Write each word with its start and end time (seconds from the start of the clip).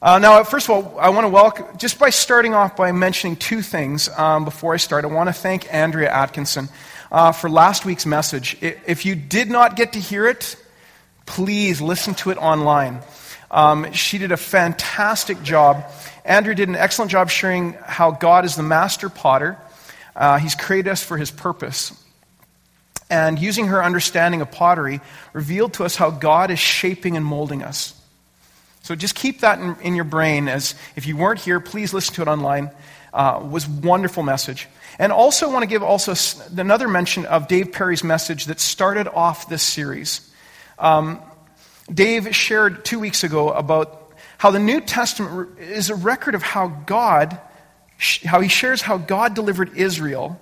Uh, 0.00 0.20
now, 0.20 0.44
first 0.44 0.68
of 0.68 0.70
all, 0.70 0.96
I 1.00 1.08
want 1.08 1.24
to 1.24 1.28
welcome, 1.28 1.76
just 1.76 1.98
by 1.98 2.10
starting 2.10 2.54
off 2.54 2.76
by 2.76 2.92
mentioning 2.92 3.34
two 3.34 3.62
things 3.62 4.08
um, 4.10 4.44
before 4.44 4.72
I 4.72 4.76
start, 4.76 5.04
I 5.04 5.08
want 5.08 5.28
to 5.28 5.32
thank 5.32 5.74
Andrea 5.74 6.08
Atkinson 6.08 6.68
uh, 7.10 7.32
for 7.32 7.50
last 7.50 7.84
week's 7.84 8.06
message. 8.06 8.56
If 8.60 9.04
you 9.04 9.16
did 9.16 9.50
not 9.50 9.74
get 9.74 9.94
to 9.94 9.98
hear 9.98 10.28
it, 10.28 10.54
please 11.26 11.80
listen 11.80 12.14
to 12.14 12.30
it 12.30 12.38
online. 12.38 13.00
Um, 13.50 13.90
she 13.90 14.18
did 14.18 14.30
a 14.30 14.36
fantastic 14.36 15.42
job. 15.42 15.84
Andrea 16.24 16.54
did 16.54 16.68
an 16.68 16.76
excellent 16.76 17.10
job 17.10 17.28
sharing 17.28 17.72
how 17.72 18.12
God 18.12 18.44
is 18.44 18.54
the 18.54 18.62
master 18.62 19.08
potter. 19.08 19.58
Uh, 20.14 20.38
he's 20.38 20.54
created 20.54 20.90
us 20.92 21.02
for 21.02 21.16
his 21.16 21.32
purpose. 21.32 21.92
And 23.10 23.36
using 23.36 23.66
her 23.66 23.82
understanding 23.82 24.42
of 24.42 24.52
pottery, 24.52 25.00
revealed 25.32 25.72
to 25.72 25.84
us 25.84 25.96
how 25.96 26.12
God 26.12 26.52
is 26.52 26.60
shaping 26.60 27.16
and 27.16 27.26
molding 27.26 27.64
us. 27.64 27.97
So 28.88 28.94
just 28.94 29.14
keep 29.14 29.40
that 29.40 29.58
in, 29.58 29.76
in, 29.82 29.94
your 29.94 30.06
brain 30.06 30.48
as 30.48 30.74
if 30.96 31.06
you 31.06 31.18
weren't 31.18 31.40
here, 31.40 31.60
please 31.60 31.92
listen 31.92 32.14
to 32.14 32.22
it 32.22 32.28
online. 32.28 32.70
Uh, 33.12 33.38
was 33.44 33.68
wonderful 33.68 34.22
message. 34.22 34.66
And 34.98 35.12
also 35.12 35.52
want 35.52 35.62
to 35.62 35.66
give 35.66 35.82
also 35.82 36.14
another 36.56 36.88
mention 36.88 37.26
of 37.26 37.48
Dave 37.48 37.70
Perry's 37.70 38.02
message 38.02 38.46
that 38.46 38.60
started 38.60 39.06
off 39.06 39.46
this 39.46 39.62
series. 39.62 40.26
Um, 40.78 41.20
Dave 41.92 42.34
shared 42.34 42.86
two 42.86 42.98
weeks 42.98 43.24
ago 43.24 43.50
about 43.50 44.14
how 44.38 44.50
the 44.52 44.58
New 44.58 44.80
Testament 44.80 45.58
is 45.58 45.90
a 45.90 45.94
record 45.94 46.34
of 46.34 46.42
how 46.42 46.68
God, 46.68 47.38
how 48.24 48.40
he 48.40 48.48
shares 48.48 48.80
how 48.80 48.96
God 48.96 49.34
delivered 49.34 49.76
Israel 49.76 50.40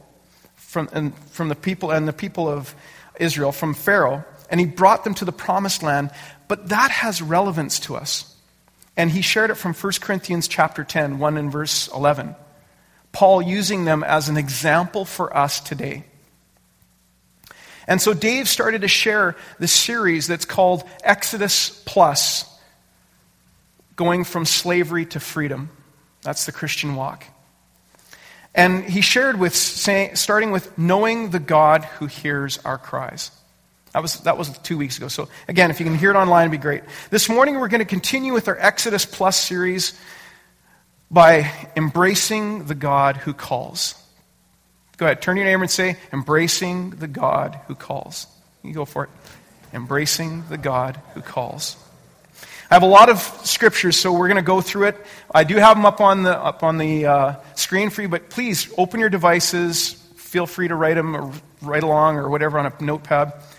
from, 0.55 1.11
from 1.33 1.49
the 1.49 1.57
people 1.57 1.91
and 1.91 2.07
the 2.07 2.13
people 2.13 2.49
of 2.49 2.77
Israel 3.19 3.51
from 3.51 3.75
Pharaoh, 3.75 4.25
and 4.49 4.61
he 4.61 4.67
brought 4.67 5.03
them 5.03 5.15
to 5.15 5.25
the 5.25 5.33
promised 5.33 5.83
land. 5.83 6.13
But 6.47 6.69
that 6.69 6.93
has 6.93 7.21
relevance 7.21 7.81
to 7.81 7.97
us. 7.97 8.35
And 8.97 9.11
he 9.11 9.21
shared 9.21 9.51
it 9.51 9.57
from 9.57 9.75
1 9.75 9.93
Corinthians 10.01 10.49
chapter 10.49 10.83
10, 10.83 11.19
1 11.19 11.37
and 11.37 11.53
verse 11.53 11.89
11. 11.89 12.35
Paul 13.13 13.43
using 13.43 13.85
them 13.85 14.03
as 14.03 14.29
an 14.29 14.37
example 14.37 15.05
for 15.05 15.35
us 15.37 15.61
today. 15.61 16.05
And 17.87 18.01
so 18.01 18.15
Dave 18.15 18.49
started 18.49 18.81
to 18.81 18.89
share 18.89 19.37
this 19.59 19.73
series 19.73 20.27
that's 20.27 20.45
called 20.45 20.85
Exodus 21.05 21.83
Plus, 21.87 22.45
going 23.95 24.25
from 24.25 24.45
slavery 24.45 25.07
to 25.07 25.21
freedom. 25.21 25.71
That's 26.23 26.47
the 26.47 26.53
Christian 26.53 26.97
walk. 26.97 27.25
And 28.55 28.85
he 28.85 29.03
shared 29.03 29.39
with, 29.39 29.55
starting 29.55 30.51
with 30.51 30.77
knowing 30.79 31.31
the 31.31 31.39
God 31.39 31.85
who 31.85 32.07
hears 32.07 32.59
our 32.65 32.79
cries. 32.79 33.31
That 33.97 34.03
was, 34.03 34.21
that 34.21 34.37
was 34.37 34.59
two 34.59 34.77
weeks 34.77 34.99
ago. 34.99 35.09
So, 35.09 35.31
again, 35.49 35.71
if 35.71 35.81
you 35.81 35.87
can 35.87 35.97
hear 35.97 36.11
it 36.11 36.17
online, 36.17 36.43
it'd 36.43 36.53
be 36.53 36.59
great. 36.59 36.83
This 37.09 37.31
morning, 37.31 37.59
we're 37.59 37.69
going 37.69 37.79
to 37.79 37.87
continue 37.87 38.35
with 38.35 38.47
our 38.47 38.59
Exodus 38.59 39.07
Plus 39.07 39.41
series 39.41 39.99
by 41.11 41.51
embracing 41.77 42.67
the 42.67 42.75
God 42.75 43.17
who 43.17 43.33
calls. 43.33 43.95
Go 44.99 45.07
ahead, 45.07 45.23
turn 45.23 45.39
your 45.39 45.47
neighbor 45.47 45.63
and 45.63 45.71
say, 45.71 45.97
Embracing 46.13 46.91
the 46.91 47.09
God 47.09 47.59
who 47.69 47.75
calls. 47.75 48.27
You 48.63 48.75
go 48.75 48.85
for 48.85 49.05
it. 49.05 49.11
Embracing 49.73 50.45
the 50.51 50.59
God 50.59 51.01
who 51.15 51.23
calls. 51.23 51.79
I 52.71 52.75
have 52.75 52.83
a 52.83 52.87
lot 52.87 53.09
of 53.09 53.21
scriptures, 53.45 53.99
so 53.99 54.13
we're 54.13 54.29
going 54.29 54.37
to 54.37 54.43
go 54.43 54.61
through 54.61 54.89
it. 54.89 55.07
I 55.35 55.45
do 55.45 55.57
have 55.57 55.75
them 55.75 55.87
up 55.87 56.03
on 56.03 56.23
the, 56.23 56.39
up 56.39 56.63
on 56.63 56.77
the 56.77 57.07
uh, 57.07 57.35
screen 57.55 57.89
for 57.89 58.03
you, 58.03 58.11
but 58.11 58.29
please 58.29 58.71
open 58.77 59.01
your 59.01 59.09
devices. 59.09 59.95
Feel 60.17 60.47
free 60.47 60.69
to 60.69 60.75
write 60.75 60.97
them 60.97 61.17
or 61.17 61.33
write 61.63 61.83
along 61.83 62.17
or 62.17 62.29
whatever 62.29 62.59
on 62.59 62.67
a 62.67 62.85
notepad 62.85 63.33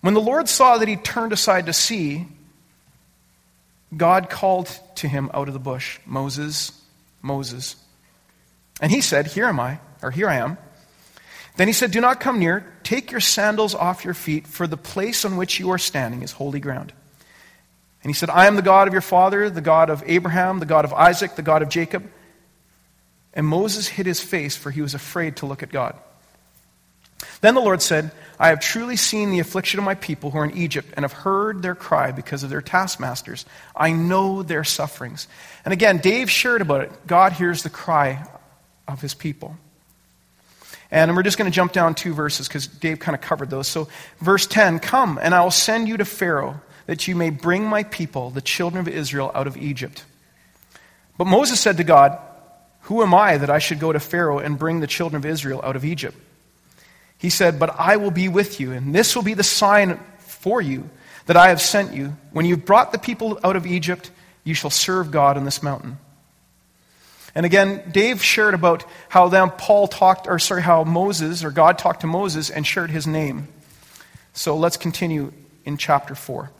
When 0.00 0.14
the 0.14 0.20
Lord 0.20 0.48
saw 0.48 0.78
that 0.78 0.88
he 0.88 0.96
turned 0.96 1.32
aside 1.32 1.66
to 1.66 1.72
see, 1.72 2.26
God 3.96 4.30
called 4.30 4.68
to 4.96 5.08
him 5.08 5.30
out 5.32 5.48
of 5.48 5.54
the 5.54 5.60
bush, 5.60 5.98
Moses, 6.06 6.72
Moses. 7.22 7.76
And 8.80 8.90
he 8.90 9.00
said, 9.00 9.26
Here 9.26 9.46
am 9.46 9.60
I, 9.60 9.80
or 10.02 10.10
here 10.10 10.28
I 10.28 10.36
am. 10.36 10.58
Then 11.56 11.68
he 11.68 11.72
said, 11.72 11.90
Do 11.90 12.00
not 12.00 12.20
come 12.20 12.38
near. 12.38 12.72
Take 12.82 13.10
your 13.10 13.20
sandals 13.20 13.74
off 13.74 14.04
your 14.04 14.14
feet, 14.14 14.46
for 14.46 14.66
the 14.66 14.76
place 14.76 15.24
on 15.24 15.36
which 15.36 15.58
you 15.58 15.70
are 15.70 15.78
standing 15.78 16.22
is 16.22 16.32
holy 16.32 16.60
ground. 16.60 16.92
And 18.02 18.10
he 18.10 18.14
said, 18.14 18.30
I 18.30 18.46
am 18.46 18.56
the 18.56 18.62
God 18.62 18.86
of 18.86 18.94
your 18.94 19.02
father, 19.02 19.50
the 19.50 19.60
God 19.60 19.90
of 19.90 20.04
Abraham, 20.06 20.60
the 20.60 20.66
God 20.66 20.84
of 20.84 20.92
Isaac, 20.92 21.34
the 21.34 21.42
God 21.42 21.62
of 21.62 21.68
Jacob. 21.68 22.08
And 23.34 23.46
Moses 23.46 23.88
hid 23.88 24.06
his 24.06 24.20
face, 24.20 24.56
for 24.56 24.70
he 24.70 24.82
was 24.82 24.94
afraid 24.94 25.36
to 25.36 25.46
look 25.46 25.62
at 25.62 25.72
God. 25.72 25.96
Then 27.40 27.54
the 27.54 27.60
Lord 27.60 27.82
said, 27.82 28.10
I 28.38 28.48
have 28.48 28.60
truly 28.60 28.96
seen 28.96 29.30
the 29.30 29.38
affliction 29.38 29.78
of 29.78 29.84
my 29.84 29.94
people 29.94 30.30
who 30.30 30.38
are 30.38 30.44
in 30.44 30.56
Egypt 30.56 30.92
and 30.94 31.04
have 31.04 31.12
heard 31.12 31.62
their 31.62 31.74
cry 31.74 32.12
because 32.12 32.42
of 32.42 32.50
their 32.50 32.60
taskmasters. 32.60 33.46
I 33.74 33.92
know 33.92 34.42
their 34.42 34.64
sufferings. 34.64 35.26
And 35.64 35.72
again, 35.72 35.98
Dave 35.98 36.30
shared 36.30 36.60
about 36.60 36.82
it. 36.82 37.06
God 37.06 37.32
hears 37.32 37.62
the 37.62 37.70
cry 37.70 38.26
of 38.86 39.00
his 39.00 39.14
people. 39.14 39.56
And 40.90 41.16
we're 41.16 41.22
just 41.22 41.38
going 41.38 41.50
to 41.50 41.54
jump 41.54 41.72
down 41.72 41.94
two 41.94 42.14
verses 42.14 42.46
because 42.46 42.66
Dave 42.66 43.00
kind 43.00 43.14
of 43.14 43.20
covered 43.20 43.50
those. 43.50 43.66
So, 43.66 43.88
verse 44.20 44.46
10 44.46 44.78
Come, 44.80 45.18
and 45.20 45.34
I 45.34 45.42
will 45.42 45.50
send 45.50 45.88
you 45.88 45.96
to 45.96 46.04
Pharaoh, 46.04 46.60
that 46.86 47.08
you 47.08 47.16
may 47.16 47.30
bring 47.30 47.64
my 47.64 47.82
people, 47.82 48.30
the 48.30 48.40
children 48.40 48.86
of 48.86 48.92
Israel, 48.92 49.32
out 49.34 49.46
of 49.46 49.56
Egypt. 49.56 50.04
But 51.18 51.26
Moses 51.26 51.58
said 51.58 51.78
to 51.78 51.84
God, 51.84 52.18
Who 52.82 53.02
am 53.02 53.14
I 53.14 53.38
that 53.38 53.50
I 53.50 53.58
should 53.58 53.80
go 53.80 53.92
to 53.92 53.98
Pharaoh 53.98 54.38
and 54.38 54.58
bring 54.58 54.80
the 54.80 54.86
children 54.86 55.16
of 55.20 55.26
Israel 55.26 55.60
out 55.64 55.74
of 55.74 55.84
Egypt? 55.84 56.16
He 57.18 57.30
said, 57.30 57.58
But 57.58 57.74
I 57.78 57.96
will 57.96 58.10
be 58.10 58.28
with 58.28 58.60
you, 58.60 58.72
and 58.72 58.94
this 58.94 59.14
will 59.14 59.22
be 59.22 59.34
the 59.34 59.42
sign 59.42 60.00
for 60.18 60.60
you 60.60 60.88
that 61.26 61.36
I 61.36 61.48
have 61.48 61.60
sent 61.60 61.92
you. 61.92 62.16
When 62.32 62.46
you've 62.46 62.64
brought 62.64 62.92
the 62.92 62.98
people 62.98 63.38
out 63.42 63.56
of 63.56 63.66
Egypt, 63.66 64.10
you 64.44 64.54
shall 64.54 64.70
serve 64.70 65.10
God 65.10 65.36
on 65.36 65.44
this 65.44 65.62
mountain. 65.62 65.98
And 67.34 67.44
again, 67.44 67.82
Dave 67.92 68.22
shared 68.22 68.54
about 68.54 68.84
how 69.10 69.28
then 69.28 69.50
Paul 69.50 69.88
talked, 69.88 70.26
or 70.26 70.38
sorry, 70.38 70.62
how 70.62 70.84
Moses, 70.84 71.44
or 71.44 71.50
God 71.50 71.78
talked 71.78 72.00
to 72.00 72.06
Moses 72.06 72.48
and 72.48 72.66
shared 72.66 72.90
his 72.90 73.06
name. 73.06 73.48
So 74.32 74.56
let's 74.56 74.76
continue 74.78 75.32
in 75.64 75.76
chapter 75.76 76.14
4. 76.14 76.50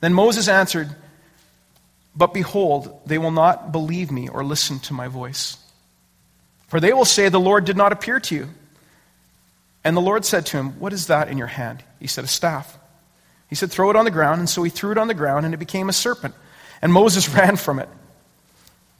Then 0.00 0.14
Moses 0.14 0.48
answered, 0.48 0.88
But 2.16 2.34
behold, 2.34 3.00
they 3.06 3.18
will 3.18 3.30
not 3.30 3.70
believe 3.70 4.10
me 4.10 4.28
or 4.28 4.42
listen 4.42 4.80
to 4.80 4.92
my 4.92 5.06
voice. 5.06 5.56
For 6.66 6.80
they 6.80 6.92
will 6.92 7.04
say, 7.04 7.28
The 7.28 7.38
Lord 7.38 7.64
did 7.64 7.76
not 7.76 7.92
appear 7.92 8.18
to 8.18 8.34
you. 8.34 8.48
And 9.84 9.96
the 9.96 10.00
Lord 10.00 10.24
said 10.24 10.46
to 10.46 10.56
him, 10.56 10.78
What 10.78 10.92
is 10.92 11.08
that 11.08 11.28
in 11.28 11.38
your 11.38 11.48
hand? 11.48 11.82
He 11.98 12.06
said, 12.06 12.24
A 12.24 12.28
staff. 12.28 12.78
He 13.48 13.54
said, 13.54 13.70
Throw 13.70 13.90
it 13.90 13.96
on 13.96 14.04
the 14.04 14.10
ground. 14.10 14.38
And 14.38 14.48
so 14.48 14.62
he 14.62 14.70
threw 14.70 14.92
it 14.92 14.98
on 14.98 15.08
the 15.08 15.14
ground, 15.14 15.44
and 15.44 15.54
it 15.54 15.58
became 15.58 15.88
a 15.88 15.92
serpent. 15.92 16.34
And 16.80 16.92
Moses 16.92 17.28
ran 17.34 17.56
from 17.56 17.78
it. 17.78 17.88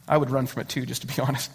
I 0.07 0.17
would 0.17 0.29
run 0.29 0.47
from 0.47 0.61
it 0.61 0.69
too, 0.69 0.85
just 0.85 1.01
to 1.01 1.07
be 1.07 1.21
honest. 1.21 1.51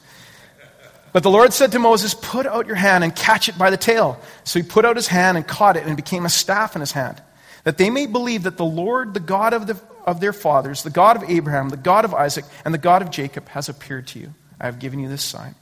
But 1.12 1.22
the 1.22 1.31
Lord 1.31 1.53
said 1.53 1.72
to 1.72 1.78
Moses, 1.78 2.15
Put 2.15 2.47
out 2.47 2.67
your 2.67 2.77
hand 2.77 3.05
and 3.05 3.15
catch 3.15 3.49
it 3.49 3.59
by 3.59 3.71
the 3.71 3.77
tail. 3.77 4.21
So 4.44 4.59
he 4.59 4.67
put 4.67 4.84
out 4.84 4.97
his 4.97 5.06
hand 5.06 5.37
and 5.37 5.47
caught 5.47 5.77
it, 5.77 5.83
and 5.83 5.93
it 5.93 5.97
became 5.97 6.25
a 6.25 6.31
staff 6.31 6.75
in 6.75 6.81
his 6.81 6.93
hand, 6.93 7.22
that 7.65 7.78
they 7.78 7.91
may 7.91 8.06
believe 8.06 8.44
that 8.44 8.56
the 8.56 8.65
Lord, 8.65 9.15
the 9.15 9.21
God 9.21 9.53
of, 9.53 9.67
the, 9.67 9.81
of 10.05 10.21
their 10.21 10.33
fathers, 10.33 10.83
the 10.83 10.91
God 10.91 11.17
of 11.17 11.28
Abraham, 11.28 11.71
the 11.71 11.77
God 11.77 12.05
of 12.05 12.15
Isaac, 12.15 12.44
and 12.65 12.72
the 12.75 12.78
God 12.78 13.03
of 13.03 13.11
Jacob, 13.11 13.49
has 13.49 13.69
appeared 13.69 14.06
to 14.09 14.19
you. 14.19 14.34
I 14.61 14.67
have 14.67 14.78
given 14.78 14.99
you 14.99 15.09
this 15.09 15.25
sign. 15.25 15.55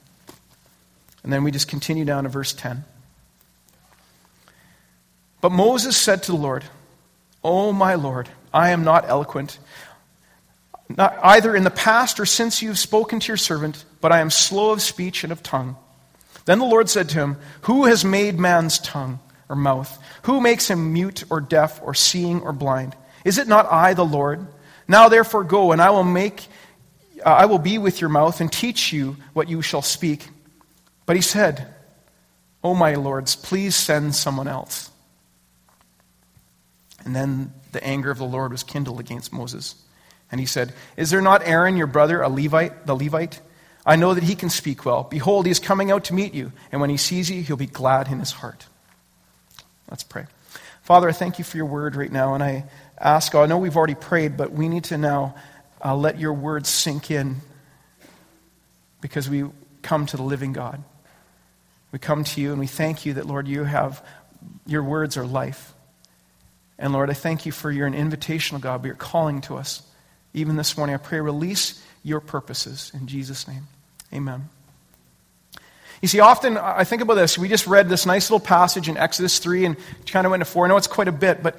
And 1.23 1.32
then 1.32 1.44
we 1.44 1.50
just 1.50 1.69
continue 1.69 2.05
down 2.05 2.25
to 2.25 2.29
verse 2.29 2.52
10. 2.52 2.85
But 5.46 5.52
Moses 5.52 5.96
said 5.96 6.25
to 6.25 6.32
the 6.32 6.38
Lord, 6.38 6.64
O 7.44 7.72
my 7.72 7.94
Lord, 7.94 8.28
I 8.52 8.70
am 8.70 8.82
not 8.82 9.08
eloquent, 9.08 9.60
not 10.88 11.16
either 11.22 11.54
in 11.54 11.62
the 11.62 11.70
past 11.70 12.19
or 12.19 12.26
since 12.26 12.62
you 12.62 12.69
have 12.70 12.81
spoken 12.81 13.20
to 13.20 13.28
your 13.28 13.37
servant, 13.37 13.84
but 14.00 14.10
I 14.10 14.19
am 14.19 14.31
slow 14.31 14.72
of 14.72 14.82
speech 14.82 15.22
and 15.22 15.32
of 15.32 15.44
tongue. 15.44 15.76
Then 16.46 16.58
the 16.58 16.64
Lord 16.64 16.88
said 16.88 17.10
to 17.10 17.19
him, 17.19 17.37
Who 17.60 17.84
has 17.84 18.04
made 18.04 18.40
man's 18.40 18.81
tongue 18.81 19.20
or 19.48 19.54
mouth? 19.54 19.96
Who 20.22 20.40
makes 20.40 20.69
him 20.69 20.93
mute 20.93 21.22
or 21.31 21.40
deaf 21.40 21.81
or 21.81 21.94
seeing 21.94 22.40
or 22.40 22.52
blind? 22.52 22.96
Is 23.25 23.38
it 23.38 23.46
not 23.46 23.70
I, 23.70 23.94
the 23.94 24.04
Lord? 24.04 24.44
Now 24.88 25.08
therefore 25.08 25.44
go, 25.44 25.70
and 25.70 25.81
I 25.81 25.90
will 25.90 26.02
make 26.02 26.48
uh, 27.25 27.28
I 27.28 27.46
will 27.46 27.60
be 27.60 27.78
with 27.78 28.00
your 28.00 28.10
mouth 28.10 28.40
and 28.40 28.52
teach 28.52 28.93
you 28.93 29.16
what 29.32 29.48
you 29.48 29.62
shall 29.62 29.81
speak. 29.81 30.28
But 31.06 31.14
he 31.14 31.22
said, 31.22 31.72
O 32.64 32.75
my 32.75 32.96
lords, 32.96 33.37
please 33.37 33.76
send 33.76 34.16
someone 34.16 34.48
else. 34.48 34.90
And 37.06 37.17
then 37.17 37.55
the 37.73 37.82
anger 37.82 38.11
of 38.11 38.19
the 38.19 38.25
Lord 38.25 38.50
was 38.53 38.64
kindled 38.64 39.00
against 39.00 39.32
Moses. 39.32 39.76
And 40.31 40.41
he 40.41 40.47
said, 40.47 40.75
Is 40.97 41.11
there 41.11 41.23
not 41.23 41.47
Aaron, 41.47 41.76
your 41.76 41.87
brother, 41.87 42.20
a 42.20 42.29
Levite, 42.29 42.85
the 42.85 42.97
Levite? 42.97 43.41
I 43.87 43.94
know 43.94 44.12
that 44.12 44.25
he 44.25 44.35
can 44.35 44.50
speak 44.50 44.85
well. 44.85 45.05
Behold, 45.05 45.47
he 45.47 45.53
is 45.53 45.61
coming 45.61 45.93
out 45.93 46.05
to 46.06 46.14
meet 46.14 46.35
you, 46.35 46.53
and 46.73 46.81
when 46.81 46.91
he 46.91 46.97
sees 46.97 47.31
you, 47.31 47.41
he'll 47.43 47.56
be 47.56 47.67
glad 47.67 48.08
in 48.08 48.19
his 48.19 48.32
heart. 48.32 48.67
Let's 49.88 50.03
pray. 50.03 50.26
Father, 50.82 51.08
I 51.08 51.12
thank 51.12 51.38
you 51.38 51.44
for 51.44 51.56
your 51.56 51.67
word 51.67 51.94
right 51.94 52.11
now, 52.11 52.35
and 52.35 52.43
I 52.43 52.64
ask, 52.99 53.32
I 53.37 53.47
know 53.47 53.58
we've 53.58 53.76
already 53.76 53.94
prayed, 53.94 54.37
but 54.37 54.50
we 54.50 54.69
need 54.69 54.85
to 54.85 54.99
now 54.99 55.37
uh, 55.85 55.94
let 55.94 56.19
your 56.19 56.32
words 56.32 56.69
sink 56.69 57.12
in 57.12 57.37
because 59.00 59.31
we 59.31 59.44
come 59.82 60.06
to 60.06 60.17
the 60.17 60.25
living 60.25 60.53
God. 60.53 60.82
We 61.93 62.00
come 62.00 62.25
to 62.25 62.41
you 62.41 62.50
and 62.50 62.58
we 62.58 62.67
thank 62.67 63.06
you 63.06 63.14
that, 63.14 63.26
Lord, 63.26 63.47
you 63.47 63.62
have, 63.62 64.05
your 64.67 64.82
words 64.82 65.17
are 65.17 65.25
life. 65.25 65.73
And 66.78 66.93
Lord, 66.93 67.11
I 67.11 67.14
thank 67.14 67.46
you 67.46 67.52
for 67.52 67.70
you're 67.70 67.87
an 67.87 67.94
invitational 67.94 68.61
God, 68.61 68.82
but 68.82 68.87
you're 68.87 68.96
calling 68.96 69.40
to 69.43 69.56
us. 69.56 69.82
Even 70.34 70.56
this 70.56 70.76
morning, 70.76 70.94
I 70.94 70.99
pray, 70.99 71.20
release 71.20 71.82
your 72.02 72.20
purposes 72.20 72.93
in 72.94 73.06
Jesus' 73.06 73.49
name. 73.49 73.67
Amen. 74.12 74.49
You 76.02 76.08
see, 76.08 76.20
often 76.20 76.58
I 76.58 76.84
think 76.84 77.00
about 77.02 77.14
this. 77.14 77.38
We 77.38 77.49
just 77.49 77.67
read 77.67 77.88
this 77.88 78.05
nice 78.05 78.31
little 78.31 78.44
passage 78.44 78.88
in 78.88 78.96
Exodus 78.96 79.38
3 79.38 79.64
and 79.64 79.76
kind 80.06 80.26
of 80.26 80.31
went 80.31 80.43
to 80.43 80.44
4. 80.44 80.67
I 80.67 80.69
know 80.69 80.76
it's 80.76 80.87
quite 80.87 81.08
a 81.08 81.12
bit, 81.12 81.43
but 81.43 81.58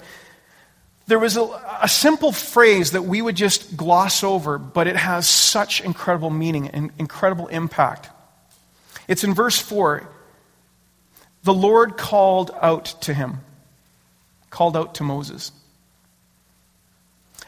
there 1.08 1.20
was 1.20 1.38
a, 1.38 1.44
a, 1.82 1.88
simple 1.88 2.32
phrase 2.32 2.92
that 2.92 3.04
we 3.04 3.22
would 3.22 3.36
just 3.36 3.76
gloss 3.78 4.24
over, 4.24 4.58
but 4.58 4.88
it 4.88 4.98
has 4.98 5.28
such 5.28 5.82
incredible 5.82 6.30
meaning 6.30 6.68
and 6.68 6.92
incredible 7.00 7.48
impact. 7.48 8.10
It's 9.08 9.24
in 9.24 9.34
verse 9.34 9.58
4. 9.58 10.08
The 11.44 11.54
Lord 11.54 11.98
called 11.98 12.52
out 12.62 12.86
to 13.02 13.14
him, 13.14 13.40
called 14.50 14.78
out 14.78 14.96
to 14.96 15.04
Moses. 15.04 15.52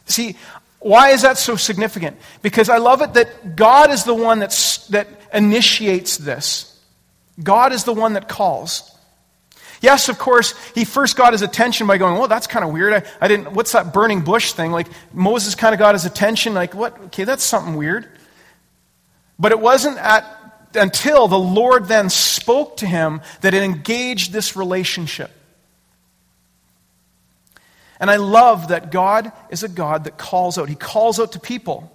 See, 0.06 0.36
why 0.80 1.10
is 1.10 1.22
that 1.24 1.38
so 1.38 1.56
significant? 1.56 2.18
Because 2.42 2.69
I 2.69 2.78
love 2.78 3.01
it 3.01 3.13
that 3.13 3.56
God 3.56 3.92
is 3.92 4.04
the 4.04 4.13
one 4.13 4.40
that's, 4.40 4.88
that 4.88 5.07
initiates 5.34 6.18
this. 6.18 6.66
God 7.42 7.74
is 7.74 7.84
the 7.84 7.94
one 7.94 8.13
that 8.13 8.28
calls. 8.28 8.90
Yes, 9.81 10.10
of 10.10 10.18
course, 10.18 10.54
he 10.74 10.84
first 10.84 11.16
got 11.16 11.34
his 11.34 11.42
attention 11.42 11.88
by 11.88 11.98
going, 11.98 12.18
well, 12.18 12.28
that's 12.28 12.48
kind 12.48 12.66
of 12.66 12.72
weird. 12.72 12.94
I, 12.94 13.04
I, 13.22 13.28
didn't, 13.28 13.54
what's 13.54 13.72
that 13.72 13.94
burning 13.94 14.22
bush 14.22 14.54
thing? 14.54 14.72
Like, 14.72 14.88
Moses 15.13 15.56
kind 15.56 15.74
of 15.74 15.80
got 15.80 15.96
his 15.96 16.06
attention, 16.06 16.54
like, 16.54 16.74
what? 16.74 17.00
Okay, 17.06 17.24
that's 17.24 17.44
something 17.44 17.75
weird. 17.75 18.07
But 19.38 19.54
it 19.54 19.60
wasn't 19.60 19.98
at, 19.98 20.25
until 20.75 21.30
the 21.30 21.40
Lord 21.40 21.86
then 21.86 22.10
spoke 22.10 22.78
to 22.78 22.86
him 22.86 23.22
that 23.42 23.54
it 23.54 23.63
engaged 23.63 24.34
this 24.34 24.57
relationship. 24.57 25.31
And 28.00 28.10
I 28.10 28.16
love 28.16 28.69
that 28.69 28.92
God 28.92 29.31
is 29.50 29.63
a 29.63 29.68
God 29.68 30.06
that 30.06 30.18
calls 30.18 30.57
out. 30.57 30.69
He 30.69 30.75
calls 30.75 31.19
out 31.19 31.34
to 31.34 31.40
people. 31.40 31.92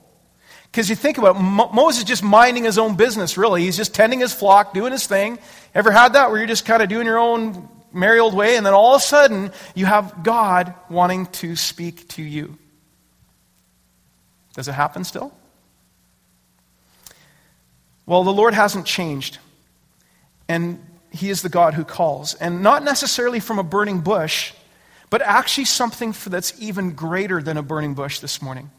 Because 0.70 0.90
you 0.90 0.96
think 0.96 1.18
about 1.18 1.36
it, 1.36 1.38
Mo- 1.38 1.70
Moses 1.72 2.04
just 2.04 2.22
minding 2.22 2.64
his 2.64 2.78
own 2.78 2.96
business, 2.96 3.38
really. 3.38 3.62
He's 3.62 3.76
just 3.76 3.94
tending 3.94 4.20
his 4.20 4.34
flock, 4.34 4.74
doing 4.74 4.92
his 4.92 5.06
thing. 5.06 5.38
Ever 5.74 5.90
had 5.90 6.14
that 6.14 6.30
where 6.30 6.38
you're 6.38 6.48
just 6.48 6.66
kind 6.66 6.82
of 6.82 6.88
doing 6.88 7.06
your 7.06 7.18
own 7.18 7.68
merry 7.92 8.18
old 8.18 8.34
way, 8.34 8.56
and 8.56 8.66
then 8.66 8.74
all 8.74 8.94
of 8.94 9.00
a 9.00 9.04
sudden 9.04 9.52
you 9.74 9.86
have 9.86 10.24
God 10.24 10.74
wanting 10.90 11.26
to 11.26 11.56
speak 11.56 12.08
to 12.08 12.22
you? 12.22 12.58
Does 14.54 14.68
it 14.68 14.72
happen 14.72 15.04
still? 15.04 15.32
Well, 18.06 18.24
the 18.24 18.32
Lord 18.32 18.54
hasn't 18.54 18.86
changed. 18.86 19.38
And 20.48 20.84
He 21.10 21.30
is 21.30 21.42
the 21.42 21.48
God 21.48 21.74
who 21.74 21.84
calls. 21.84 22.34
And 22.34 22.62
not 22.62 22.82
necessarily 22.82 23.40
from 23.40 23.58
a 23.58 23.62
burning 23.62 24.00
bush 24.00 24.52
but 25.10 25.22
actually 25.22 25.64
something 25.64 26.14
that's 26.26 26.60
even 26.60 26.92
greater 26.92 27.42
than 27.42 27.56
a 27.56 27.62
burning 27.62 27.94
bush 27.94 28.20
this 28.20 28.42
morning. 28.42 28.70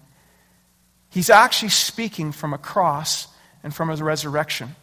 He's 1.10 1.30
actually 1.30 1.69
speaking 1.69 2.31
from 2.31 2.54
a 2.54 2.57
cross 2.57 3.27
and 3.63 3.74
from 3.74 3.89
his 3.89 4.01
resurrection. 4.01 4.75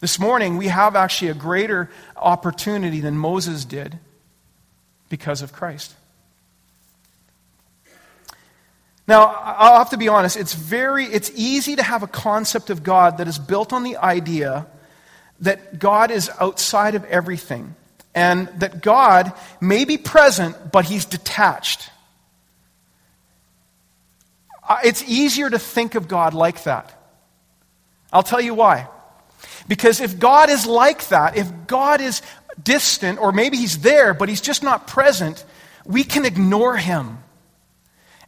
This 0.00 0.18
morning, 0.18 0.58
we 0.58 0.68
have 0.68 0.94
actually 0.94 1.28
a 1.28 1.34
greater 1.34 1.90
opportunity 2.16 3.00
than 3.00 3.18
Moses 3.18 3.64
did 3.64 3.98
because 5.08 5.42
of 5.42 5.52
Christ. 5.52 5.94
Now, 9.08 9.24
I'll 9.24 9.78
have 9.78 9.90
to 9.90 9.96
be 9.96 10.08
honest, 10.08 10.36
it's 10.36 10.52
very 10.52 11.06
it's 11.06 11.32
easy 11.34 11.76
to 11.76 11.82
have 11.82 12.02
a 12.02 12.06
concept 12.06 12.68
of 12.68 12.82
God 12.82 13.18
that 13.18 13.26
is 13.26 13.38
built 13.38 13.72
on 13.72 13.82
the 13.82 13.96
idea 13.96 14.66
that 15.40 15.78
God 15.78 16.10
is 16.10 16.30
outside 16.38 16.94
of 16.94 17.04
everything 17.06 17.74
and 18.18 18.48
that 18.58 18.82
God 18.82 19.32
may 19.60 19.84
be 19.84 19.96
present, 19.96 20.72
but 20.72 20.84
he's 20.84 21.04
detached. 21.04 21.88
Uh, 24.68 24.78
it's 24.82 25.04
easier 25.08 25.48
to 25.48 25.56
think 25.56 25.94
of 25.94 26.08
God 26.08 26.34
like 26.34 26.64
that. 26.64 26.92
I'll 28.12 28.24
tell 28.24 28.40
you 28.40 28.54
why. 28.54 28.88
Because 29.68 30.00
if 30.00 30.18
God 30.18 30.50
is 30.50 30.66
like 30.66 31.06
that, 31.10 31.36
if 31.36 31.48
God 31.68 32.00
is 32.00 32.20
distant, 32.60 33.20
or 33.20 33.30
maybe 33.30 33.56
he's 33.56 33.78
there, 33.78 34.14
but 34.14 34.28
he's 34.28 34.40
just 34.40 34.64
not 34.64 34.88
present, 34.88 35.44
we 35.86 36.02
can 36.02 36.24
ignore 36.24 36.76
him. 36.76 37.18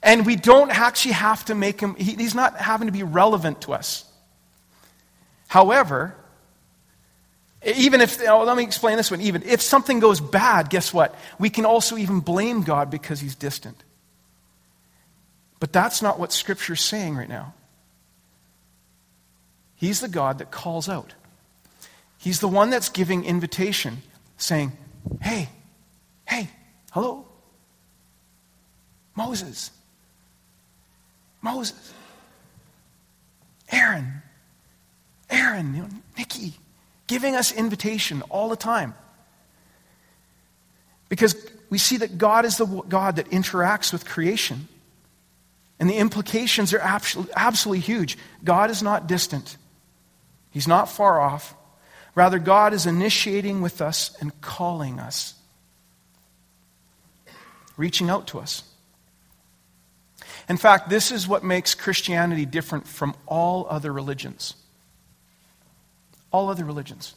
And 0.04 0.24
we 0.24 0.36
don't 0.36 0.70
actually 0.70 1.14
have 1.14 1.44
to 1.46 1.56
make 1.56 1.80
him, 1.80 1.96
he's 1.96 2.36
not 2.36 2.56
having 2.58 2.86
to 2.86 2.92
be 2.92 3.02
relevant 3.02 3.62
to 3.62 3.72
us. 3.72 4.04
However, 5.48 6.14
even 7.64 8.00
if, 8.00 8.18
oh, 8.26 8.44
let 8.44 8.56
me 8.56 8.62
explain 8.62 8.96
this 8.96 9.10
one. 9.10 9.20
Even 9.20 9.42
if 9.42 9.60
something 9.60 10.00
goes 10.00 10.20
bad, 10.20 10.70
guess 10.70 10.94
what? 10.94 11.14
We 11.38 11.50
can 11.50 11.66
also 11.66 11.96
even 11.98 12.20
blame 12.20 12.62
God 12.62 12.90
because 12.90 13.20
he's 13.20 13.34
distant. 13.34 13.76
But 15.58 15.72
that's 15.72 16.00
not 16.00 16.18
what 16.18 16.32
Scripture's 16.32 16.80
saying 16.80 17.16
right 17.16 17.28
now. 17.28 17.54
He's 19.76 20.00
the 20.00 20.08
God 20.08 20.38
that 20.38 20.50
calls 20.50 20.88
out. 20.88 21.14
He's 22.18 22.40
the 22.40 22.48
one 22.48 22.70
that's 22.70 22.88
giving 22.88 23.24
invitation, 23.24 24.02
saying, 24.36 24.72
Hey, 25.20 25.48
hey, 26.26 26.48
hello? 26.92 27.26
Moses. 29.14 29.70
Moses. 31.42 31.92
Aaron. 33.70 34.22
Aaron, 35.30 35.74
you 35.74 35.82
know, 35.82 35.88
Nikki 36.16 36.54
giving 37.10 37.34
us 37.34 37.50
invitation 37.50 38.22
all 38.30 38.48
the 38.48 38.56
time. 38.56 38.94
Because 41.08 41.34
we 41.68 41.76
see 41.76 41.96
that 41.96 42.18
God 42.18 42.44
is 42.44 42.56
the 42.56 42.66
God 42.66 43.16
that 43.16 43.28
interacts 43.30 43.92
with 43.92 44.06
creation. 44.06 44.68
And 45.80 45.90
the 45.90 45.96
implications 45.96 46.72
are 46.72 46.78
absolutely 46.78 47.80
huge. 47.80 48.16
God 48.44 48.70
is 48.70 48.80
not 48.80 49.08
distant, 49.08 49.56
He's 50.50 50.68
not 50.68 50.88
far 50.88 51.20
off. 51.20 51.54
Rather, 52.14 52.38
God 52.38 52.72
is 52.72 52.86
initiating 52.86 53.60
with 53.60 53.80
us 53.80 54.16
and 54.20 54.40
calling 54.40 55.00
us, 55.00 55.34
reaching 57.76 58.08
out 58.08 58.28
to 58.28 58.38
us. 58.38 58.62
In 60.48 60.56
fact, 60.56 60.90
this 60.90 61.10
is 61.10 61.26
what 61.26 61.42
makes 61.42 61.74
Christianity 61.74 62.46
different 62.46 62.86
from 62.86 63.14
all 63.26 63.66
other 63.68 63.92
religions 63.92 64.54
all 66.30 66.48
other 66.48 66.64
religions. 66.64 67.14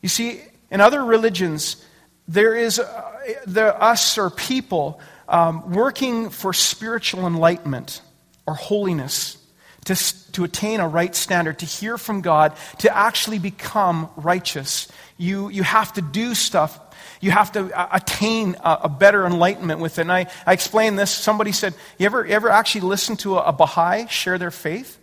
You 0.00 0.08
see, 0.08 0.40
in 0.70 0.80
other 0.80 1.04
religions, 1.04 1.84
there 2.26 2.56
is 2.56 2.78
uh, 2.78 3.12
the, 3.46 3.80
us 3.80 4.18
or 4.18 4.30
people 4.30 5.00
um, 5.28 5.72
working 5.72 6.30
for 6.30 6.52
spiritual 6.52 7.26
enlightenment 7.26 8.02
or 8.46 8.54
holiness 8.54 9.38
to, 9.84 9.96
to 10.32 10.44
attain 10.44 10.80
a 10.80 10.88
right 10.88 11.14
standard, 11.14 11.58
to 11.60 11.66
hear 11.66 11.98
from 11.98 12.20
God, 12.20 12.54
to 12.78 12.96
actually 12.96 13.38
become 13.38 14.08
righteous. 14.16 14.88
You, 15.16 15.48
you 15.48 15.62
have 15.62 15.92
to 15.94 16.02
do 16.02 16.34
stuff. 16.34 16.78
You 17.20 17.30
have 17.30 17.52
to 17.52 17.72
uh, 17.76 17.88
attain 17.92 18.56
a, 18.60 18.80
a, 18.82 18.88
better 18.88 19.26
enlightenment 19.26 19.80
with 19.80 19.98
it. 19.98 20.02
And 20.02 20.12
I, 20.12 20.26
I 20.46 20.52
explained 20.52 20.98
this. 20.98 21.10
Somebody 21.10 21.52
said, 21.52 21.74
You 21.98 22.06
ever, 22.06 22.24
ever 22.24 22.48
actually 22.48 22.82
listen 22.82 23.16
to 23.18 23.38
a, 23.38 23.48
a 23.48 23.52
Baha'i 23.52 24.06
share 24.08 24.38
their 24.38 24.50
faith? 24.50 24.98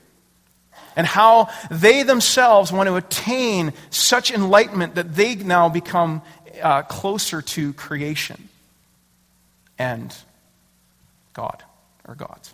And 0.96 1.05
how 1.05 1.50
they 1.72 2.03
themselves 2.03 2.72
want 2.72 2.88
to 2.88 2.96
attain 2.96 3.74
such 3.89 4.31
enlightenment 4.31 4.96
that 4.96 5.15
they 5.15 5.36
now 5.36 5.69
become 5.69 6.22
uh, 6.62 6.81
closer 6.84 7.41
to 7.41 7.74
creation 7.74 8.50
and 9.77 10.15
God 11.34 11.63
or 12.08 12.15
gods. 12.15 12.53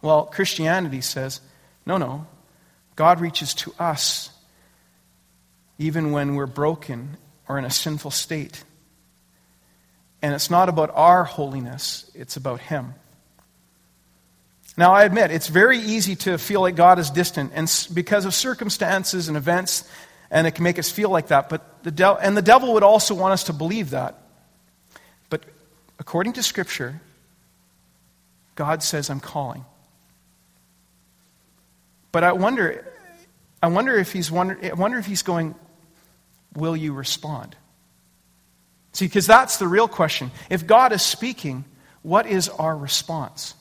Well, 0.00 0.24
Christianity 0.26 1.00
says, 1.00 1.40
no, 1.86 1.96
no. 1.96 2.26
God 2.96 3.20
reaches 3.20 3.54
to 3.54 3.74
us 3.78 4.30
even 5.78 6.12
when 6.12 6.34
we're 6.34 6.46
broken 6.46 7.16
or 7.48 7.58
in 7.58 7.64
a 7.64 7.70
sinful 7.70 8.10
state. 8.10 8.64
And 10.20 10.34
it's 10.34 10.50
not 10.50 10.68
about 10.68 10.90
our 10.94 11.24
holiness, 11.24 12.10
it's 12.14 12.36
about 12.36 12.60
Him. 12.60 12.94
Now, 14.76 14.92
I 14.92 15.04
admit, 15.04 15.30
it's 15.30 15.48
very 15.48 15.78
easy 15.78 16.16
to 16.16 16.38
feel 16.38 16.62
like 16.62 16.76
God 16.76 16.98
is 16.98 17.10
distant 17.10 17.52
and 17.54 17.70
because 17.92 18.24
of 18.24 18.34
circumstances 18.34 19.28
and 19.28 19.36
events, 19.36 19.84
and 20.30 20.46
it 20.46 20.52
can 20.52 20.64
make 20.64 20.78
us 20.78 20.90
feel 20.90 21.10
like 21.10 21.28
that. 21.28 21.48
But 21.48 21.82
the 21.82 21.90
de- 21.90 22.16
and 22.16 22.36
the 22.36 22.42
devil 22.42 22.74
would 22.74 22.82
also 22.82 23.14
want 23.14 23.32
us 23.32 23.44
to 23.44 23.52
believe 23.52 23.90
that. 23.90 24.18
But 25.28 25.44
according 25.98 26.34
to 26.34 26.42
Scripture, 26.42 27.00
God 28.54 28.82
says, 28.82 29.10
I'm 29.10 29.20
calling. 29.20 29.64
But 32.12 32.24
I 32.24 32.32
wonder, 32.32 32.86
I 33.62 33.68
wonder 33.68 33.96
if 33.96 34.12
he's 34.12 34.30
wonder, 34.30 34.58
I 34.62 34.74
wonder 34.74 34.98
if 34.98 35.06
he's 35.06 35.22
going, 35.22 35.54
will 36.54 36.76
you 36.76 36.92
respond? 36.94 37.56
See, 38.92 39.06
because 39.06 39.26
that's 39.26 39.56
the 39.56 39.66
real 39.66 39.88
question. 39.88 40.30
If 40.50 40.66
God 40.66 40.92
is 40.92 41.02
speaking, 41.02 41.64
what 42.02 42.26
is 42.26 42.48
our 42.48 42.76
response? 42.76 43.54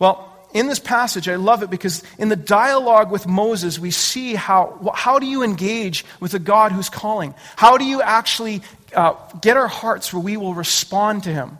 Well, 0.00 0.26
in 0.52 0.66
this 0.66 0.80
passage, 0.80 1.28
I 1.28 1.36
love 1.36 1.62
it 1.62 1.70
because 1.70 2.02
in 2.18 2.28
the 2.28 2.36
dialogue 2.36 3.12
with 3.12 3.28
Moses, 3.28 3.78
we 3.78 3.92
see 3.92 4.34
how, 4.34 4.92
how 4.94 5.20
do 5.20 5.26
you 5.26 5.44
engage 5.44 6.04
with 6.18 6.34
a 6.34 6.40
God 6.40 6.72
who's 6.72 6.88
calling? 6.88 7.34
How 7.54 7.78
do 7.78 7.84
you 7.84 8.02
actually 8.02 8.62
uh, 8.96 9.14
get 9.40 9.56
our 9.56 9.68
hearts 9.68 10.12
where 10.12 10.22
we 10.22 10.36
will 10.36 10.54
respond 10.54 11.24
to 11.24 11.32
him? 11.32 11.58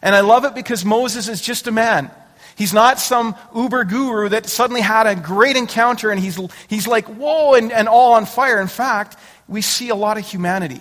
And 0.00 0.14
I 0.14 0.20
love 0.20 0.44
it 0.44 0.54
because 0.54 0.84
Moses 0.84 1.28
is 1.28 1.42
just 1.42 1.66
a 1.66 1.72
man. 1.72 2.10
He's 2.56 2.72
not 2.72 2.98
some 2.98 3.34
uber 3.54 3.84
guru 3.84 4.30
that 4.30 4.46
suddenly 4.46 4.80
had 4.80 5.06
a 5.06 5.14
great 5.14 5.56
encounter 5.56 6.10
and 6.10 6.20
he's, 6.20 6.38
he's 6.68 6.86
like, 6.86 7.06
whoa, 7.06 7.54
and, 7.54 7.72
and 7.72 7.88
all 7.88 8.14
on 8.14 8.24
fire. 8.26 8.60
In 8.60 8.68
fact, 8.68 9.16
we 9.48 9.60
see 9.60 9.90
a 9.90 9.94
lot 9.94 10.16
of 10.16 10.26
humanity, 10.26 10.80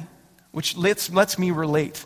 which 0.51 0.77
lets, 0.77 1.11
lets 1.11 1.37
me 1.37 1.51
relate. 1.51 2.05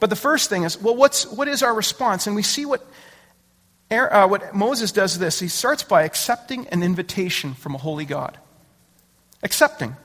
But 0.00 0.10
the 0.10 0.16
first 0.16 0.50
thing 0.50 0.64
is, 0.64 0.80
well, 0.80 0.96
what's, 0.96 1.26
what 1.26 1.48
is 1.48 1.62
our 1.62 1.74
response? 1.74 2.26
And 2.26 2.36
we 2.36 2.42
see 2.42 2.66
what, 2.66 2.86
uh, 3.90 4.28
what 4.28 4.54
Moses 4.54 4.92
does 4.92 5.18
this. 5.18 5.40
He 5.40 5.48
starts 5.48 5.82
by 5.82 6.02
accepting 6.02 6.66
an 6.68 6.82
invitation 6.82 7.54
from 7.54 7.74
a 7.74 7.78
holy 7.78 8.04
God. 8.04 8.38
Accepting. 9.42 9.96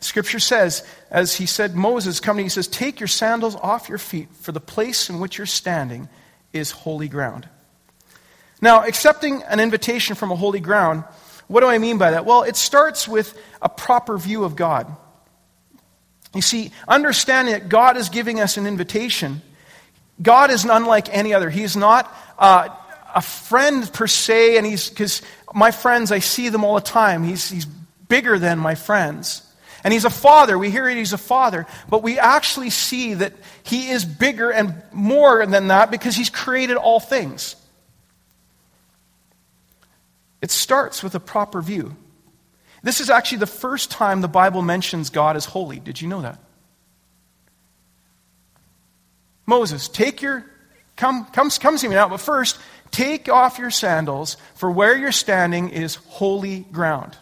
Scripture 0.00 0.38
says, 0.38 0.84
as 1.10 1.36
he 1.36 1.46
said, 1.46 1.74
Moses 1.74 2.20
coming, 2.20 2.44
he 2.44 2.48
says, 2.48 2.68
Take 2.68 3.00
your 3.00 3.08
sandals 3.08 3.56
off 3.56 3.88
your 3.88 3.98
feet, 3.98 4.28
for 4.40 4.52
the 4.52 4.60
place 4.60 5.10
in 5.10 5.18
which 5.18 5.38
you're 5.38 5.46
standing 5.46 6.08
is 6.52 6.70
holy 6.70 7.08
ground. 7.08 7.48
Now, 8.60 8.84
accepting 8.84 9.42
an 9.44 9.60
invitation 9.60 10.14
from 10.14 10.30
a 10.30 10.36
holy 10.36 10.60
ground, 10.60 11.04
what 11.48 11.60
do 11.60 11.66
I 11.66 11.78
mean 11.78 11.98
by 11.98 12.12
that? 12.12 12.26
Well, 12.26 12.42
it 12.42 12.56
starts 12.56 13.08
with 13.08 13.38
a 13.62 13.68
proper 13.68 14.18
view 14.18 14.44
of 14.44 14.56
God. 14.56 14.94
You 16.34 16.42
see, 16.42 16.72
understanding 16.86 17.54
that 17.54 17.68
God 17.68 17.96
is 17.96 18.08
giving 18.08 18.40
us 18.40 18.56
an 18.56 18.66
invitation, 18.66 19.42
God 20.20 20.50
is 20.50 20.64
unlike 20.64 21.14
any 21.14 21.32
other. 21.32 21.48
He's 21.50 21.76
not 21.76 22.14
uh, 22.38 22.68
a 23.14 23.22
friend 23.22 23.90
per 23.92 24.06
se, 24.06 24.56
and 24.56 24.66
he's, 24.66 24.90
because 24.90 25.22
my 25.54 25.70
friends, 25.70 26.12
I 26.12 26.18
see 26.18 26.48
them 26.48 26.64
all 26.64 26.74
the 26.74 26.80
time. 26.80 27.24
He's, 27.24 27.48
he's 27.48 27.64
bigger 27.64 28.38
than 28.38 28.58
my 28.58 28.74
friends. 28.74 29.42
And 29.84 29.92
he's 29.92 30.04
a 30.04 30.10
father. 30.10 30.58
We 30.58 30.70
hear 30.70 30.88
it, 30.88 30.96
he's 30.96 31.12
a 31.12 31.18
father. 31.18 31.66
But 31.88 32.02
we 32.02 32.18
actually 32.18 32.70
see 32.70 33.14
that 33.14 33.32
he 33.62 33.90
is 33.90 34.04
bigger 34.04 34.50
and 34.50 34.82
more 34.92 35.46
than 35.46 35.68
that 35.68 35.90
because 35.90 36.16
he's 36.16 36.30
created 36.30 36.76
all 36.76 37.00
things. 37.00 37.54
It 40.42 40.50
starts 40.50 41.02
with 41.02 41.14
a 41.14 41.20
proper 41.20 41.62
view. 41.62 41.96
This 42.82 43.00
is 43.00 43.10
actually 43.10 43.38
the 43.38 43.46
first 43.46 43.90
time 43.90 44.20
the 44.20 44.28
Bible 44.28 44.62
mentions 44.62 45.10
God 45.10 45.36
as 45.36 45.44
holy. 45.44 45.80
Did 45.80 46.00
you 46.00 46.08
know 46.08 46.22
that? 46.22 46.38
Moses, 49.46 49.88
take 49.88 50.22
your 50.22 50.44
come 50.96 51.26
come 51.26 51.50
come 51.50 51.78
see 51.78 51.88
me 51.88 51.94
now, 51.94 52.08
but 52.08 52.20
first 52.20 52.58
take 52.90 53.28
off 53.28 53.58
your 53.58 53.70
sandals 53.70 54.36
for 54.54 54.70
where 54.70 54.96
you're 54.96 55.12
standing 55.12 55.70
is 55.70 55.96
holy 55.96 56.60
ground. 56.60 57.16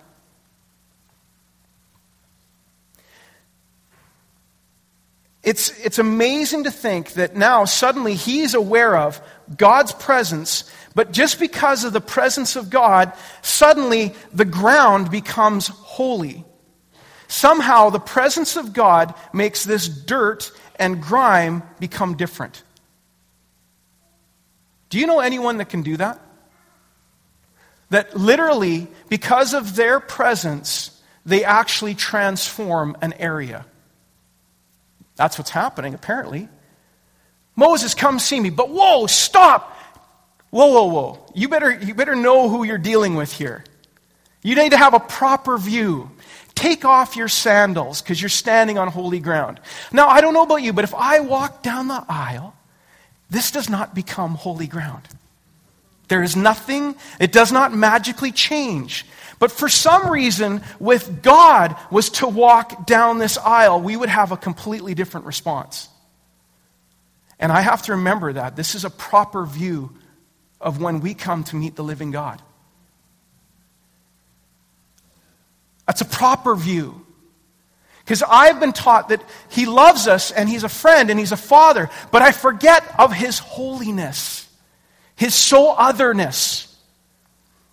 It's, 5.46 5.70
it's 5.78 6.00
amazing 6.00 6.64
to 6.64 6.72
think 6.72 7.12
that 7.12 7.36
now 7.36 7.66
suddenly 7.66 8.16
he's 8.16 8.54
aware 8.54 8.96
of 8.96 9.20
God's 9.56 9.92
presence, 9.92 10.64
but 10.96 11.12
just 11.12 11.38
because 11.38 11.84
of 11.84 11.92
the 11.92 12.00
presence 12.00 12.56
of 12.56 12.70
God, 12.70 13.12
suddenly 13.42 14.14
the 14.32 14.46
ground 14.46 15.10
becomes 15.10 15.68
holy. 15.68 16.42
Somehow 17.28 17.90
the 17.90 18.00
presence 18.00 18.56
of 18.56 18.72
God 18.72 19.12
makes 19.30 19.62
this 19.62 19.88
dirt 19.88 20.50
and 20.76 21.02
grime 21.02 21.62
become 21.78 22.16
different. 22.16 22.62
Do 24.88 24.98
you 24.98 25.06
know 25.06 25.20
anyone 25.20 25.58
that 25.58 25.68
can 25.68 25.82
do 25.82 25.98
that? 25.98 26.18
That 27.90 28.16
literally, 28.16 28.86
because 29.10 29.52
of 29.52 29.76
their 29.76 30.00
presence, 30.00 30.98
they 31.26 31.44
actually 31.44 31.94
transform 31.94 32.96
an 33.02 33.12
area. 33.18 33.66
That's 35.16 35.36
what's 35.36 35.50
happening, 35.50 35.92
apparently. 35.92 36.48
Moses, 37.54 37.92
come 37.92 38.18
see 38.18 38.40
me. 38.40 38.48
But 38.48 38.70
whoa, 38.70 39.06
stop! 39.06 39.75
Whoa, 40.50 40.66
whoa, 40.66 40.86
whoa. 40.86 41.26
You 41.34 41.48
better, 41.48 41.72
you 41.72 41.94
better 41.94 42.14
know 42.14 42.48
who 42.48 42.64
you're 42.64 42.78
dealing 42.78 43.14
with 43.14 43.32
here. 43.32 43.64
You 44.42 44.54
need 44.54 44.70
to 44.70 44.76
have 44.76 44.94
a 44.94 45.00
proper 45.00 45.58
view. 45.58 46.10
Take 46.54 46.84
off 46.84 47.16
your 47.16 47.28
sandals 47.28 48.00
because 48.00 48.20
you're 48.20 48.28
standing 48.28 48.78
on 48.78 48.88
holy 48.88 49.20
ground. 49.20 49.60
Now, 49.92 50.08
I 50.08 50.20
don't 50.20 50.34
know 50.34 50.44
about 50.44 50.62
you, 50.62 50.72
but 50.72 50.84
if 50.84 50.94
I 50.94 51.20
walk 51.20 51.62
down 51.62 51.88
the 51.88 52.04
aisle, 52.08 52.54
this 53.28 53.50
does 53.50 53.68
not 53.68 53.94
become 53.94 54.34
holy 54.34 54.66
ground. 54.66 55.02
There 56.08 56.22
is 56.22 56.36
nothing, 56.36 56.94
it 57.18 57.32
does 57.32 57.50
not 57.50 57.74
magically 57.74 58.30
change. 58.30 59.04
But 59.38 59.50
for 59.52 59.68
some 59.68 60.08
reason, 60.08 60.62
with 60.78 61.22
God 61.22 61.76
was 61.90 62.08
to 62.10 62.28
walk 62.28 62.86
down 62.86 63.18
this 63.18 63.36
aisle, 63.36 63.82
we 63.82 63.96
would 63.96 64.08
have 64.08 64.32
a 64.32 64.36
completely 64.36 64.94
different 64.94 65.26
response. 65.26 65.88
And 67.38 67.52
I 67.52 67.60
have 67.60 67.82
to 67.82 67.92
remember 67.92 68.32
that. 68.32 68.56
This 68.56 68.74
is 68.74 68.84
a 68.84 68.90
proper 68.90 69.44
view 69.44 69.90
of 70.66 70.82
when 70.82 70.98
we 70.98 71.14
come 71.14 71.44
to 71.44 71.56
meet 71.56 71.76
the 71.76 71.84
living 71.84 72.10
God. 72.10 72.42
That's 75.86 76.00
a 76.00 76.04
proper 76.04 76.56
view. 76.56 77.06
Because 78.04 78.24
I've 78.24 78.58
been 78.58 78.72
taught 78.72 79.10
that 79.10 79.22
He 79.48 79.64
loves 79.64 80.08
us 80.08 80.32
and 80.32 80.48
He's 80.48 80.64
a 80.64 80.68
friend 80.68 81.08
and 81.08 81.20
He's 81.20 81.30
a 81.30 81.36
father, 81.36 81.88
but 82.10 82.20
I 82.20 82.32
forget 82.32 82.84
of 82.98 83.12
His 83.12 83.38
holiness, 83.38 84.48
His 85.14 85.36
so 85.36 85.70
otherness. 85.70 86.64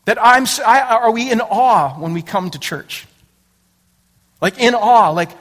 That 0.05 0.21
I'm, 0.21 0.45
I, 0.65 0.81
are 0.81 1.11
we 1.11 1.31
in 1.31 1.41
awe 1.41 1.97
when 1.97 2.13
we 2.13 2.21
come 2.21 2.51
to 2.51 2.59
church? 2.59 3.07
Like 4.39 4.59
in 4.59 4.75
awe, 4.75 5.09
like, 5.09 5.31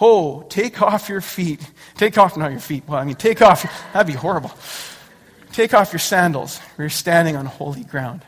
oh, 0.00 0.42
take 0.48 0.82
off 0.82 1.08
your 1.08 1.20
feet. 1.20 1.60
Take 1.96 2.18
off, 2.18 2.36
not 2.36 2.50
your 2.50 2.60
feet. 2.60 2.84
Well, 2.88 2.98
I 2.98 3.04
mean, 3.04 3.16
take 3.16 3.40
off, 3.40 3.62
that'd 3.92 4.06
be 4.06 4.18
horrible. 4.18 4.50
Take 5.52 5.74
off 5.74 5.92
your 5.92 6.00
sandals. 6.00 6.60
We're 6.78 6.88
standing 6.88 7.36
on 7.36 7.46
holy 7.46 7.84
ground. 7.84 8.22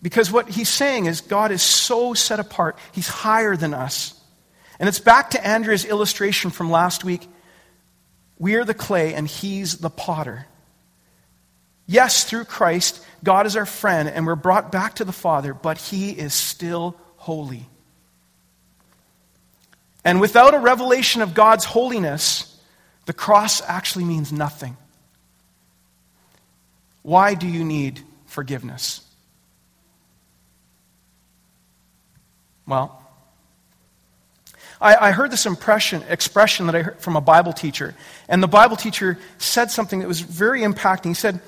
Because 0.00 0.32
what 0.32 0.48
he's 0.48 0.68
saying 0.68 1.06
is 1.06 1.20
God 1.20 1.52
is 1.52 1.62
so 1.62 2.14
set 2.14 2.40
apart, 2.40 2.76
he's 2.92 3.08
higher 3.08 3.56
than 3.56 3.74
us. 3.74 4.18
And 4.80 4.88
it's 4.88 4.98
back 4.98 5.30
to 5.30 5.46
Andrea's 5.46 5.84
illustration 5.84 6.50
from 6.50 6.70
last 6.70 7.04
week. 7.04 7.28
We 8.38 8.56
are 8.56 8.64
the 8.64 8.74
clay 8.74 9.14
and 9.14 9.28
he's 9.28 9.78
the 9.78 9.90
potter. 9.90 10.46
Yes, 11.86 12.24
through 12.24 12.44
Christ, 12.44 13.04
God 13.22 13.46
is 13.46 13.56
our 13.56 13.66
friend 13.66 14.08
and 14.08 14.26
we're 14.26 14.34
brought 14.34 14.72
back 14.72 14.94
to 14.94 15.04
the 15.04 15.12
Father, 15.12 15.52
but 15.54 15.78
He 15.78 16.10
is 16.10 16.32
still 16.34 16.96
holy. 17.16 17.66
And 20.04 20.20
without 20.20 20.54
a 20.54 20.58
revelation 20.58 21.22
of 21.22 21.34
God's 21.34 21.64
holiness, 21.64 22.51
the 23.12 23.18
cross 23.18 23.60
actually 23.68 24.06
means 24.06 24.32
nothing. 24.32 24.74
Why 27.02 27.34
do 27.34 27.46
you 27.46 27.62
need 27.62 28.00
forgiveness? 28.24 29.02
Well, 32.66 33.02
I, 34.80 35.08
I, 35.08 35.12
heard 35.12 35.30
this 35.30 35.44
impression, 35.44 36.02
expression 36.08 36.64
that 36.68 36.74
I 36.74 36.80
heard 36.80 37.00
from 37.00 37.16
a 37.16 37.20
Bible 37.20 37.52
teacher, 37.52 37.94
and 38.30 38.42
the 38.42 38.48
Bible 38.48 38.76
teacher 38.76 39.18
said 39.36 39.70
something 39.70 39.98
that 39.98 40.08
was 40.08 40.20
very 40.20 40.62
impacting. 40.62 41.08
He 41.08 41.14
said, 41.14 41.40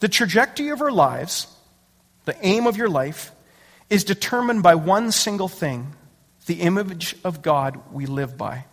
the 0.00 0.08
trajectory 0.08 0.70
of 0.70 0.82
our 0.82 0.90
lives, 0.90 1.46
the 2.24 2.34
aim 2.44 2.66
of 2.66 2.76
your 2.76 2.88
life, 2.88 3.30
is 3.88 4.02
determined 4.02 4.64
by 4.64 4.74
one 4.74 5.12
single 5.12 5.46
thing 5.46 5.92
the 6.46 6.62
image 6.62 7.14
of 7.22 7.42
God 7.42 7.80
we 7.92 8.06
live 8.06 8.36
by. 8.36 8.64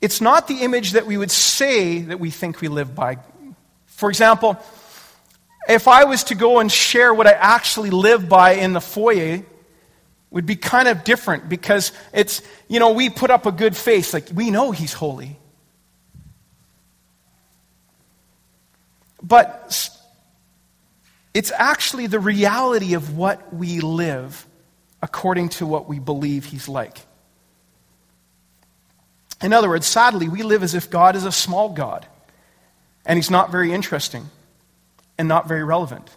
It's 0.00 0.20
not 0.20 0.48
the 0.48 0.62
image 0.62 0.92
that 0.92 1.06
we 1.06 1.16
would 1.16 1.30
say 1.30 2.00
that 2.00 2.18
we 2.18 2.30
think 2.30 2.60
we 2.60 2.68
live 2.68 2.94
by. 2.94 3.18
For 3.86 4.08
example, 4.08 4.58
if 5.68 5.88
I 5.88 6.04
was 6.04 6.24
to 6.24 6.34
go 6.34 6.58
and 6.58 6.72
share 6.72 7.12
what 7.12 7.26
I 7.26 7.32
actually 7.32 7.90
live 7.90 8.28
by 8.28 8.52
in 8.52 8.72
the 8.72 8.80
foyer, 8.80 9.44
would 10.30 10.46
be 10.46 10.56
kind 10.56 10.88
of 10.88 11.04
different 11.04 11.48
because 11.48 11.92
it's, 12.12 12.40
you 12.68 12.78
know, 12.78 12.92
we 12.92 13.10
put 13.10 13.30
up 13.30 13.46
a 13.46 13.52
good 13.52 13.76
face, 13.76 14.14
like 14.14 14.28
we 14.32 14.50
know 14.50 14.70
he's 14.70 14.92
holy. 14.92 15.36
But 19.22 19.90
it's 21.34 21.52
actually 21.52 22.06
the 22.06 22.20
reality 22.20 22.94
of 22.94 23.16
what 23.16 23.52
we 23.52 23.80
live 23.80 24.46
according 25.02 25.48
to 25.48 25.66
what 25.66 25.88
we 25.88 25.98
believe 25.98 26.44
he's 26.44 26.68
like. 26.68 26.98
In 29.42 29.52
other 29.52 29.68
words, 29.68 29.86
sadly, 29.86 30.28
we 30.28 30.42
live 30.42 30.62
as 30.62 30.74
if 30.74 30.90
God 30.90 31.16
is 31.16 31.24
a 31.24 31.32
small 31.32 31.70
God 31.70 32.06
and 33.06 33.16
he's 33.16 33.30
not 33.30 33.50
very 33.50 33.72
interesting 33.72 34.28
and 35.18 35.28
not 35.28 35.48
very 35.48 35.64
relevant. 35.64 36.08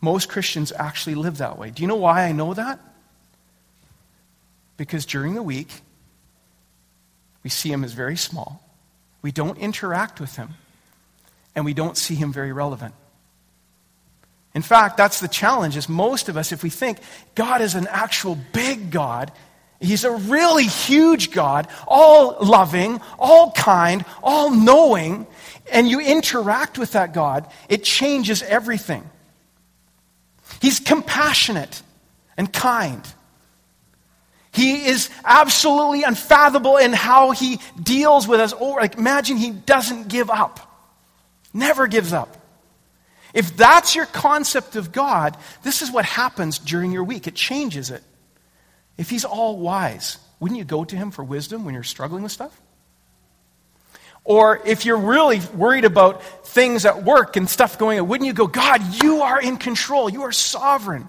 Most 0.00 0.28
Christians 0.28 0.72
actually 0.72 1.16
live 1.16 1.38
that 1.38 1.58
way. 1.58 1.70
Do 1.70 1.82
you 1.82 1.88
know 1.88 1.96
why 1.96 2.24
I 2.24 2.32
know 2.32 2.54
that? 2.54 2.78
Because 4.76 5.04
during 5.04 5.34
the 5.34 5.42
week, 5.42 5.68
we 7.42 7.50
see 7.50 7.70
him 7.70 7.84
as 7.84 7.92
very 7.92 8.16
small, 8.16 8.62
we 9.22 9.32
don't 9.32 9.58
interact 9.58 10.20
with 10.20 10.36
him, 10.36 10.50
and 11.54 11.64
we 11.64 11.74
don't 11.74 11.96
see 11.96 12.14
him 12.14 12.32
very 12.32 12.52
relevant. 12.52 12.94
In 14.54 14.62
fact, 14.62 14.96
that's 14.96 15.20
the 15.20 15.28
challenge 15.28 15.76
is 15.76 15.88
most 15.88 16.28
of 16.28 16.36
us 16.36 16.52
if 16.52 16.62
we 16.62 16.70
think 16.70 16.98
God 17.34 17.60
is 17.60 17.74
an 17.74 17.86
actual 17.88 18.36
big 18.52 18.90
God, 18.90 19.30
he's 19.80 20.04
a 20.04 20.10
really 20.10 20.64
huge 20.64 21.30
God, 21.30 21.68
all 21.86 22.36
loving, 22.44 23.00
all 23.18 23.52
kind, 23.52 24.04
all 24.22 24.50
knowing, 24.50 25.26
and 25.70 25.88
you 25.88 26.00
interact 26.00 26.78
with 26.78 26.92
that 26.92 27.12
God, 27.12 27.46
it 27.68 27.84
changes 27.84 28.42
everything. 28.42 29.08
He's 30.60 30.80
compassionate 30.80 31.82
and 32.36 32.52
kind. 32.52 33.02
He 34.52 34.86
is 34.86 35.10
absolutely 35.24 36.02
unfathomable 36.02 36.78
in 36.78 36.92
how 36.92 37.30
he 37.30 37.60
deals 37.80 38.26
with 38.26 38.40
us. 38.40 38.52
Like, 38.54 38.96
imagine 38.96 39.36
he 39.36 39.50
doesn't 39.50 40.08
give 40.08 40.30
up, 40.30 40.60
never 41.52 41.86
gives 41.86 42.12
up. 42.12 42.36
If 43.34 43.56
that's 43.56 43.94
your 43.94 44.06
concept 44.06 44.74
of 44.74 44.90
God, 44.90 45.36
this 45.62 45.82
is 45.82 45.92
what 45.92 46.04
happens 46.04 46.58
during 46.58 46.92
your 46.92 47.04
week. 47.04 47.26
It 47.26 47.34
changes 47.34 47.90
it. 47.90 48.02
If 48.98 49.08
he's 49.08 49.24
all 49.24 49.56
wise, 49.56 50.18
wouldn't 50.40 50.58
you 50.58 50.64
go 50.64 50.84
to 50.84 50.96
him 50.96 51.10
for 51.10 51.24
wisdom 51.24 51.64
when 51.64 51.72
you're 51.72 51.84
struggling 51.84 52.22
with 52.22 52.32
stuff? 52.32 52.60
Or 54.24 54.60
if 54.66 54.84
you're 54.84 54.98
really 54.98 55.40
worried 55.54 55.86
about 55.86 56.22
things 56.46 56.84
at 56.84 57.02
work 57.02 57.36
and 57.36 57.48
stuff 57.48 57.78
going 57.78 57.98
on, 57.98 58.08
wouldn't 58.08 58.26
you 58.26 58.34
go, 58.34 58.46
God, 58.46 59.02
you 59.02 59.22
are 59.22 59.40
in 59.40 59.56
control. 59.56 60.10
You 60.10 60.24
are 60.24 60.32
sovereign. 60.32 61.08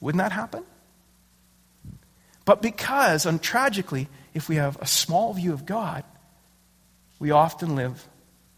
Wouldn't 0.00 0.22
that 0.22 0.30
happen? 0.30 0.62
But 2.44 2.62
because, 2.62 3.26
and 3.26 3.42
tragically, 3.42 4.08
if 4.34 4.48
we 4.48 4.56
have 4.56 4.80
a 4.80 4.86
small 4.86 5.32
view 5.32 5.52
of 5.52 5.66
God, 5.66 6.04
we 7.18 7.32
often 7.32 7.74
live 7.74 8.06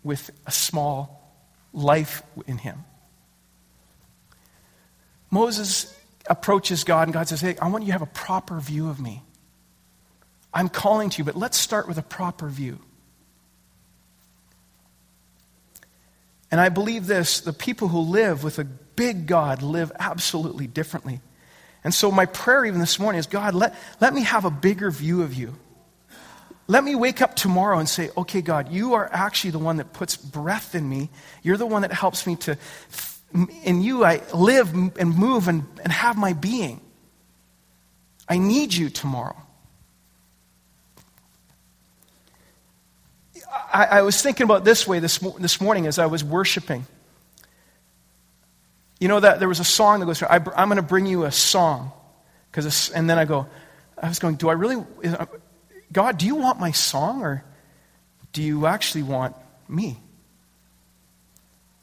with 0.03 0.31
a 0.47 0.51
small 0.51 1.33
life 1.73 2.23
in 2.47 2.59
him. 2.59 2.85
Moses 5.31 5.95
approaches 6.29 6.85
God, 6.85 7.09
and 7.09 7.13
God 7.13 7.29
says, 7.29 7.41
Hey, 7.41 7.57
I 7.61 7.69
want 7.69 7.85
you 7.85 7.89
to 7.89 7.93
have 7.93 8.03
a 8.03 8.07
proper 8.07 8.59
view 8.61 8.89
of 8.89 9.01
me. 9.01 9.23
I'm 10.53 10.69
calling 10.69 11.11
to 11.11 11.19
you, 11.19 11.25
but 11.25 11.37
let's 11.37 11.59
start 11.59 11.89
with 11.89 11.99
a 11.99 12.03
proper 12.03 12.49
view. 12.49 12.79
And 16.51 16.61
I 16.61 16.69
believe 16.69 17.07
this 17.07 17.41
the 17.41 17.53
people 17.53 17.89
who 17.89 18.01
live 18.01 18.43
with 18.43 18.59
a 18.59 18.65
big 18.65 19.27
God 19.27 19.63
live 19.63 19.93
absolutely 19.99 20.67
differently. 20.67 21.21
And 21.85 21.95
so, 21.95 22.11
my 22.11 22.27
prayer 22.27 22.65
even 22.65 22.81
this 22.81 22.99
morning 22.99 23.19
is 23.19 23.27
God, 23.27 23.55
let, 23.55 23.75
let 24.01 24.13
me 24.13 24.23
have 24.23 24.45
a 24.45 24.51
bigger 24.51 24.91
view 24.91 25.23
of 25.23 25.35
you. 25.35 25.55
Let 26.67 26.85
me 26.85 26.95
wake 26.95 27.23
up 27.23 27.35
tomorrow 27.35 27.79
and 27.79 27.89
say, 27.89 28.11
okay, 28.15 28.43
God, 28.43 28.71
you 28.71 28.93
are 28.93 29.09
actually 29.11 29.53
the 29.53 29.59
one 29.59 29.79
that 29.79 29.95
puts 29.95 30.17
breath 30.17 30.75
in 30.75 30.87
me. 30.87 31.09
You're 31.43 31.57
the 31.57 31.67
one 31.67 31.81
that 31.81 31.93
helps 31.93 32.27
me 32.27 32.37
to, 32.37 32.59
in 33.33 33.83
you, 33.83 34.05
I 34.05 34.23
live 34.35 34.73
and 34.73 35.17
move 35.17 35.49
and, 35.49 35.67
and 35.83 35.93
have 35.93 36.17
my 36.17 36.33
being. 36.33 36.81
I 38.29 38.39
need 38.39 38.75
you 38.75 38.91
tomorrow. 38.91 39.37
I, 43.73 43.85
I 43.85 44.03
was 44.03 44.21
thinking 44.21 44.45
about 44.45 44.65
this 44.65 44.87
way 44.87 44.99
this, 44.99 45.19
this 45.19 45.61
morning 45.61 45.87
as 45.87 45.99
I 45.99 46.07
was 46.07 46.25
worshiping. 46.25 46.87
You 48.99 49.09
know 49.09 49.21
that 49.21 49.39
there 49.39 49.49
was 49.49 49.61
a 49.61 49.65
song 49.65 50.01
that 50.01 50.07
goes, 50.07 50.23
I, 50.23 50.37
am 50.37 50.69
going 50.69 50.77
to 50.77 50.83
bring 50.83 51.07
you 51.07 51.25
a 51.25 51.33
song. 51.33 51.93
Cause 52.53 52.91
and 52.91 53.09
then 53.09 53.19
I 53.19 53.25
go, 53.25 53.47
I 54.01 54.09
was 54.09 54.19
going, 54.19 54.37
do 54.37 54.49
I 54.49 54.55
really, 54.55 54.85
uh, 55.05 55.27
God, 55.93 56.19
do 56.19 56.27
you 56.27 56.35
want 56.35 56.59
my 56.59 56.73
song 56.73 57.23
or 57.23 57.45
do 58.33 58.43
you 58.43 58.67
actually 58.67 59.03
want 59.03 59.37
me? 59.69 59.99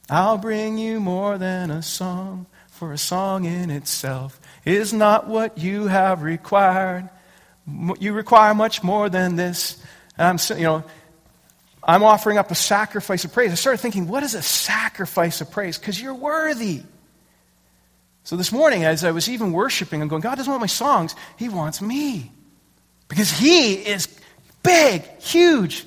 I'll 0.10 0.38
bring 0.38 0.78
you 0.78 1.00
more 1.00 1.38
than 1.38 1.72
a 1.72 1.82
song, 1.82 2.46
for 2.68 2.92
a 2.92 2.98
song 2.98 3.46
in 3.46 3.70
itself 3.70 4.40
is 4.66 4.94
not 4.94 5.28
what 5.28 5.58
you 5.58 5.88
have 5.88 6.22
required. 6.22 7.10
You 8.00 8.14
require 8.14 8.54
much 8.54 8.84
more 8.84 9.10
than 9.10 9.36
this. 9.36 9.82
And 10.18 10.40
I'm, 10.40 10.58
you 10.58 10.64
know, 10.64 10.84
I'm 11.84 12.04
offering 12.04 12.38
up 12.38 12.52
a 12.52 12.56
sacrifice 12.56 13.26
of 13.26 13.34
praise. 13.34 13.52
I 13.52 13.56
started 13.56 13.80
thinking, 13.80 14.08
what 14.08 14.24
is 14.24 14.34
a 14.36 14.42
sacrifice 14.42 15.42
of 15.42 15.52
praise? 15.52 15.78
Because 15.78 16.02
you're 16.02 16.14
worthy. 16.14 16.82
So 18.24 18.36
this 18.36 18.52
morning, 18.52 18.84
as 18.84 19.04
I 19.04 19.12
was 19.12 19.30
even 19.30 19.52
worshiping, 19.52 20.02
I'm 20.02 20.08
going, 20.08 20.22
God 20.22 20.36
doesn't 20.36 20.52
want 20.52 20.62
my 20.62 20.68
songs, 20.68 21.16
He 21.38 21.50
wants 21.50 21.82
me. 21.82 22.32
Because 23.08 23.32
he 23.32 23.74
is 23.74 24.08
big, 24.64 25.04
huge. 25.20 25.86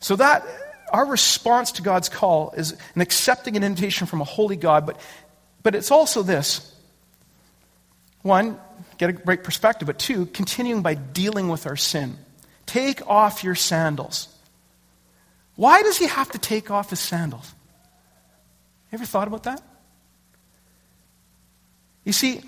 So 0.00 0.16
that 0.16 0.44
our 0.92 1.06
response 1.06 1.72
to 1.72 1.82
God's 1.82 2.08
call 2.08 2.52
is 2.56 2.72
an 2.94 3.00
accepting 3.00 3.56
an 3.56 3.64
invitation 3.64 4.06
from 4.06 4.20
a 4.20 4.24
holy 4.24 4.56
God, 4.56 4.86
but, 4.86 5.00
but 5.62 5.74
it's 5.74 5.90
also 5.90 6.22
this. 6.22 6.74
One, 8.22 8.58
get 8.96 9.10
a 9.10 9.12
great 9.12 9.44
perspective, 9.44 9.86
but 9.86 9.98
two, 9.98 10.26
continuing 10.26 10.82
by 10.82 10.94
dealing 10.94 11.48
with 11.48 11.66
our 11.66 11.76
sin. 11.76 12.16
Take 12.66 13.06
off 13.06 13.44
your 13.44 13.54
sandals. 13.54 14.28
Why 15.56 15.82
does 15.82 15.96
he 15.98 16.06
have 16.06 16.30
to 16.32 16.38
take 16.38 16.70
off 16.70 16.90
his 16.90 17.00
sandals? 17.00 17.52
Ever 18.92 19.04
thought 19.04 19.28
about 19.28 19.44
that? 19.44 19.62
You 22.04 22.12
see, 22.12 22.42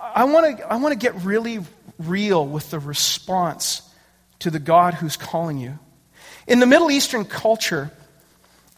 I 0.00 0.24
want 0.24 0.58
to 0.58 0.72
I 0.72 0.76
want 0.76 0.92
to 0.92 0.98
get 0.98 1.14
really 1.22 1.60
real 1.98 2.46
with 2.46 2.70
the 2.70 2.78
response 2.78 3.82
to 4.40 4.50
the 4.50 4.58
God 4.58 4.94
who's 4.94 5.16
calling 5.16 5.58
you. 5.58 5.78
In 6.50 6.58
the 6.58 6.66
Middle 6.66 6.90
Eastern 6.90 7.24
culture, 7.24 7.92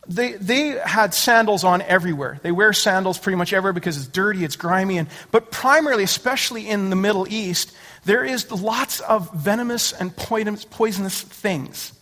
they, 0.07 0.33
they 0.35 0.79
had 0.85 1.15
sandals 1.15 1.65
on 1.65 1.81
everywhere. 1.81 2.39
They 2.43 2.53
wear 2.53 2.75
sandals 2.75 3.19
pretty 3.19 3.37
much 3.37 3.55
everywhere 3.55 3.73
because 3.73 3.97
it's 3.97 4.07
dirty, 4.07 4.45
it's 4.45 4.57
grimy, 4.57 4.99
and, 4.99 5.09
but 5.31 5.51
primarily, 5.51 6.05
especially 6.05 6.69
in 6.69 6.91
the 6.91 6.97
Middle 6.97 7.27
East, 7.33 7.73
there 8.05 8.27
is 8.27 8.51
lots 8.53 9.01
of 9.01 9.33
venomous 9.33 9.93
and 9.93 10.15
poisonous 10.15 11.23
things 11.23 11.95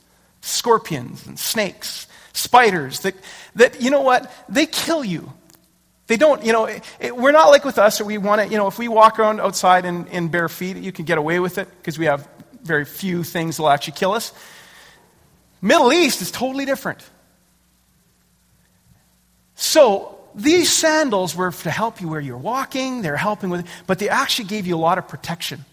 scorpions 0.43 1.27
and 1.27 1.39
snakes, 1.39 2.09
spiders 2.33 3.01
that, 3.01 3.15
that 3.55 3.81
you 3.81 3.91
know 3.91 4.01
what? 4.01 4.33
They 4.49 4.67
kill 4.67 5.05
you. 5.05 5.33
They 6.09 6.17
don't, 6.17 6.43
you 6.45 6.53
know, 6.53 6.65
it, 6.65 6.83
it, 6.99 7.17
we're 7.17 7.31
not 7.31 7.51
like 7.51 7.65
with 7.65 7.79
us, 7.79 8.01
or 8.01 8.07
we 8.07 8.19
want 8.19 8.41
to, 8.41 8.49
you 8.49 8.57
know, 8.57 8.67
if 8.67 8.79
we 8.79 8.89
walk 8.89 9.21
around 9.21 9.41
outside 9.41 9.85
in, 9.85 10.09
in 10.09 10.29
bare 10.29 10.49
feet, 10.49 10.79
you 10.79 10.91
can 10.91 11.05
get 11.05 11.19
away 11.19 11.39
with 11.39 11.59
it 11.59 11.69
because 11.77 11.97
we 11.97 12.07
have 12.07 12.27
very 12.63 12.85
few 12.85 13.23
things 13.23 13.59
that 13.59 13.63
will 13.63 13.71
actually 13.71 13.93
kill 13.93 14.13
us. 14.13 14.33
Middle 15.63 15.93
East 15.93 16.23
is 16.23 16.31
totally 16.31 16.65
different. 16.65 17.03
So 19.55 20.19
these 20.35 20.73
sandals 20.73 21.37
were 21.37 21.51
to 21.51 21.71
help 21.71 22.01
you 22.01 22.09
where 22.09 22.21
you're 22.21 22.37
walking, 22.37 23.03
they're 23.03 23.17
helping 23.17 23.51
with, 23.51 23.67
but 23.87 23.99
they 23.99 24.09
actually 24.09 24.47
gave 24.47 24.67
you 24.67 24.77
a 24.77 24.79
lot 24.79 24.99
of 24.99 25.07
protection. 25.09 25.65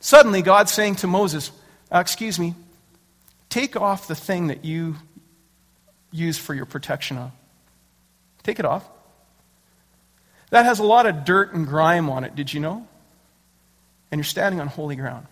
Suddenly, 0.00 0.42
God's 0.42 0.70
saying 0.70 0.96
to 0.96 1.06
Moses, 1.06 1.50
uh, 1.90 1.98
Excuse 1.98 2.38
me, 2.38 2.54
take 3.48 3.76
off 3.76 4.06
the 4.06 4.14
thing 4.14 4.48
that 4.48 4.64
you 4.64 4.96
use 6.12 6.36
for 6.36 6.52
your 6.54 6.66
protection 6.66 7.16
of. 7.16 7.32
Take 8.42 8.58
it 8.58 8.66
off. 8.66 8.86
That 10.50 10.66
has 10.66 10.78
a 10.78 10.84
lot 10.84 11.06
of 11.06 11.24
dirt 11.24 11.54
and 11.54 11.66
grime 11.66 12.10
on 12.10 12.22
it, 12.24 12.36
did 12.36 12.52
you 12.52 12.60
know? 12.60 12.86
And 14.10 14.18
you're 14.18 14.24
standing 14.24 14.60
on 14.60 14.66
holy 14.66 14.94
ground. 14.94 15.26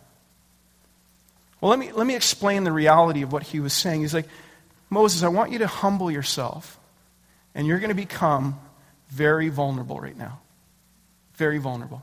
Well, 1.62 1.70
let 1.70 1.78
me, 1.78 1.92
let 1.92 2.08
me 2.08 2.16
explain 2.16 2.64
the 2.64 2.72
reality 2.72 3.22
of 3.22 3.32
what 3.32 3.44
he 3.44 3.60
was 3.60 3.72
saying. 3.72 4.00
He's 4.00 4.12
like, 4.12 4.28
Moses, 4.90 5.22
I 5.22 5.28
want 5.28 5.52
you 5.52 5.60
to 5.60 5.68
humble 5.68 6.10
yourself, 6.10 6.78
and 7.54 7.68
you're 7.68 7.78
going 7.78 7.90
to 7.90 7.94
become 7.94 8.58
very 9.10 9.48
vulnerable 9.48 10.00
right 10.00 10.18
now. 10.18 10.40
Very 11.36 11.58
vulnerable. 11.58 12.02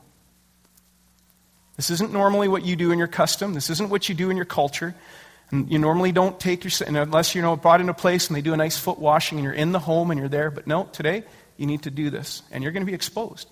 This 1.76 1.90
isn't 1.90 2.10
normally 2.10 2.48
what 2.48 2.64
you 2.64 2.74
do 2.74 2.90
in 2.90 2.98
your 2.98 3.06
custom. 3.06 3.52
This 3.52 3.68
isn't 3.68 3.90
what 3.90 4.08
you 4.08 4.14
do 4.14 4.30
in 4.30 4.36
your 4.36 4.46
culture. 4.46 4.94
And 5.50 5.70
you 5.70 5.78
normally 5.78 6.12
don't 6.12 6.40
take 6.40 6.64
your, 6.64 6.72
unless 6.86 7.34
you're 7.34 7.56
brought 7.56 7.80
into 7.80 7.90
a 7.90 7.94
place 7.94 8.28
and 8.28 8.36
they 8.36 8.42
do 8.42 8.54
a 8.54 8.56
nice 8.56 8.78
foot 8.78 8.98
washing 8.98 9.38
and 9.38 9.44
you're 9.44 9.52
in 9.52 9.72
the 9.72 9.78
home 9.78 10.10
and 10.10 10.18
you're 10.18 10.28
there. 10.28 10.50
But 10.50 10.66
no, 10.66 10.84
today 10.92 11.24
you 11.56 11.66
need 11.66 11.82
to 11.82 11.90
do 11.90 12.08
this 12.08 12.42
and 12.50 12.62
you're 12.62 12.72
going 12.72 12.84
to 12.84 12.90
be 12.90 12.94
exposed. 12.94 13.48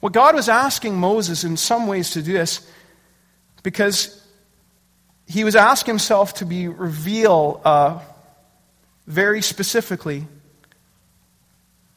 Well, 0.00 0.10
God 0.10 0.34
was 0.34 0.48
asking 0.48 0.96
Moses 0.96 1.44
in 1.44 1.56
some 1.56 1.86
ways 1.86 2.10
to 2.10 2.22
do 2.22 2.32
this 2.32 2.68
because 3.62 4.23
he 5.26 5.44
was 5.44 5.56
asking 5.56 5.92
himself 5.92 6.34
to 6.34 6.46
be 6.46 6.68
reveal 6.68 7.60
uh, 7.64 8.00
very 9.06 9.42
specifically 9.42 10.26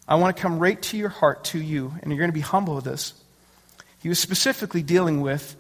I 0.08 0.16
want 0.16 0.36
to 0.36 0.42
come 0.42 0.60
right 0.60 0.82
to 0.84 0.98
your 0.98 1.10
heart, 1.10 1.44
to 1.46 1.60
you, 1.60 1.94
and 2.02 2.12
you're 2.12 2.20
going 2.20 2.30
to 2.30 2.34
be 2.34 2.40
humble 2.40 2.76
with 2.76 2.86
this. 2.86 3.14
He 4.00 4.08
was 4.10 4.20
specifically 4.20 4.82
dealing 4.82 5.22
with 5.22 5.56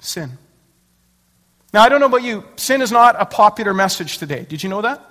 sin. 0.00 0.32
Now, 1.72 1.82
I 1.82 1.88
don't 1.88 2.00
know 2.00 2.06
about 2.06 2.24
you, 2.24 2.44
sin 2.56 2.82
is 2.82 2.90
not 2.90 3.14
a 3.16 3.24
popular 3.24 3.72
message 3.72 4.18
today. 4.18 4.44
Did 4.48 4.64
you 4.64 4.68
know 4.68 4.82
that? 4.82 5.06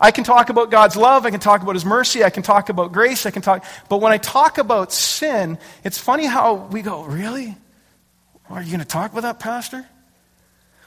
I 0.00 0.10
can 0.10 0.24
talk 0.24 0.48
about 0.48 0.70
God's 0.70 0.96
love, 0.96 1.24
I 1.24 1.30
can 1.30 1.40
talk 1.40 1.62
about 1.62 1.76
His 1.76 1.84
mercy, 1.84 2.24
I 2.24 2.30
can 2.30 2.42
talk 2.42 2.68
about 2.68 2.90
grace, 2.90 3.26
I 3.26 3.30
can 3.30 3.42
talk. 3.42 3.64
But 3.88 3.98
when 3.98 4.12
I 4.12 4.18
talk 4.18 4.58
about 4.58 4.92
sin, 4.92 5.58
it's 5.84 5.98
funny 5.98 6.26
how 6.26 6.54
we 6.54 6.82
go, 6.82 7.04
Really? 7.04 7.56
Are 8.48 8.60
you 8.60 8.68
going 8.68 8.80
to 8.80 8.84
talk 8.84 9.12
about 9.12 9.20
that, 9.20 9.38
Pastor? 9.38 9.86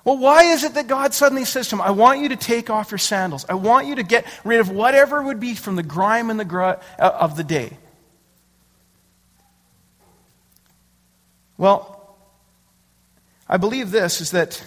Well, 0.04 0.18
why 0.18 0.44
is 0.44 0.64
it 0.64 0.74
that 0.74 0.88
God 0.88 1.14
suddenly 1.14 1.46
says 1.46 1.70
to 1.70 1.76
him, 1.76 1.82
I 1.82 1.92
want 1.92 2.20
you 2.20 2.30
to 2.30 2.36
take 2.36 2.70
off 2.70 2.92
your 2.92 2.98
sandals. 2.98 3.46
I 3.48 3.54
want 3.54 3.88
you 3.88 3.96
to 3.96 4.04
get 4.04 4.26
rid 4.44 4.60
of 4.60 4.70
whatever 4.70 5.22
would 5.22 5.40
be 5.40 5.56
from 5.56 5.76
the 5.78 5.84
grime 5.84 6.30
and 6.30 6.40
the 6.40 6.46
gr- 6.46 6.62
uh, 6.64 6.78
of 7.00 7.38
the 7.38 7.44
day. 7.44 7.78
Well, 11.58 12.18
I 13.48 13.58
believe 13.58 13.92
this 13.92 14.20
is 14.20 14.32
that 14.32 14.62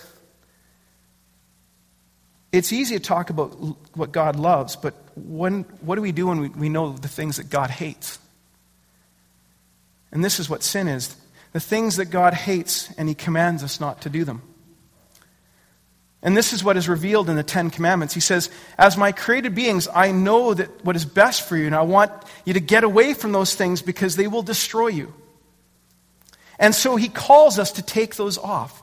it's 2.53 2.73
easy 2.73 2.97
to 2.97 3.05
talk 3.05 3.29
about 3.29 3.51
what 3.95 4.13
God 4.13 4.37
loves, 4.37 4.77
but 4.77 4.95
when, 5.17 5.63
what 5.81 5.97
do 5.97 6.01
we 6.01 6.13
do 6.13 6.29
when 6.29 6.41
we, 6.41 6.49
we 6.49 6.69
know 6.71 6.93
the 6.93 7.09
things 7.09 7.37
that 7.37 7.51
God 7.51 7.69
hates? 7.69 8.19
And 10.13 10.25
this 10.25 10.41
is 10.41 10.49
what 10.49 10.63
sin 10.63 10.89
is 10.89 11.15
the 11.53 11.61
things 11.61 11.97
that 11.97 12.07
God 12.07 12.35
hates, 12.35 12.93
and 12.99 13.09
He 13.09 13.15
commands 13.15 13.63
us 13.63 13.81
not 13.81 14.03
to 14.03 14.11
do 14.11 14.25
them. 14.25 14.43
And 16.23 16.37
this 16.37 16.53
is 16.53 16.65
what 16.65 16.77
is 16.77 16.89
revealed 16.89 17.29
in 17.29 17.37
the 17.37 17.43
Ten 17.43 17.71
Commandments. 17.71 18.15
He 18.15 18.21
says, 18.21 18.51
As 18.79 18.97
my 18.97 19.13
created 19.13 19.55
beings, 19.55 19.87
I 19.93 20.13
know 20.13 20.55
that 20.55 20.85
what 20.85 20.97
is 20.97 21.05
best 21.05 21.49
for 21.49 21.57
you, 21.57 21.67
and 21.67 21.75
I 21.75 21.83
want 21.83 22.11
you 22.45 22.55
to 22.55 22.61
get 22.61 22.85
away 22.85 23.15
from 23.15 23.33
those 23.33 23.55
things 23.55 23.83
because 23.83 24.17
they 24.17 24.27
will 24.27 24.43
destroy 24.43 24.89
you. 24.89 25.13
And 26.59 26.75
so 26.75 26.97
he 26.97 27.09
calls 27.09 27.59
us 27.59 27.73
to 27.73 27.83
take 27.83 28.17
those 28.17 28.39
off. 28.39 28.83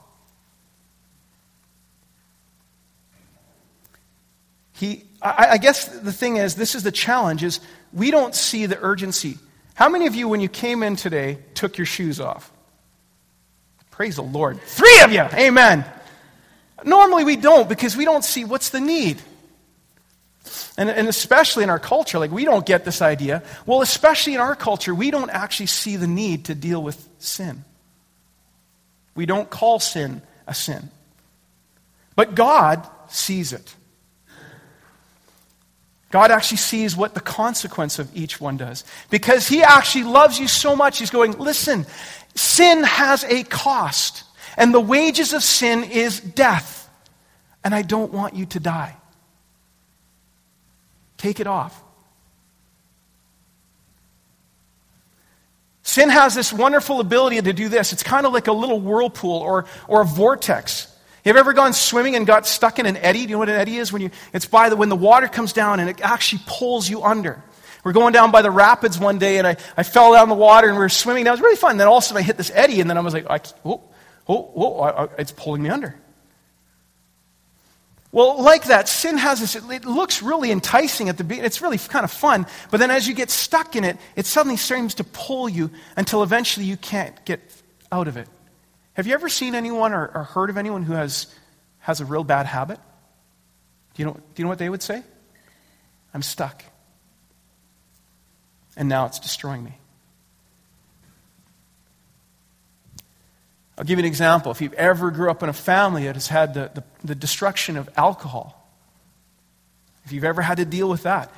He, 4.73 5.05
I, 5.21 5.47
I 5.51 5.57
guess 5.57 5.85
the 5.85 6.13
thing 6.13 6.37
is, 6.37 6.55
this 6.55 6.75
is 6.75 6.83
the 6.83 6.91
challenge, 6.91 7.43
is 7.43 7.59
we 7.91 8.11
don't 8.11 8.35
see 8.35 8.65
the 8.67 8.77
urgency. 8.79 9.37
How 9.75 9.89
many 9.89 10.05
of 10.07 10.15
you, 10.15 10.27
when 10.27 10.39
you 10.39 10.49
came 10.49 10.83
in 10.83 10.95
today, 10.95 11.39
took 11.55 11.77
your 11.77 11.85
shoes 11.85 12.19
off? 12.19 12.51
Praise 13.91 14.15
the 14.15 14.23
Lord. 14.23 14.61
Three 14.61 15.01
of 15.01 15.11
you! 15.11 15.21
Amen. 15.21 15.85
Normally 16.85 17.23
we 17.23 17.35
don't 17.35 17.69
because 17.69 17.95
we 17.95 18.05
don't 18.05 18.23
see 18.23 18.45
what's 18.45 18.69
the 18.69 18.79
need. 18.79 19.21
And, 20.77 20.89
and, 20.89 21.07
especially 21.07 21.63
in 21.63 21.69
our 21.69 21.79
culture, 21.79 22.19
like 22.19 22.31
we 22.31 22.45
don't 22.45 22.65
get 22.65 22.83
this 22.83 23.01
idea. 23.01 23.43
Well, 23.65 23.81
especially 23.81 24.33
in 24.33 24.39
our 24.39 24.55
culture, 24.55 24.93
we 24.93 25.11
don't 25.11 25.29
actually 25.29 25.67
see 25.67 25.95
the 25.95 26.07
need 26.07 26.45
to 26.45 26.55
deal 26.55 26.81
with 26.81 27.07
sin. 27.19 27.63
We 29.15 29.25
don't 29.25 29.49
call 29.49 29.79
sin 29.79 30.21
a 30.47 30.53
sin. 30.53 30.89
But 32.15 32.35
God 32.35 32.87
sees 33.09 33.53
it. 33.53 33.75
God 36.11 36.29
actually 36.29 36.57
sees 36.57 36.95
what 36.95 37.15
the 37.15 37.21
consequence 37.21 37.97
of 37.97 38.15
each 38.15 38.39
one 38.39 38.57
does. 38.57 38.83
Because 39.09 39.47
He 39.47 39.63
actually 39.63 40.03
loves 40.03 40.39
you 40.39 40.47
so 40.47 40.75
much, 40.75 40.99
He's 40.99 41.09
going, 41.09 41.37
listen, 41.39 41.87
sin 42.35 42.83
has 42.83 43.23
a 43.23 43.43
cost. 43.43 44.23
And 44.57 44.73
the 44.73 44.79
wages 44.79 45.33
of 45.33 45.43
sin 45.43 45.83
is 45.83 46.19
death. 46.19 46.89
And 47.63 47.73
I 47.73 47.81
don't 47.81 48.11
want 48.11 48.35
you 48.35 48.45
to 48.47 48.59
die. 48.59 48.95
Take 51.17 51.39
it 51.39 51.47
off. 51.47 51.81
Sin 55.83 56.09
has 56.09 56.33
this 56.33 56.51
wonderful 56.51 56.99
ability 56.99 57.41
to 57.41 57.53
do 57.53 57.69
this. 57.69 57.93
It's 57.93 58.03
kind 58.03 58.25
of 58.25 58.33
like 58.33 58.47
a 58.47 58.53
little 58.53 58.79
whirlpool 58.79 59.37
or, 59.37 59.65
or 59.87 60.01
a 60.01 60.05
vortex. 60.05 60.85
Have 61.25 61.35
you 61.35 61.39
ever 61.39 61.53
gone 61.53 61.71
swimming 61.73 62.15
and 62.15 62.27
got 62.27 62.47
stuck 62.47 62.79
in 62.79 62.85
an 62.85 62.97
eddy? 62.97 63.19
Do 63.19 63.29
you 63.29 63.35
know 63.35 63.39
what 63.39 63.49
an 63.49 63.55
eddy 63.55 63.77
is? 63.77 63.93
When 63.93 64.01
you, 64.01 64.09
it's 64.33 64.45
by 64.45 64.69
the, 64.69 64.75
when 64.75 64.89
the 64.89 64.95
water 64.95 65.27
comes 65.27 65.53
down 65.53 65.79
and 65.79 65.89
it 65.89 66.01
actually 66.01 66.41
pulls 66.45 66.89
you 66.89 67.03
under. 67.03 67.41
We're 67.83 67.93
going 67.93 68.13
down 68.13 68.31
by 68.31 68.41
the 68.41 68.51
rapids 68.51 68.97
one 68.97 69.19
day 69.19 69.37
and 69.37 69.47
I, 69.47 69.57
I 69.77 69.83
fell 69.83 70.13
down 70.13 70.29
the 70.29 70.35
water 70.35 70.67
and 70.67 70.77
we 70.77 70.83
were 70.83 70.89
swimming. 70.89 71.25
That 71.25 71.31
was 71.31 71.41
really 71.41 71.57
fun. 71.57 71.71
And 71.71 71.79
then 71.79 71.87
all 71.87 71.97
of 71.97 72.03
a 72.03 72.07
sudden 72.07 72.23
I 72.23 72.25
hit 72.25 72.37
this 72.37 72.51
eddy 72.53 72.81
and 72.81 72.89
then 72.89 72.97
I 72.97 73.01
was 73.01 73.13
like, 73.13 73.27
oh, 73.63 73.81
oh, 74.27 74.79
I, 74.79 75.03
I, 75.03 75.09
it's 75.17 75.31
pulling 75.31 75.63
me 75.63 75.69
under. 75.69 75.95
Well, 78.11 78.43
like 78.43 78.65
that, 78.65 78.87
sin 78.87 79.17
has 79.17 79.39
this, 79.39 79.55
it 79.55 79.85
looks 79.85 80.21
really 80.21 80.51
enticing 80.51 81.09
at 81.09 81.17
the 81.17 81.23
beginning. 81.23 81.47
It's 81.47 81.63
really 81.63 81.79
kind 81.79 82.03
of 82.03 82.11
fun. 82.11 82.45
But 82.69 82.79
then 82.79 82.91
as 82.91 83.07
you 83.07 83.15
get 83.15 83.31
stuck 83.31 83.75
in 83.75 83.83
it, 83.83 83.97
it 84.15 84.27
suddenly 84.27 84.55
seems 84.55 84.93
to 84.95 85.03
pull 85.03 85.49
you 85.49 85.71
until 85.97 86.21
eventually 86.21 86.67
you 86.67 86.77
can't 86.77 87.25
get 87.25 87.41
out 87.91 88.07
of 88.07 88.15
it. 88.15 88.27
Have 88.93 89.07
you 89.07 89.15
ever 89.15 89.29
seen 89.29 89.55
anyone 89.55 89.93
or, 89.93 90.11
or 90.13 90.23
heard 90.25 90.51
of 90.51 90.57
anyone 90.57 90.83
who 90.83 90.93
has, 90.93 91.25
has 91.79 92.01
a 92.01 92.05
real 92.05 92.23
bad 92.23 92.45
habit? 92.45 92.77
Do 93.95 94.03
you, 94.03 94.05
know, 94.05 94.13
do 94.13 94.21
you 94.37 94.43
know 94.43 94.49
what 94.49 94.59
they 94.59 94.69
would 94.69 94.83
say? 94.83 95.01
I'm 96.13 96.21
stuck. 96.21 96.63
And 98.77 98.87
now 98.87 99.07
it's 99.07 99.19
destroying 99.19 99.63
me. 99.63 99.79
I'll 103.83 103.87
give 103.87 103.99
you 103.99 104.03
an 104.03 104.07
example. 104.07 104.49
If 104.49 104.61
you've 104.61 104.71
ever 104.75 105.11
grew 105.11 105.29
up 105.29 105.43
in 105.43 105.49
a 105.49 105.53
family 105.53 106.05
that 106.05 106.15
has 106.15 106.29
had 106.29 106.53
the, 106.53 106.71
the, 106.73 106.83
the 107.03 107.15
destruction 107.15 107.75
of 107.75 107.89
alcohol, 107.97 108.65
if 110.05 110.13
you've 110.13 110.23
ever 110.23 110.41
had 110.41 110.55
to 110.55 110.63
deal 110.63 110.87
with 110.87 111.03
that, 111.03 111.29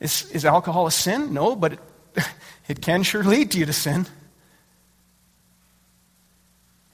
is, 0.00 0.30
is 0.30 0.46
alcohol 0.46 0.86
a 0.86 0.90
sin? 0.90 1.34
No, 1.34 1.54
but 1.54 1.74
it, 1.74 1.80
it 2.68 2.80
can 2.80 3.02
sure 3.02 3.22
lead 3.22 3.54
you 3.54 3.66
to 3.66 3.74
sin. 3.74 4.06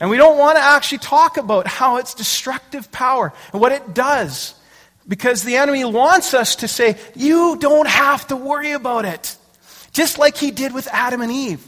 And 0.00 0.10
we 0.10 0.16
don't 0.16 0.36
want 0.36 0.58
to 0.58 0.64
actually 0.64 0.98
talk 0.98 1.36
about 1.36 1.68
how 1.68 1.98
it's 1.98 2.14
destructive 2.14 2.90
power 2.90 3.32
and 3.52 3.60
what 3.60 3.70
it 3.70 3.94
does. 3.94 4.56
Because 5.06 5.44
the 5.44 5.58
enemy 5.58 5.84
wants 5.84 6.34
us 6.34 6.56
to 6.56 6.66
say, 6.66 6.96
you 7.14 7.56
don't 7.60 7.86
have 7.86 8.26
to 8.26 8.36
worry 8.36 8.72
about 8.72 9.04
it. 9.04 9.36
Just 9.92 10.18
like 10.18 10.36
he 10.36 10.50
did 10.50 10.74
with 10.74 10.88
Adam 10.90 11.20
and 11.20 11.30
Eve. 11.30 11.64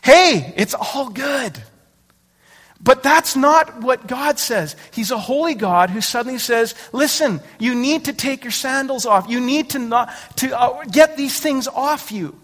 Hey, 0.00 0.54
it's 0.56 0.74
all 0.74 1.08
good. 1.08 1.60
But 2.82 3.02
that's 3.02 3.36
not 3.36 3.82
what 3.82 4.06
God 4.06 4.38
says. 4.38 4.74
He's 4.92 5.10
a 5.10 5.18
holy 5.18 5.54
God 5.54 5.90
who 5.90 6.00
suddenly 6.00 6.38
says, 6.38 6.74
listen, 6.92 7.40
you 7.58 7.74
need 7.74 8.06
to 8.06 8.14
take 8.14 8.42
your 8.42 8.52
sandals 8.52 9.04
off. 9.04 9.28
You 9.28 9.40
need 9.40 9.70
to, 9.70 9.78
not, 9.78 10.10
to 10.36 10.58
uh, 10.58 10.84
get 10.84 11.16
these 11.16 11.38
things 11.38 11.68
off 11.68 12.10
you 12.10 12.34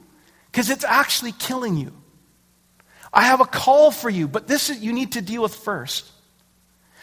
because 0.52 0.68
it's 0.68 0.84
actually 0.84 1.32
killing 1.32 1.76
you. 1.78 1.90
I 3.14 3.22
have 3.22 3.40
a 3.40 3.46
call 3.46 3.90
for 3.90 4.10
you, 4.10 4.28
but 4.28 4.46
this 4.46 4.68
is, 4.68 4.80
you 4.80 4.92
need 4.92 5.12
to 5.12 5.22
deal 5.22 5.42
with 5.42 5.54
first. 5.54 6.10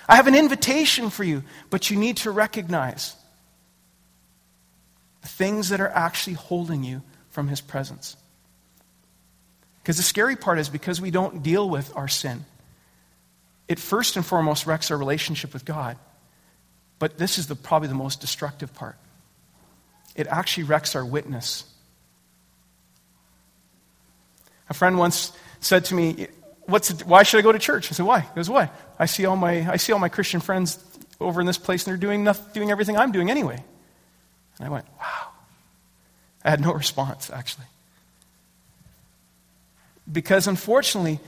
I 0.08 0.18
have 0.18 0.28
an 0.28 0.36
invitation 0.36 1.10
for 1.10 1.24
you, 1.24 1.44
but 1.72 1.90
you 1.90 1.98
need 1.98 2.18
to 2.18 2.30
recognize 2.30 3.16
the 5.22 5.28
things 5.28 5.70
that 5.70 5.82
are 5.82 5.90
actually 5.90 6.34
holding 6.34 6.84
you 6.84 7.02
from 7.32 7.48
His 7.48 7.62
presence. 7.62 8.16
Because 9.82 9.98
the 9.98 10.04
scary 10.04 10.36
part 10.36 10.60
is 10.60 10.70
because 10.70 11.02
we 11.02 11.10
don't 11.10 11.42
deal 11.42 11.68
with 11.68 11.92
our 11.96 12.08
sin 12.08 12.46
it 13.74 13.80
first 13.80 14.18
and 14.18 14.24
foremost 14.24 14.68
wrecks 14.68 14.92
our 14.92 14.98
relationship 14.98 15.52
with 15.52 15.66
God. 15.66 15.98
But 17.00 17.18
this 17.18 17.40
is 17.40 17.48
the, 17.48 17.56
probably 17.56 17.88
the 17.88 17.96
most 17.96 18.22
destructive 18.22 18.72
part. 18.76 18.98
It 20.16 20.28
actually 20.28 20.66
wrecks 20.66 20.96
our 20.96 21.04
witness. 21.04 21.66
A 24.70 24.76
friend 24.76 25.00
once 25.00 25.32
said 25.60 25.86
to 25.86 25.96
me, 25.96 26.28
What's 26.66 27.04
Why 27.04 27.24
should 27.24 27.40
I 27.40 27.42
go 27.42 27.52
to 27.52 27.58
church? 27.58 27.92
I 27.92 27.96
said, 27.96 28.06
Why? 28.06 28.20
He 28.20 28.36
goes, 28.36 28.48
Why? 28.48 28.70
I 29.00 29.08
see 29.08 29.26
all 29.26 29.36
my, 29.36 29.68
I 29.68 29.78
see 29.78 29.92
all 29.92 29.98
my 29.98 30.08
Christian 30.08 30.40
friends 30.40 30.78
over 31.20 31.42
in 31.42 31.48
this 31.48 31.58
place 31.58 31.84
and 31.84 31.92
they're 31.92 32.00
doing, 32.00 32.24
nothing, 32.24 32.46
doing 32.54 32.70
everything 32.70 32.96
I'm 32.96 33.12
doing 33.12 33.32
anyway. 33.32 33.62
And 34.60 34.68
I 34.68 34.70
went, 34.70 34.86
Wow. 35.00 35.30
I 36.46 36.52
had 36.52 36.62
no 36.62 36.72
response, 36.84 37.32
actually. 37.32 37.66
Because 40.10 40.46
unfortunately, 40.46 41.20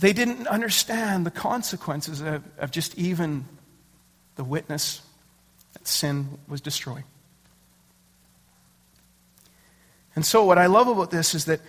they 0.00 0.12
didn't 0.12 0.46
understand 0.46 1.26
the 1.26 1.30
consequences 1.30 2.20
of, 2.20 2.42
of 2.58 2.70
just 2.70 2.96
even 2.98 3.44
the 4.36 4.44
witness 4.44 5.02
that 5.74 5.86
sin 5.86 6.38
was 6.48 6.60
destroying. 6.60 7.04
And 10.16 10.24
so, 10.24 10.44
what 10.44 10.58
I 10.58 10.66
love 10.66 10.88
about 10.88 11.10
this 11.10 11.34
is 11.34 11.44
that 11.44 11.60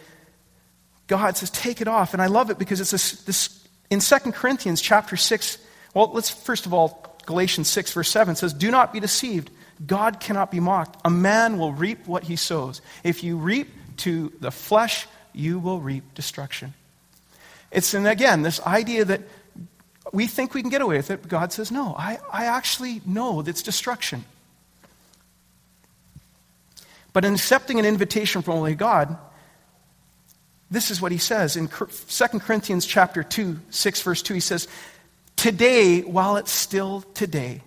God 1.08 1.36
says, 1.36 1.50
take 1.50 1.82
it 1.82 1.88
off. 1.88 2.14
And 2.14 2.22
I 2.22 2.28
love 2.28 2.50
it 2.50 2.58
because 2.58 2.80
it's 2.80 2.92
this, 2.92 3.24
this 3.24 3.68
in 3.90 4.00
2 4.00 4.32
Corinthians 4.32 4.82
chapter 4.82 5.18
6. 5.18 5.58
Well, 5.94 6.10
let's 6.14 6.30
first 6.30 6.66
of 6.66 6.74
all, 6.74 7.18
Galatians 7.26 7.68
6, 7.68 7.94
verse 7.94 8.10
7 8.10 8.36
says, 8.36 8.54
Do 8.54 8.72
not 8.72 8.94
be 8.94 9.00
deceived. 9.00 9.52
God 9.86 10.20
cannot 10.20 10.52
be 10.52 10.60
mocked. 10.60 11.00
A 11.04 11.10
man 11.10 11.58
will 11.58 11.74
reap 11.74 12.08
what 12.08 12.24
he 12.24 12.36
sows. 12.36 12.82
If 13.04 13.24
you 13.24 13.38
reap 13.38 13.70
to 13.98 14.32
the 14.40 14.52
flesh, 14.52 15.08
you 15.34 15.60
will 15.60 15.80
reap 15.80 16.14
destruction. 16.14 16.74
It's, 17.72 17.94
and 17.94 18.08
again, 18.08 18.42
this 18.42 18.60
idea 18.62 19.06
that 19.06 19.22
we 20.12 20.28
think 20.28 20.54
we 20.54 20.62
can 20.62 20.70
get 20.70 20.82
away 20.82 20.98
with 20.98 21.10
it, 21.10 21.22
but 21.22 21.30
God 21.30 21.54
says, 21.54 21.72
no, 21.72 21.96
I, 21.98 22.20
I 22.32 22.46
actually 22.46 23.02
know 23.06 23.40
it's 23.42 23.62
destruction. 23.62 24.26
But 27.14 27.26
in 27.26 27.34
accepting 27.34 27.80
an 27.80 27.86
invitation 27.86 28.42
from 28.42 28.56
only 28.56 28.76
God, 28.76 29.18
this 30.70 30.92
is 30.92 31.02
what 31.02 31.12
he 31.12 31.18
says 31.18 31.58
in 31.58 31.68
2 31.68 32.40
Corinthians 32.40 32.86
chapter 32.86 33.24
2, 33.24 33.60
6 33.70 34.02
verse 34.02 34.22
2. 34.22 34.34
He 34.34 34.40
says, 34.40 34.68
Today, 35.36 36.02
while 36.02 36.38
it's 36.38 36.52
still 36.52 37.02
today, 37.14 37.62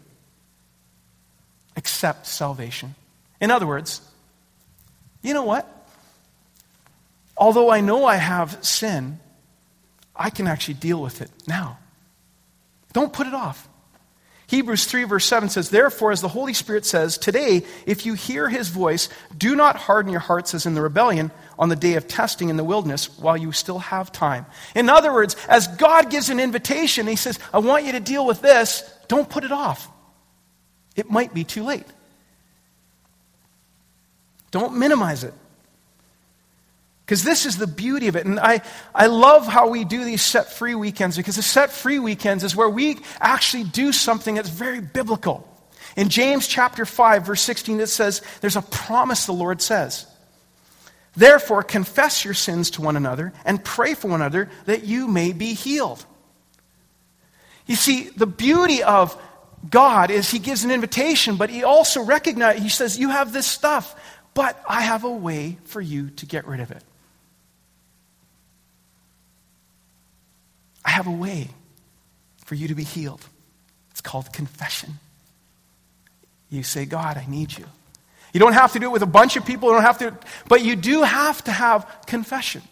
accept 1.76 2.26
salvation. 2.26 2.94
In 3.40 3.50
other 3.50 3.66
words, 3.66 4.00
you 5.22 5.34
know 5.34 5.42
what? 5.42 5.68
Although 7.36 7.70
I 7.70 7.80
know 7.80 8.06
I 8.06 8.16
have 8.16 8.64
sin, 8.64 9.18
I 10.16 10.30
can 10.30 10.46
actually 10.46 10.74
deal 10.74 11.00
with 11.00 11.20
it 11.20 11.30
now. 11.46 11.78
Don't 12.92 13.12
put 13.12 13.26
it 13.26 13.34
off. 13.34 13.68
Hebrews 14.46 14.84
3, 14.84 15.04
verse 15.04 15.24
7 15.24 15.48
says, 15.48 15.70
Therefore, 15.70 16.12
as 16.12 16.20
the 16.20 16.28
Holy 16.28 16.52
Spirit 16.52 16.84
says, 16.84 17.16
Today, 17.16 17.64
if 17.86 18.04
you 18.04 18.14
hear 18.14 18.48
his 18.48 18.68
voice, 18.68 19.08
do 19.36 19.56
not 19.56 19.76
harden 19.76 20.12
your 20.12 20.20
hearts 20.20 20.54
as 20.54 20.66
in 20.66 20.74
the 20.74 20.82
rebellion 20.82 21.30
on 21.58 21.70
the 21.70 21.76
day 21.76 21.94
of 21.94 22.06
testing 22.06 22.50
in 22.50 22.56
the 22.56 22.64
wilderness 22.64 23.18
while 23.18 23.36
you 23.36 23.52
still 23.52 23.78
have 23.78 24.12
time. 24.12 24.44
In 24.74 24.90
other 24.90 25.12
words, 25.12 25.34
as 25.48 25.66
God 25.66 26.10
gives 26.10 26.28
an 26.28 26.40
invitation, 26.40 27.06
he 27.06 27.16
says, 27.16 27.38
I 27.52 27.58
want 27.58 27.84
you 27.84 27.92
to 27.92 28.00
deal 28.00 28.26
with 28.26 28.42
this, 28.42 28.88
don't 29.08 29.28
put 29.28 29.44
it 29.44 29.52
off. 29.52 29.88
It 30.94 31.10
might 31.10 31.32
be 31.32 31.44
too 31.44 31.64
late. 31.64 31.86
Don't 34.50 34.76
minimize 34.76 35.24
it. 35.24 35.34
Because 37.04 37.22
this 37.22 37.44
is 37.44 37.58
the 37.58 37.66
beauty 37.66 38.08
of 38.08 38.16
it. 38.16 38.24
And 38.24 38.40
I, 38.40 38.62
I 38.94 39.06
love 39.06 39.46
how 39.46 39.68
we 39.68 39.84
do 39.84 40.04
these 40.04 40.22
set 40.22 40.52
free 40.52 40.74
weekends 40.74 41.16
because 41.16 41.36
the 41.36 41.42
set 41.42 41.70
free 41.70 41.98
weekends 41.98 42.44
is 42.44 42.56
where 42.56 42.68
we 42.68 42.98
actually 43.20 43.64
do 43.64 43.92
something 43.92 44.34
that's 44.34 44.48
very 44.48 44.80
biblical. 44.80 45.46
In 45.96 46.08
James 46.08 46.48
chapter 46.48 46.86
5, 46.86 47.26
verse 47.26 47.42
16, 47.42 47.80
it 47.80 47.88
says, 47.88 48.22
There's 48.40 48.56
a 48.56 48.62
promise 48.62 49.26
the 49.26 49.32
Lord 49.32 49.60
says. 49.60 50.06
Therefore, 51.14 51.62
confess 51.62 52.24
your 52.24 52.34
sins 52.34 52.70
to 52.70 52.82
one 52.82 52.96
another 52.96 53.32
and 53.44 53.62
pray 53.62 53.94
for 53.94 54.08
one 54.08 54.20
another 54.20 54.50
that 54.64 54.84
you 54.84 55.06
may 55.06 55.32
be 55.32 55.52
healed. 55.52 56.04
You 57.66 57.76
see, 57.76 58.08
the 58.08 58.26
beauty 58.26 58.82
of 58.82 59.16
God 59.70 60.10
is 60.10 60.30
He 60.30 60.38
gives 60.38 60.64
an 60.64 60.70
invitation, 60.70 61.36
but 61.36 61.50
He 61.50 61.64
also 61.64 62.02
recognizes, 62.02 62.62
He 62.62 62.68
says, 62.70 62.98
You 62.98 63.10
have 63.10 63.32
this 63.32 63.46
stuff, 63.46 63.94
but 64.32 64.60
I 64.68 64.80
have 64.80 65.04
a 65.04 65.10
way 65.10 65.58
for 65.64 65.82
you 65.82 66.10
to 66.10 66.26
get 66.26 66.46
rid 66.46 66.60
of 66.60 66.70
it. 66.70 66.82
I 70.84 70.90
have 70.90 71.06
a 71.06 71.12
way 71.12 71.48
for 72.44 72.54
you 72.54 72.68
to 72.68 72.74
be 72.74 72.84
healed. 72.84 73.26
It's 73.90 74.00
called 74.00 74.32
confession. 74.32 74.98
You 76.50 76.62
say, 76.62 76.84
God, 76.84 77.16
I 77.16 77.26
need 77.26 77.56
you. 77.56 77.64
You 78.32 78.40
don't 78.40 78.52
have 78.52 78.72
to 78.72 78.78
do 78.78 78.86
it 78.86 78.92
with 78.92 79.02
a 79.02 79.06
bunch 79.06 79.36
of 79.36 79.46
people, 79.46 79.68
you 79.68 79.74
don't 79.74 79.84
have 79.84 79.98
to, 79.98 80.18
but 80.48 80.62
you 80.62 80.76
do 80.76 81.02
have 81.02 81.42
to 81.44 81.52
have 81.52 81.86
confession. 82.06 82.62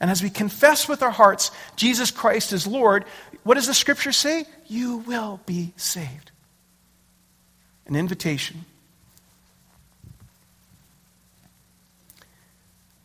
And 0.00 0.10
as 0.10 0.22
we 0.22 0.30
confess 0.30 0.88
with 0.88 1.02
our 1.02 1.10
hearts 1.10 1.50
Jesus 1.74 2.10
Christ 2.10 2.52
is 2.52 2.66
Lord, 2.66 3.04
what 3.44 3.54
does 3.54 3.66
the 3.66 3.74
scripture 3.74 4.12
say? 4.12 4.44
You 4.66 4.98
will 4.98 5.40
be 5.46 5.72
saved. 5.76 6.30
An 7.86 7.96
invitation. 7.96 8.64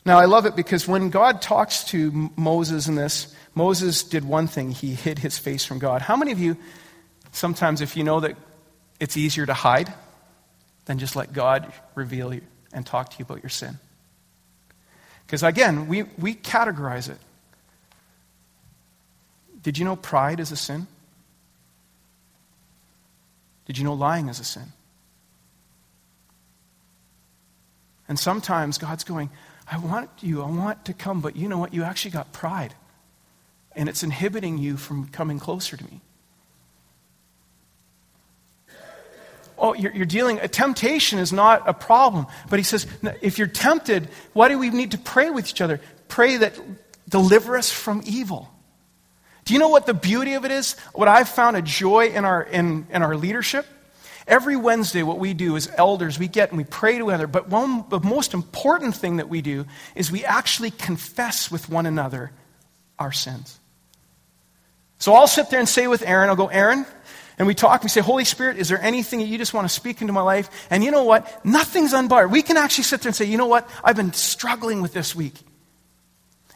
Now, 0.05 0.19
I 0.19 0.25
love 0.25 0.45
it 0.45 0.57
because 0.57 0.85
when 0.85 1.09
God 1.09 1.41
talks 1.41 1.85
to 1.85 2.29
Moses 2.35 2.89
in 2.89 2.95
this, 2.95 3.32
Moses 3.55 4.03
did 4.03 4.25
one 4.25 4.47
thing 4.47 4.71
he 4.71 4.95
hid 4.95 5.19
his 5.19 5.37
face 5.37 5.63
from 5.63 5.79
God. 5.79 6.01
How 6.01 6.15
many 6.15 6.31
of 6.31 6.39
you, 6.39 6.57
sometimes, 7.31 7.81
if 7.81 7.95
you 7.95 8.03
know 8.03 8.19
that 8.19 8.35
it's 8.99 9.15
easier 9.15 9.45
to 9.45 9.53
hide 9.53 9.93
than 10.85 10.99
just 10.99 11.15
let 11.15 11.33
God 11.33 11.71
reveal 11.95 12.33
you 12.33 12.41
and 12.71 12.85
talk 12.85 13.09
to 13.11 13.19
you 13.19 13.25
about 13.25 13.43
your 13.43 13.49
sin? 13.49 13.77
Because 15.25 15.43
again, 15.43 15.87
we, 15.87 16.03
we 16.17 16.33
categorize 16.35 17.09
it. 17.09 17.17
Did 19.61 19.77
you 19.77 19.85
know 19.85 19.95
pride 19.95 20.39
is 20.39 20.51
a 20.51 20.57
sin? 20.57 20.87
Did 23.65 23.77
you 23.77 23.83
know 23.83 23.93
lying 23.93 24.27
is 24.27 24.39
a 24.39 24.43
sin? 24.43 24.73
And 28.09 28.19
sometimes 28.19 28.77
God's 28.77 29.05
going, 29.05 29.29
I 29.71 29.77
want 29.77 30.09
you, 30.21 30.41
I 30.41 30.49
want 30.49 30.85
to 30.85 30.93
come, 30.93 31.21
but 31.21 31.37
you 31.37 31.47
know 31.47 31.57
what? 31.57 31.73
You 31.73 31.83
actually 31.83 32.11
got 32.11 32.33
pride 32.33 32.75
and 33.75 33.89
it's 33.89 34.03
inhibiting 34.03 34.57
you 34.57 34.77
from 34.77 35.07
coming 35.07 35.39
closer 35.39 35.77
to 35.77 35.83
me. 35.83 36.01
Oh, 39.57 39.73
you're, 39.73 39.93
you're 39.93 40.05
dealing, 40.05 40.39
a 40.39 40.47
temptation 40.47 41.19
is 41.19 41.31
not 41.31 41.63
a 41.67 41.73
problem. 41.73 42.27
But 42.49 42.59
he 42.59 42.63
says, 42.63 42.85
if 43.21 43.37
you're 43.37 43.47
tempted, 43.47 44.09
why 44.33 44.49
do 44.49 44.59
we 44.59 44.69
need 44.69 44.91
to 44.91 44.97
pray 44.97 45.29
with 45.29 45.47
each 45.47 45.61
other? 45.61 45.79
Pray 46.07 46.37
that 46.37 46.59
deliver 47.07 47.55
us 47.57 47.71
from 47.71 48.01
evil. 48.05 48.49
Do 49.45 49.53
you 49.53 49.59
know 49.59 49.69
what 49.69 49.85
the 49.85 49.93
beauty 49.93 50.33
of 50.33 50.45
it 50.45 50.51
is? 50.51 50.73
What 50.93 51.07
I've 51.07 51.29
found 51.29 51.55
a 51.55 51.61
joy 51.61 52.07
in 52.07 52.25
our, 52.25 52.41
in, 52.43 52.87
in 52.89 53.03
our 53.03 53.15
leadership? 53.15 53.65
Every 54.25 54.55
Wednesday, 54.55 55.03
what 55.03 55.19
we 55.19 55.33
do 55.33 55.55
as 55.57 55.69
elders, 55.77 56.17
we 56.17 56.27
get 56.27 56.49
and 56.49 56.57
we 56.57 56.63
pray 56.63 56.97
together. 56.97 57.27
But 57.27 57.49
one, 57.49 57.85
the 57.89 57.99
most 57.99 58.33
important 58.33 58.95
thing 58.95 59.17
that 59.17 59.27
we 59.27 59.41
do 59.41 59.65
is 59.95 60.11
we 60.11 60.23
actually 60.23 60.71
confess 60.71 61.51
with 61.51 61.69
one 61.69 61.85
another 61.85 62.31
our 62.97 63.11
sins. 63.11 63.59
So 65.03 65.13
I'll 65.13 65.27
sit 65.27 65.49
there 65.49 65.59
and 65.59 65.67
say 65.67 65.85
with 65.87 66.01
Aaron, 66.07 66.29
I'll 66.29 66.37
go, 66.37 66.47
Aaron, 66.47 66.85
and 67.37 67.45
we 67.45 67.53
talk, 67.53 67.83
we 67.83 67.89
say, 67.89 67.99
Holy 67.99 68.23
Spirit, 68.23 68.55
is 68.55 68.69
there 68.69 68.81
anything 68.81 69.19
that 69.19 69.25
you 69.25 69.37
just 69.37 69.53
want 69.53 69.67
to 69.67 69.73
speak 69.73 69.99
into 69.99 70.13
my 70.13 70.21
life? 70.21 70.49
And 70.69 70.81
you 70.81 70.91
know 70.91 71.03
what? 71.03 71.45
Nothing's 71.45 71.91
unbarred. 71.91 72.31
We 72.31 72.41
can 72.41 72.55
actually 72.55 72.85
sit 72.85 73.01
there 73.01 73.09
and 73.09 73.15
say, 73.15 73.25
you 73.25 73.37
know 73.37 73.47
what? 73.47 73.69
I've 73.83 73.97
been 73.97 74.13
struggling 74.13 74.81
with 74.81 74.93
this 74.93 75.13
week. 75.13 75.33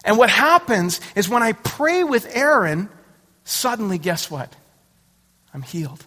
And 0.05 0.17
what 0.17 0.29
happens 0.29 1.01
is 1.13 1.27
when 1.27 1.43
I 1.43 1.51
pray 1.51 2.05
with 2.05 2.25
Aaron, 2.33 2.87
suddenly, 3.43 3.97
guess 3.97 4.31
what? 4.31 4.55
I'm 5.53 5.61
healed 5.61 6.05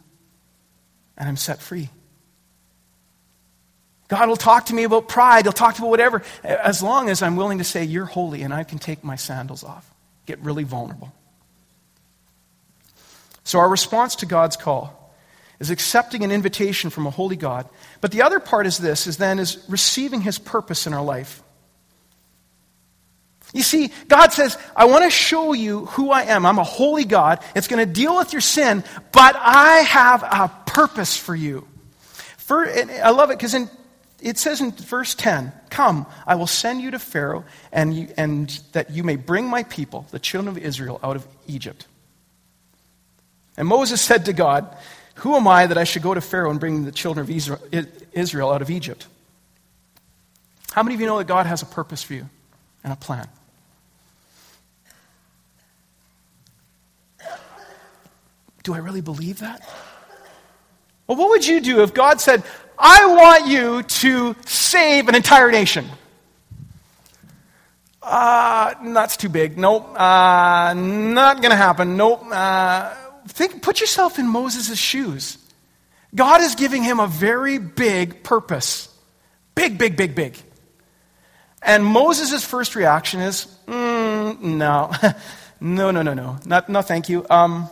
and 1.18 1.28
I'm 1.28 1.36
set 1.36 1.60
free. 1.60 1.90
God 4.08 4.30
will 4.30 4.36
talk 4.38 4.64
to 4.66 4.74
me 4.74 4.84
about 4.84 5.08
pride. 5.08 5.44
He'll 5.44 5.52
talk 5.52 5.74
to 5.74 5.82
me 5.82 5.88
about 5.88 5.90
whatever, 5.90 6.22
as 6.42 6.82
long 6.82 7.10
as 7.10 7.20
I'm 7.20 7.36
willing 7.36 7.58
to 7.58 7.64
say, 7.64 7.84
You're 7.84 8.06
holy, 8.06 8.40
and 8.40 8.54
I 8.54 8.64
can 8.64 8.78
take 8.78 9.04
my 9.04 9.16
sandals 9.16 9.62
off, 9.62 9.92
get 10.24 10.38
really 10.40 10.64
vulnerable. 10.64 11.12
So, 13.50 13.58
our 13.58 13.68
response 13.68 14.14
to 14.16 14.26
God's 14.26 14.56
call 14.56 15.12
is 15.58 15.70
accepting 15.70 16.22
an 16.22 16.30
invitation 16.30 16.88
from 16.88 17.08
a 17.08 17.10
holy 17.10 17.34
God. 17.34 17.68
But 18.00 18.12
the 18.12 18.22
other 18.22 18.38
part 18.38 18.64
is 18.64 18.78
this 18.78 19.08
is 19.08 19.16
then 19.16 19.40
is 19.40 19.58
receiving 19.68 20.20
his 20.20 20.38
purpose 20.38 20.86
in 20.86 20.94
our 20.94 21.02
life. 21.02 21.42
You 23.52 23.64
see, 23.64 23.90
God 24.06 24.32
says, 24.32 24.56
I 24.76 24.84
want 24.84 25.02
to 25.02 25.10
show 25.10 25.52
you 25.52 25.86
who 25.86 26.12
I 26.12 26.26
am. 26.26 26.46
I'm 26.46 26.60
a 26.60 26.62
holy 26.62 27.04
God. 27.04 27.42
It's 27.56 27.66
going 27.66 27.84
to 27.84 27.92
deal 27.92 28.16
with 28.18 28.32
your 28.32 28.40
sin, 28.40 28.84
but 29.10 29.34
I 29.36 29.78
have 29.78 30.22
a 30.22 30.52
purpose 30.66 31.16
for 31.16 31.34
you. 31.34 31.66
For, 32.36 32.68
I 32.68 33.10
love 33.10 33.32
it 33.32 33.38
because 33.38 33.56
it 34.20 34.38
says 34.38 34.60
in 34.60 34.70
verse 34.70 35.16
10, 35.16 35.52
Come, 35.70 36.06
I 36.24 36.36
will 36.36 36.46
send 36.46 36.82
you 36.82 36.92
to 36.92 37.00
Pharaoh, 37.00 37.44
and, 37.72 37.96
you, 37.96 38.14
and 38.16 38.48
that 38.74 38.90
you 38.90 39.02
may 39.02 39.16
bring 39.16 39.48
my 39.48 39.64
people, 39.64 40.06
the 40.12 40.20
children 40.20 40.56
of 40.56 40.62
Israel, 40.62 41.00
out 41.02 41.16
of 41.16 41.26
Egypt. 41.48 41.88
And 43.56 43.68
Moses 43.68 44.00
said 44.00 44.26
to 44.26 44.32
God, 44.32 44.76
Who 45.16 45.36
am 45.36 45.46
I 45.46 45.66
that 45.66 45.78
I 45.78 45.84
should 45.84 46.02
go 46.02 46.14
to 46.14 46.20
Pharaoh 46.20 46.50
and 46.50 46.60
bring 46.60 46.84
the 46.84 46.92
children 46.92 47.24
of 47.24 47.86
Israel 48.12 48.50
out 48.50 48.62
of 48.62 48.70
Egypt? 48.70 49.06
How 50.72 50.82
many 50.82 50.94
of 50.94 51.00
you 51.00 51.06
know 51.06 51.18
that 51.18 51.26
God 51.26 51.46
has 51.46 51.62
a 51.62 51.66
purpose 51.66 52.02
for 52.02 52.14
you 52.14 52.28
and 52.84 52.92
a 52.92 52.96
plan? 52.96 53.28
Do 58.62 58.74
I 58.74 58.78
really 58.78 59.00
believe 59.00 59.40
that? 59.40 59.68
Well, 61.06 61.16
what 61.16 61.30
would 61.30 61.46
you 61.46 61.60
do 61.60 61.82
if 61.82 61.92
God 61.92 62.20
said, 62.20 62.44
I 62.78 63.06
want 63.06 63.48
you 63.48 63.82
to 63.82 64.36
save 64.46 65.08
an 65.08 65.14
entire 65.14 65.50
nation? 65.50 65.86
Uh, 68.02 68.74
that's 68.92 69.16
too 69.16 69.28
big. 69.28 69.58
Nope. 69.58 69.98
Uh, 69.98 70.74
not 70.76 71.38
going 71.38 71.50
to 71.50 71.56
happen. 71.56 71.96
Nope. 71.96 72.24
Uh, 72.30 72.94
think, 73.26 73.62
put 73.62 73.80
yourself 73.80 74.18
in 74.18 74.26
Moses' 74.26 74.78
shoes. 74.78 75.38
God 76.14 76.40
is 76.40 76.54
giving 76.54 76.82
him 76.82 77.00
a 77.00 77.06
very 77.06 77.58
big 77.58 78.22
purpose. 78.24 78.88
Big, 79.54 79.78
big, 79.78 79.96
big, 79.96 80.14
big. 80.14 80.36
And 81.62 81.84
Moses' 81.84 82.44
first 82.44 82.74
reaction 82.74 83.20
is, 83.20 83.46
mm, 83.66 84.40
no, 84.40 84.90
no, 85.60 85.90
no, 85.90 86.02
no, 86.02 86.14
no, 86.14 86.38
Not, 86.46 86.68
no, 86.68 86.82
thank 86.82 87.08
you. 87.08 87.26
Um, 87.28 87.68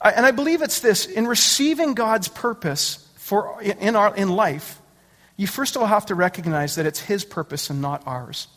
I, 0.00 0.10
and 0.10 0.26
I 0.26 0.32
believe 0.32 0.62
it's 0.62 0.80
this 0.80 1.06
in 1.06 1.26
receiving 1.26 1.94
God's 1.94 2.28
purpose 2.28 3.08
for, 3.16 3.62
in, 3.62 3.96
our, 3.96 4.14
in 4.14 4.28
life, 4.28 4.80
you 5.36 5.46
first 5.46 5.76
of 5.76 5.82
all 5.82 5.88
have 5.88 6.06
to 6.06 6.14
recognize 6.14 6.74
that 6.74 6.86
it's 6.86 7.00
His 7.00 7.24
purpose 7.24 7.70
and 7.70 7.80
not 7.80 8.02
ours. 8.06 8.48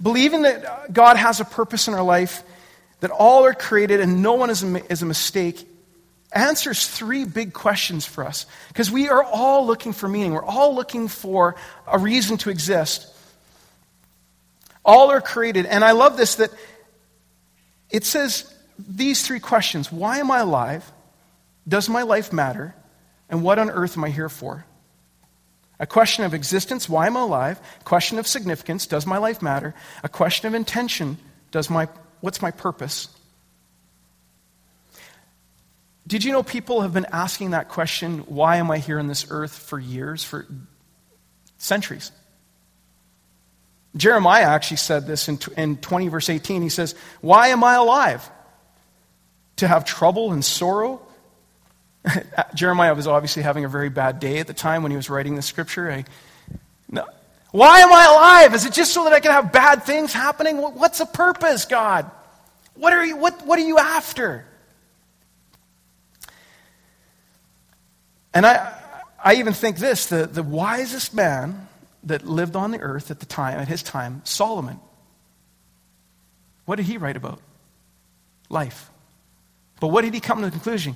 Believing 0.00 0.42
that 0.42 0.92
God 0.92 1.16
has 1.16 1.40
a 1.40 1.44
purpose 1.44 1.88
in 1.88 1.94
our 1.94 2.02
life 2.02 2.42
that 3.00 3.10
all 3.10 3.44
are 3.44 3.54
created 3.54 4.00
and 4.00 4.22
no 4.22 4.34
one 4.34 4.50
is 4.50 4.62
a, 4.62 4.92
is 4.92 5.02
a 5.02 5.06
mistake 5.06 5.66
answers 6.32 6.86
three 6.86 7.24
big 7.24 7.52
questions 7.52 8.06
for 8.06 8.24
us 8.24 8.46
because 8.68 8.90
we 8.90 9.08
are 9.08 9.22
all 9.22 9.66
looking 9.66 9.92
for 9.92 10.08
meaning. 10.08 10.32
We're 10.32 10.44
all 10.44 10.74
looking 10.74 11.08
for 11.08 11.56
a 11.86 11.98
reason 11.98 12.36
to 12.38 12.50
exist. 12.50 13.06
All 14.84 15.10
are 15.10 15.20
created. 15.20 15.66
And 15.66 15.84
I 15.84 15.92
love 15.92 16.16
this 16.16 16.36
that 16.36 16.50
it 17.90 18.04
says 18.04 18.52
these 18.78 19.26
three 19.26 19.40
questions 19.40 19.90
Why 19.90 20.18
am 20.18 20.30
I 20.30 20.38
alive? 20.38 20.90
Does 21.66 21.88
my 21.88 22.02
life 22.02 22.32
matter? 22.32 22.74
And 23.28 23.42
what 23.42 23.58
on 23.58 23.70
earth 23.70 23.96
am 23.96 24.04
I 24.04 24.10
here 24.10 24.28
for? 24.28 24.64
A 25.80 25.86
question 25.86 26.24
of 26.24 26.34
existence, 26.34 26.88
why 26.88 27.06
am 27.06 27.16
I 27.16 27.22
alive? 27.22 27.60
A 27.80 27.84
question 27.84 28.18
of 28.18 28.26
significance, 28.26 28.86
does 28.86 29.06
my 29.06 29.16
life 29.16 29.40
matter? 29.40 29.74
A 30.04 30.10
question 30.10 30.46
of 30.46 30.54
intention, 30.54 31.16
does 31.50 31.70
my, 31.70 31.88
what's 32.20 32.42
my 32.42 32.50
purpose? 32.50 33.08
Did 36.06 36.22
you 36.22 36.32
know 36.32 36.42
people 36.42 36.82
have 36.82 36.92
been 36.92 37.06
asking 37.10 37.52
that 37.52 37.70
question, 37.70 38.18
why 38.26 38.56
am 38.56 38.70
I 38.70 38.76
here 38.78 38.98
on 38.98 39.06
this 39.06 39.26
earth, 39.30 39.56
for 39.56 39.78
years, 39.78 40.22
for 40.22 40.46
centuries? 41.56 42.12
Jeremiah 43.96 44.44
actually 44.44 44.76
said 44.76 45.06
this 45.06 45.28
in, 45.28 45.38
in 45.56 45.76
20, 45.78 46.08
verse 46.08 46.28
18. 46.28 46.62
He 46.62 46.68
says, 46.68 46.94
Why 47.20 47.48
am 47.48 47.64
I 47.64 47.74
alive? 47.74 48.28
To 49.56 49.68
have 49.68 49.84
trouble 49.84 50.32
and 50.32 50.44
sorrow? 50.44 51.02
Jeremiah 52.54 52.94
was 52.94 53.06
obviously 53.06 53.42
having 53.42 53.64
a 53.64 53.68
very 53.68 53.90
bad 53.90 54.20
day 54.20 54.38
at 54.38 54.46
the 54.46 54.54
time 54.54 54.82
when 54.82 54.90
he 54.90 54.96
was 54.96 55.10
writing 55.10 55.36
the 55.36 55.42
scripture. 55.42 55.90
I, 55.90 56.04
no. 56.90 57.04
Why 57.52 57.80
am 57.80 57.92
I 57.92 58.04
alive? 58.06 58.54
Is 58.54 58.64
it 58.64 58.72
just 58.72 58.92
so 58.92 59.04
that 59.04 59.12
I 59.12 59.20
can 59.20 59.32
have 59.32 59.52
bad 59.52 59.82
things 59.82 60.12
happening? 60.12 60.58
What's 60.58 60.98
the 60.98 61.06
purpose, 61.06 61.64
God? 61.64 62.10
What 62.74 62.92
are 62.92 63.04
you, 63.04 63.16
what, 63.16 63.44
what 63.44 63.58
are 63.58 63.66
you 63.66 63.78
after? 63.78 64.46
And 68.32 68.46
I, 68.46 68.72
I 69.22 69.34
even 69.34 69.52
think 69.52 69.78
this 69.78 70.06
the, 70.06 70.26
the 70.26 70.42
wisest 70.42 71.12
man 71.12 71.68
that 72.04 72.24
lived 72.24 72.56
on 72.56 72.70
the 72.70 72.78
earth 72.78 73.10
at 73.10 73.20
the 73.20 73.26
time, 73.26 73.58
at 73.58 73.68
his 73.68 73.82
time, 73.82 74.22
Solomon. 74.24 74.78
What 76.64 76.76
did 76.76 76.86
he 76.86 76.98
write 76.98 77.16
about? 77.16 77.40
Life. 78.48 78.90
But 79.80 79.88
what 79.88 80.02
did 80.02 80.14
he 80.14 80.20
come 80.20 80.38
to 80.38 80.44
the 80.44 80.50
conclusion? 80.50 80.94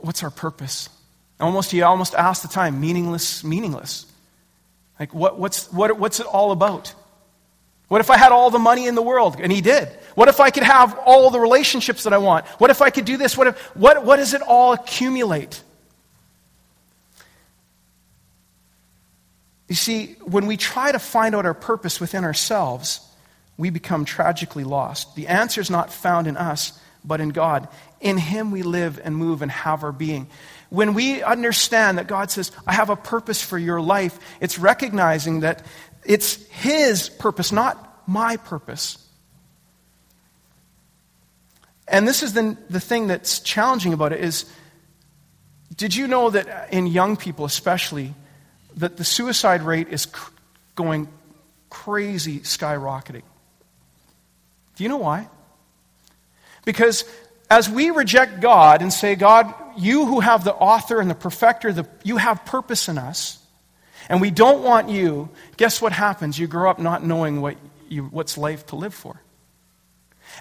What's 0.00 0.22
our 0.22 0.30
purpose? 0.30 0.88
Almost, 1.38 1.70
he 1.70 1.82
almost 1.82 2.14
asked 2.14 2.42
the 2.42 2.48
time, 2.48 2.80
meaningless, 2.80 3.42
meaningless. 3.42 4.06
Like, 4.98 5.14
what, 5.14 5.38
what's, 5.38 5.72
what, 5.72 5.98
what's 5.98 6.20
it 6.20 6.26
all 6.26 6.52
about? 6.52 6.94
What 7.88 8.00
if 8.00 8.10
I 8.10 8.16
had 8.16 8.30
all 8.30 8.50
the 8.50 8.58
money 8.58 8.86
in 8.86 8.94
the 8.94 9.02
world? 9.02 9.36
And 9.40 9.50
he 9.50 9.60
did. 9.60 9.88
What 10.14 10.28
if 10.28 10.38
I 10.38 10.50
could 10.50 10.62
have 10.62 10.98
all 10.98 11.30
the 11.30 11.40
relationships 11.40 12.04
that 12.04 12.12
I 12.12 12.18
want? 12.18 12.46
What 12.58 12.70
if 12.70 12.82
I 12.82 12.90
could 12.90 13.04
do 13.04 13.16
this? 13.16 13.36
What, 13.36 13.48
if, 13.48 13.58
what, 13.74 14.04
what 14.04 14.16
does 14.16 14.34
it 14.34 14.42
all 14.42 14.72
accumulate? 14.74 15.62
You 19.68 19.74
see, 19.74 20.16
when 20.24 20.46
we 20.46 20.56
try 20.56 20.92
to 20.92 20.98
find 20.98 21.34
out 21.34 21.46
our 21.46 21.54
purpose 21.54 22.00
within 22.00 22.24
ourselves, 22.24 23.00
we 23.56 23.70
become 23.70 24.04
tragically 24.04 24.64
lost. 24.64 25.14
The 25.14 25.28
answer 25.28 25.60
is 25.60 25.70
not 25.70 25.92
found 25.92 26.26
in 26.26 26.36
us, 26.36 26.78
but 27.04 27.20
in 27.20 27.30
God. 27.30 27.68
In 28.00 28.16
Him 28.18 28.50
we 28.50 28.62
live 28.62 29.00
and 29.02 29.16
move 29.16 29.42
and 29.42 29.50
have 29.50 29.84
our 29.84 29.92
being. 29.92 30.28
When 30.68 30.94
we 30.94 31.22
understand 31.22 31.98
that 31.98 32.06
God 32.06 32.30
says, 32.30 32.52
I 32.66 32.72
have 32.72 32.90
a 32.90 32.96
purpose 32.96 33.42
for 33.42 33.58
your 33.58 33.80
life, 33.80 34.18
it's 34.40 34.58
recognizing 34.58 35.40
that 35.40 35.64
it's 36.04 36.36
His 36.48 37.08
purpose, 37.08 37.52
not 37.52 38.08
my 38.08 38.36
purpose. 38.36 38.98
And 41.88 42.06
this 42.06 42.22
is 42.22 42.34
the, 42.34 42.56
the 42.68 42.80
thing 42.80 43.08
that's 43.08 43.40
challenging 43.40 43.92
about 43.92 44.12
it 44.12 44.20
is, 44.20 44.44
did 45.76 45.94
you 45.94 46.06
know 46.06 46.30
that 46.30 46.72
in 46.72 46.86
young 46.86 47.16
people 47.16 47.44
especially, 47.44 48.14
that 48.76 48.96
the 48.96 49.04
suicide 49.04 49.62
rate 49.62 49.88
is 49.88 50.06
cr- 50.06 50.32
going 50.76 51.08
crazy, 51.68 52.40
skyrocketing. 52.40 53.22
Do 54.76 54.84
you 54.84 54.88
know 54.88 54.98
why? 54.98 55.28
Because 56.64 57.04
as 57.50 57.68
we 57.68 57.90
reject 57.90 58.40
God 58.40 58.82
and 58.82 58.92
say, 58.92 59.14
God, 59.16 59.52
you 59.76 60.06
who 60.06 60.20
have 60.20 60.44
the 60.44 60.54
author 60.54 61.00
and 61.00 61.10
the 61.10 61.14
perfecter, 61.14 61.72
the, 61.72 61.86
you 62.04 62.16
have 62.16 62.44
purpose 62.44 62.88
in 62.88 62.98
us, 62.98 63.38
and 64.08 64.20
we 64.20 64.30
don't 64.30 64.62
want 64.62 64.88
you, 64.88 65.28
guess 65.56 65.80
what 65.80 65.92
happens? 65.92 66.38
You 66.38 66.46
grow 66.46 66.70
up 66.70 66.78
not 66.78 67.04
knowing 67.04 67.40
what 67.40 67.56
you, 67.88 68.04
what's 68.04 68.36
life 68.38 68.66
to 68.66 68.76
live 68.76 68.94
for. 68.94 69.20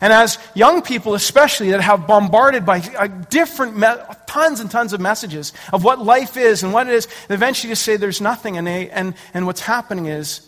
And 0.01 0.13
as 0.13 0.37
young 0.53 0.81
people, 0.81 1.13
especially, 1.13 1.71
that 1.71 1.81
have 1.81 2.07
bombarded 2.07 2.65
by 2.65 2.79
uh, 2.79 3.07
different, 3.07 3.75
me- 3.75 3.87
tons 4.27 4.59
and 4.59 4.69
tons 4.69 4.93
of 4.93 5.01
messages 5.01 5.51
of 5.73 5.83
what 5.83 5.99
life 5.99 6.37
is 6.37 6.63
and 6.63 6.71
what 6.71 6.87
it 6.87 6.93
is, 6.93 7.07
they 7.27 7.35
eventually 7.35 7.71
just 7.71 7.83
say 7.83 7.97
there's 7.97 8.21
nothing. 8.21 8.57
And, 8.57 8.67
they, 8.67 8.89
and, 8.89 9.15
and 9.33 9.45
what's 9.45 9.61
happening 9.61 10.05
is, 10.05 10.41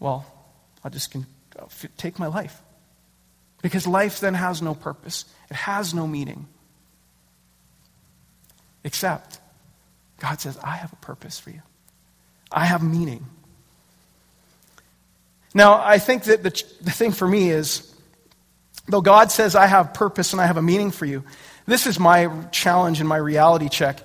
well, 0.00 0.26
I'll 0.82 0.90
just 0.90 1.10
can, 1.10 1.26
I'll 1.58 1.70
take 1.96 2.18
my 2.18 2.26
life. 2.26 2.60
Because 3.64 3.86
life 3.86 4.20
then 4.20 4.34
has 4.34 4.60
no 4.60 4.74
purpose, 4.74 5.24
it 5.50 5.56
has 5.56 5.94
no 5.94 6.06
meaning. 6.06 6.46
Except, 8.84 9.40
God 10.20 10.38
says, 10.38 10.58
I 10.62 10.76
have 10.76 10.92
a 10.92 10.96
purpose 10.96 11.40
for 11.40 11.48
you, 11.48 11.62
I 12.52 12.66
have 12.66 12.82
meaning. 12.82 13.24
Now, 15.54 15.80
I 15.82 15.98
think 15.98 16.24
that 16.24 16.42
the, 16.42 16.50
the 16.82 16.90
thing 16.90 17.12
for 17.12 17.26
me 17.26 17.48
is, 17.48 17.94
Though 18.86 19.00
God 19.00 19.32
says, 19.32 19.56
I 19.56 19.66
have 19.66 19.94
purpose 19.94 20.32
and 20.32 20.40
I 20.40 20.46
have 20.46 20.56
a 20.56 20.62
meaning 20.62 20.90
for 20.90 21.06
you, 21.06 21.24
this 21.66 21.86
is 21.86 21.98
my 21.98 22.30
challenge 22.50 23.00
and 23.00 23.08
my 23.08 23.16
reality 23.16 23.68
check. 23.68 24.00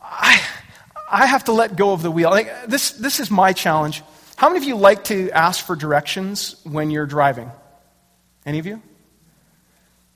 I, 0.00 0.42
I 1.10 1.26
have 1.26 1.44
to 1.44 1.52
let 1.52 1.76
go 1.76 1.92
of 1.92 2.02
the 2.02 2.10
wheel. 2.10 2.30
Like, 2.30 2.66
this, 2.66 2.92
this 2.92 3.20
is 3.20 3.30
my 3.30 3.52
challenge. 3.52 4.02
How 4.34 4.48
many 4.48 4.58
of 4.58 4.64
you 4.64 4.76
like 4.76 5.04
to 5.04 5.30
ask 5.30 5.64
for 5.64 5.76
directions 5.76 6.56
when 6.64 6.90
you're 6.90 7.06
driving? 7.06 7.50
Any 8.46 8.58
of 8.58 8.66
you? 8.66 8.80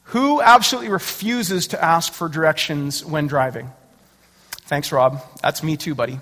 Who 0.05 0.41
absolutely 0.41 0.91
refuses 0.91 1.69
to 1.69 1.85
ask 1.85 2.13
for 2.13 2.29
directions 2.29 3.05
when 3.05 3.27
driving? 3.27 3.71
Thanks, 4.63 4.91
Rob. 4.93 5.23
That's 5.43 5.63
me 5.63 5.77
too, 5.77 5.95
buddy 5.95 6.21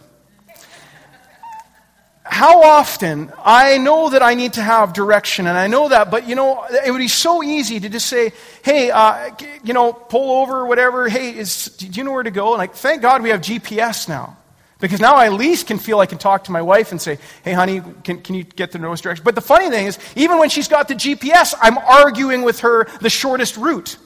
how 2.30 2.62
often 2.62 3.32
I 3.42 3.78
know 3.78 4.10
that 4.10 4.22
I 4.22 4.34
need 4.34 4.52
to 4.54 4.62
have 4.62 4.92
direction, 4.92 5.46
and 5.46 5.56
I 5.56 5.66
know 5.66 5.88
that, 5.88 6.10
but 6.10 6.28
you 6.28 6.34
know, 6.34 6.64
it 6.84 6.90
would 6.90 6.98
be 6.98 7.08
so 7.08 7.42
easy 7.42 7.80
to 7.80 7.88
just 7.88 8.06
say, 8.06 8.32
hey, 8.62 8.90
uh, 8.90 9.30
you 9.64 9.72
know, 9.72 9.92
pull 9.92 10.42
over 10.42 10.66
whatever. 10.66 11.08
Hey, 11.08 11.36
is, 11.36 11.66
do 11.66 11.86
you 11.86 12.04
know 12.04 12.12
where 12.12 12.22
to 12.22 12.30
go? 12.30 12.52
And 12.52 12.58
like, 12.58 12.74
thank 12.74 13.00
God 13.00 13.22
we 13.22 13.30
have 13.30 13.40
GPS 13.40 14.08
now. 14.08 14.36
Because 14.80 15.00
now 15.00 15.16
I 15.16 15.26
at 15.26 15.32
least 15.32 15.66
can 15.66 15.78
feel 15.78 15.98
I 15.98 16.06
can 16.06 16.18
talk 16.18 16.44
to 16.44 16.52
my 16.52 16.62
wife 16.62 16.92
and 16.92 17.00
say, 17.00 17.18
hey, 17.42 17.52
honey, 17.52 17.82
can, 18.04 18.20
can 18.20 18.36
you 18.36 18.44
get 18.44 18.70
the 18.70 18.78
nose 18.78 19.00
direction? 19.00 19.24
But 19.24 19.34
the 19.34 19.40
funny 19.40 19.70
thing 19.70 19.86
is, 19.86 19.98
even 20.14 20.38
when 20.38 20.50
she's 20.50 20.68
got 20.68 20.86
the 20.86 20.94
GPS, 20.94 21.54
I'm 21.60 21.78
arguing 21.78 22.42
with 22.42 22.60
her 22.60 22.86
the 23.00 23.10
shortest 23.10 23.56
route. 23.56 23.96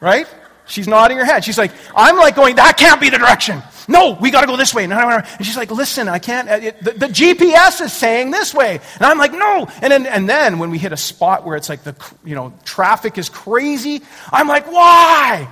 Right? 0.00 0.26
She's 0.66 0.86
nodding 0.86 1.16
her 1.16 1.24
head. 1.24 1.44
She's 1.44 1.56
like, 1.56 1.72
I'm 1.96 2.16
like 2.16 2.36
going, 2.36 2.56
that 2.56 2.76
can't 2.76 3.00
be 3.00 3.08
the 3.08 3.18
direction. 3.18 3.62
No, 3.88 4.18
we 4.20 4.30
got 4.30 4.42
to 4.42 4.46
go 4.46 4.56
this 4.58 4.74
way. 4.74 4.84
And 4.84 5.26
she's 5.40 5.56
like, 5.56 5.70
listen, 5.70 6.08
I 6.08 6.18
can't. 6.18 6.48
Uh, 6.48 6.58
it, 6.62 6.84
the, 6.84 6.90
the, 6.90 7.06
GPS 7.06 7.80
is 7.80 7.90
saying 7.90 8.30
this 8.30 8.52
way. 8.52 8.80
And 8.96 9.02
I'm 9.02 9.16
like, 9.16 9.32
no. 9.32 9.66
And 9.80 9.90
then, 9.90 10.06
and 10.06 10.28
then 10.28 10.58
when 10.58 10.68
we 10.68 10.76
hit 10.76 10.92
a 10.92 10.96
spot 10.98 11.46
where 11.46 11.56
it's 11.56 11.70
like 11.70 11.84
the, 11.84 11.96
you 12.22 12.34
know, 12.34 12.52
traffic 12.64 13.16
is 13.16 13.30
crazy, 13.30 14.02
I'm 14.30 14.46
like, 14.46 14.70
why? 14.70 15.48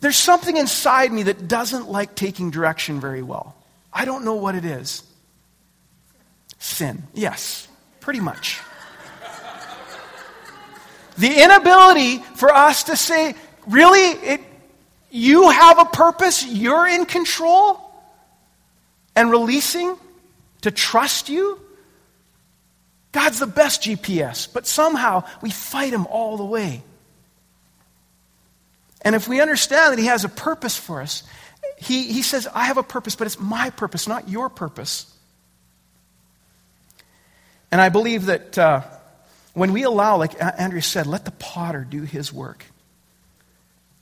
There's 0.00 0.16
something 0.16 0.56
inside 0.56 1.12
me 1.12 1.24
that 1.24 1.48
doesn't 1.48 1.88
like 1.88 2.14
taking 2.14 2.50
direction 2.50 3.00
very 3.00 3.22
well. 3.22 3.56
I 3.92 4.04
don't 4.04 4.24
know 4.24 4.34
what 4.34 4.54
it 4.54 4.64
is. 4.64 5.02
Sin. 6.58 7.02
Yes, 7.14 7.66
pretty 8.00 8.20
much. 8.20 8.60
the 11.18 11.42
inability 11.42 12.18
for 12.36 12.52
us 12.52 12.84
to 12.84 12.96
say, 12.96 13.34
really, 13.66 14.00
it, 14.00 14.40
you 15.10 15.50
have 15.50 15.78
a 15.78 15.84
purpose, 15.84 16.46
you're 16.46 16.86
in 16.86 17.04
control, 17.04 17.80
and 19.16 19.30
releasing 19.30 19.96
to 20.60 20.70
trust 20.70 21.28
you. 21.28 21.60
God's 23.10 23.40
the 23.40 23.46
best 23.46 23.82
GPS, 23.82 24.52
but 24.52 24.66
somehow 24.66 25.24
we 25.42 25.50
fight 25.50 25.92
him 25.92 26.06
all 26.06 26.36
the 26.36 26.44
way. 26.44 26.82
And 29.02 29.14
if 29.14 29.28
we 29.28 29.40
understand 29.40 29.92
that 29.92 29.98
he 29.98 30.06
has 30.06 30.24
a 30.24 30.28
purpose 30.28 30.76
for 30.76 31.00
us, 31.00 31.22
he, 31.76 32.12
he 32.12 32.22
says, 32.22 32.48
I 32.52 32.64
have 32.64 32.78
a 32.78 32.82
purpose, 32.82 33.14
but 33.14 33.26
it's 33.26 33.38
my 33.38 33.70
purpose, 33.70 34.08
not 34.08 34.28
your 34.28 34.48
purpose. 34.48 35.12
And 37.70 37.80
I 37.80 37.88
believe 37.88 38.26
that 38.26 38.58
uh, 38.58 38.82
when 39.54 39.72
we 39.72 39.84
allow, 39.84 40.16
like 40.16 40.42
Andrea 40.42 40.82
said, 40.82 41.06
let 41.06 41.24
the 41.24 41.30
potter 41.32 41.86
do 41.88 42.02
his 42.02 42.32
work 42.32 42.64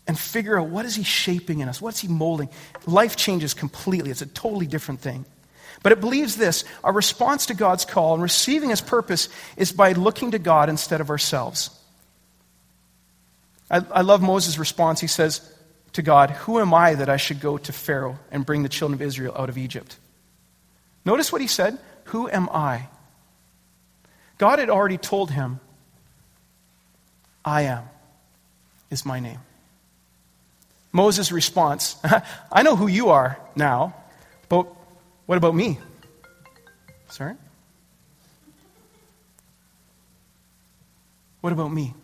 and 0.06 0.18
figure 0.18 0.58
out 0.58 0.68
what 0.68 0.86
is 0.86 0.94
he 0.94 1.02
shaping 1.02 1.60
in 1.60 1.68
us 1.68 1.80
what's 1.80 2.00
he 2.00 2.08
molding. 2.08 2.48
Life 2.86 3.16
changes 3.16 3.54
completely. 3.54 4.10
It's 4.10 4.22
a 4.22 4.26
totally 4.26 4.66
different 4.66 5.00
thing. 5.00 5.24
But 5.82 5.92
it 5.92 6.00
believes 6.00 6.36
this 6.36 6.64
our 6.82 6.92
response 6.92 7.46
to 7.46 7.54
god's 7.54 7.84
call 7.84 8.14
and 8.14 8.22
receiving 8.22 8.70
his 8.70 8.80
purpose 8.80 9.28
is 9.56 9.72
by 9.72 9.92
looking 9.92 10.30
to 10.30 10.38
god 10.38 10.68
instead 10.68 11.00
of 11.00 11.10
ourselves 11.10 11.75
i, 13.70 13.84
I 13.90 14.00
love 14.02 14.22
moses 14.22 14.58
response 14.58 15.00
he 15.00 15.06
says 15.06 15.40
to 15.96 16.02
God, 16.02 16.30
Who 16.30 16.60
am 16.60 16.72
I 16.72 16.94
that 16.94 17.08
I 17.08 17.16
should 17.16 17.40
go 17.40 17.58
to 17.58 17.72
Pharaoh 17.72 18.18
and 18.30 18.46
bring 18.46 18.62
the 18.62 18.68
children 18.68 19.00
of 19.00 19.02
Israel 19.02 19.34
out 19.36 19.48
of 19.48 19.58
Egypt? 19.58 19.96
Notice 21.04 21.32
what 21.32 21.40
he 21.40 21.46
said 21.46 21.78
Who 22.04 22.28
am 22.28 22.48
I? 22.50 22.88
God 24.38 24.58
had 24.58 24.70
already 24.70 24.98
told 24.98 25.30
him, 25.30 25.58
I 27.44 27.62
am 27.62 27.84
is 28.90 29.04
my 29.06 29.20
name. 29.20 29.40
Moses' 30.92 31.32
response 31.32 31.96
I 32.52 32.62
know 32.62 32.76
who 32.76 32.86
you 32.86 33.08
are 33.08 33.38
now, 33.56 33.94
but 34.48 34.66
what 35.24 35.38
about 35.38 35.54
me? 35.54 35.78
Sorry? 37.08 37.34
What 41.40 41.52
about 41.52 41.72
me? 41.72 41.94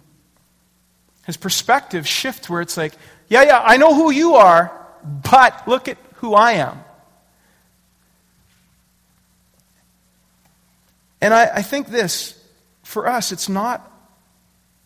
His 1.26 1.36
perspective 1.36 2.06
shifts 2.06 2.50
where 2.50 2.60
it's 2.60 2.76
like, 2.76 2.94
yeah, 3.28 3.42
yeah, 3.42 3.62
I 3.64 3.76
know 3.76 3.94
who 3.94 4.10
you 4.10 4.34
are, 4.34 4.72
but 5.04 5.66
look 5.66 5.88
at 5.88 5.98
who 6.16 6.34
I 6.34 6.52
am. 6.52 6.82
And 11.20 11.32
I, 11.32 11.56
I 11.56 11.62
think 11.62 11.88
this, 11.88 12.38
for 12.82 13.06
us, 13.06 13.30
it's 13.30 13.48
not 13.48 13.88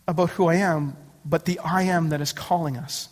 about 0.07 0.31
who 0.31 0.47
I 0.47 0.57
am, 0.57 0.97
but 1.25 1.47
the 1.47 1.59
I 1.61 1.85
am 1.85 2.11
that 2.11 2.21
is 2.21 2.33
calling 2.33 2.77
us. 2.77 3.09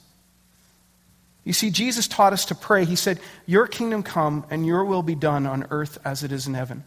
You 1.42 1.52
see, 1.52 1.70
Jesus 1.70 2.06
taught 2.06 2.32
us 2.32 2.46
to 2.46 2.54
pray. 2.54 2.84
He 2.84 2.96
said, 2.96 3.20
Your 3.46 3.66
kingdom 3.66 4.02
come 4.02 4.44
and 4.50 4.66
your 4.66 4.84
will 4.84 5.02
be 5.02 5.14
done 5.14 5.46
on 5.46 5.66
earth 5.70 5.98
as 6.04 6.22
it 6.22 6.32
is 6.32 6.46
in 6.46 6.54
heaven. 6.54 6.84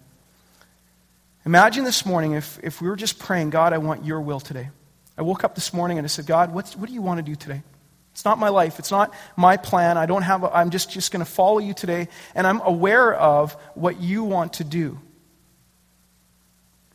Imagine 1.45 1.83
this 1.83 2.05
morning 2.05 2.33
if, 2.33 2.59
if 2.63 2.81
we 2.81 2.89
were 2.89 2.95
just 2.95 3.19
praying, 3.19 3.51
God, 3.51 3.73
I 3.73 3.77
want 3.77 4.05
your 4.05 4.19
will 4.21 4.39
today. 4.39 4.69
I 5.18 5.24
woke 5.24 5.43
up 5.43 5.55
this 5.55 5.74
morning 5.74 5.97
and 5.97 6.05
I 6.05 6.09
said, 6.09 6.26
God, 6.26 6.53
what 6.53 6.76
do 6.86 6.93
you 6.93 7.01
want 7.01 7.18
to 7.18 7.24
do 7.24 7.36
today? 7.36 7.63
It's 8.11 8.26
not 8.26 8.39
my 8.39 8.49
life. 8.49 8.80
It's 8.80 8.91
not 8.91 9.13
my 9.36 9.57
plan. 9.57 9.97
I 9.97 10.07
don't 10.07 10.24
have, 10.24 10.43
a, 10.43 10.55
I'm 10.55 10.72
just, 10.72 10.89
just 10.89 11.11
going 11.11 11.24
to 11.24 11.32
follow 11.32 11.59
you 11.59 11.74
today. 11.74 12.07
And 12.34 12.47
I'm 12.47 12.61
aware 12.61 13.13
of 13.13 13.53
what 13.76 14.01
you 14.01 14.24
want 14.24 14.53
to 14.53 14.63
do. 14.63 14.99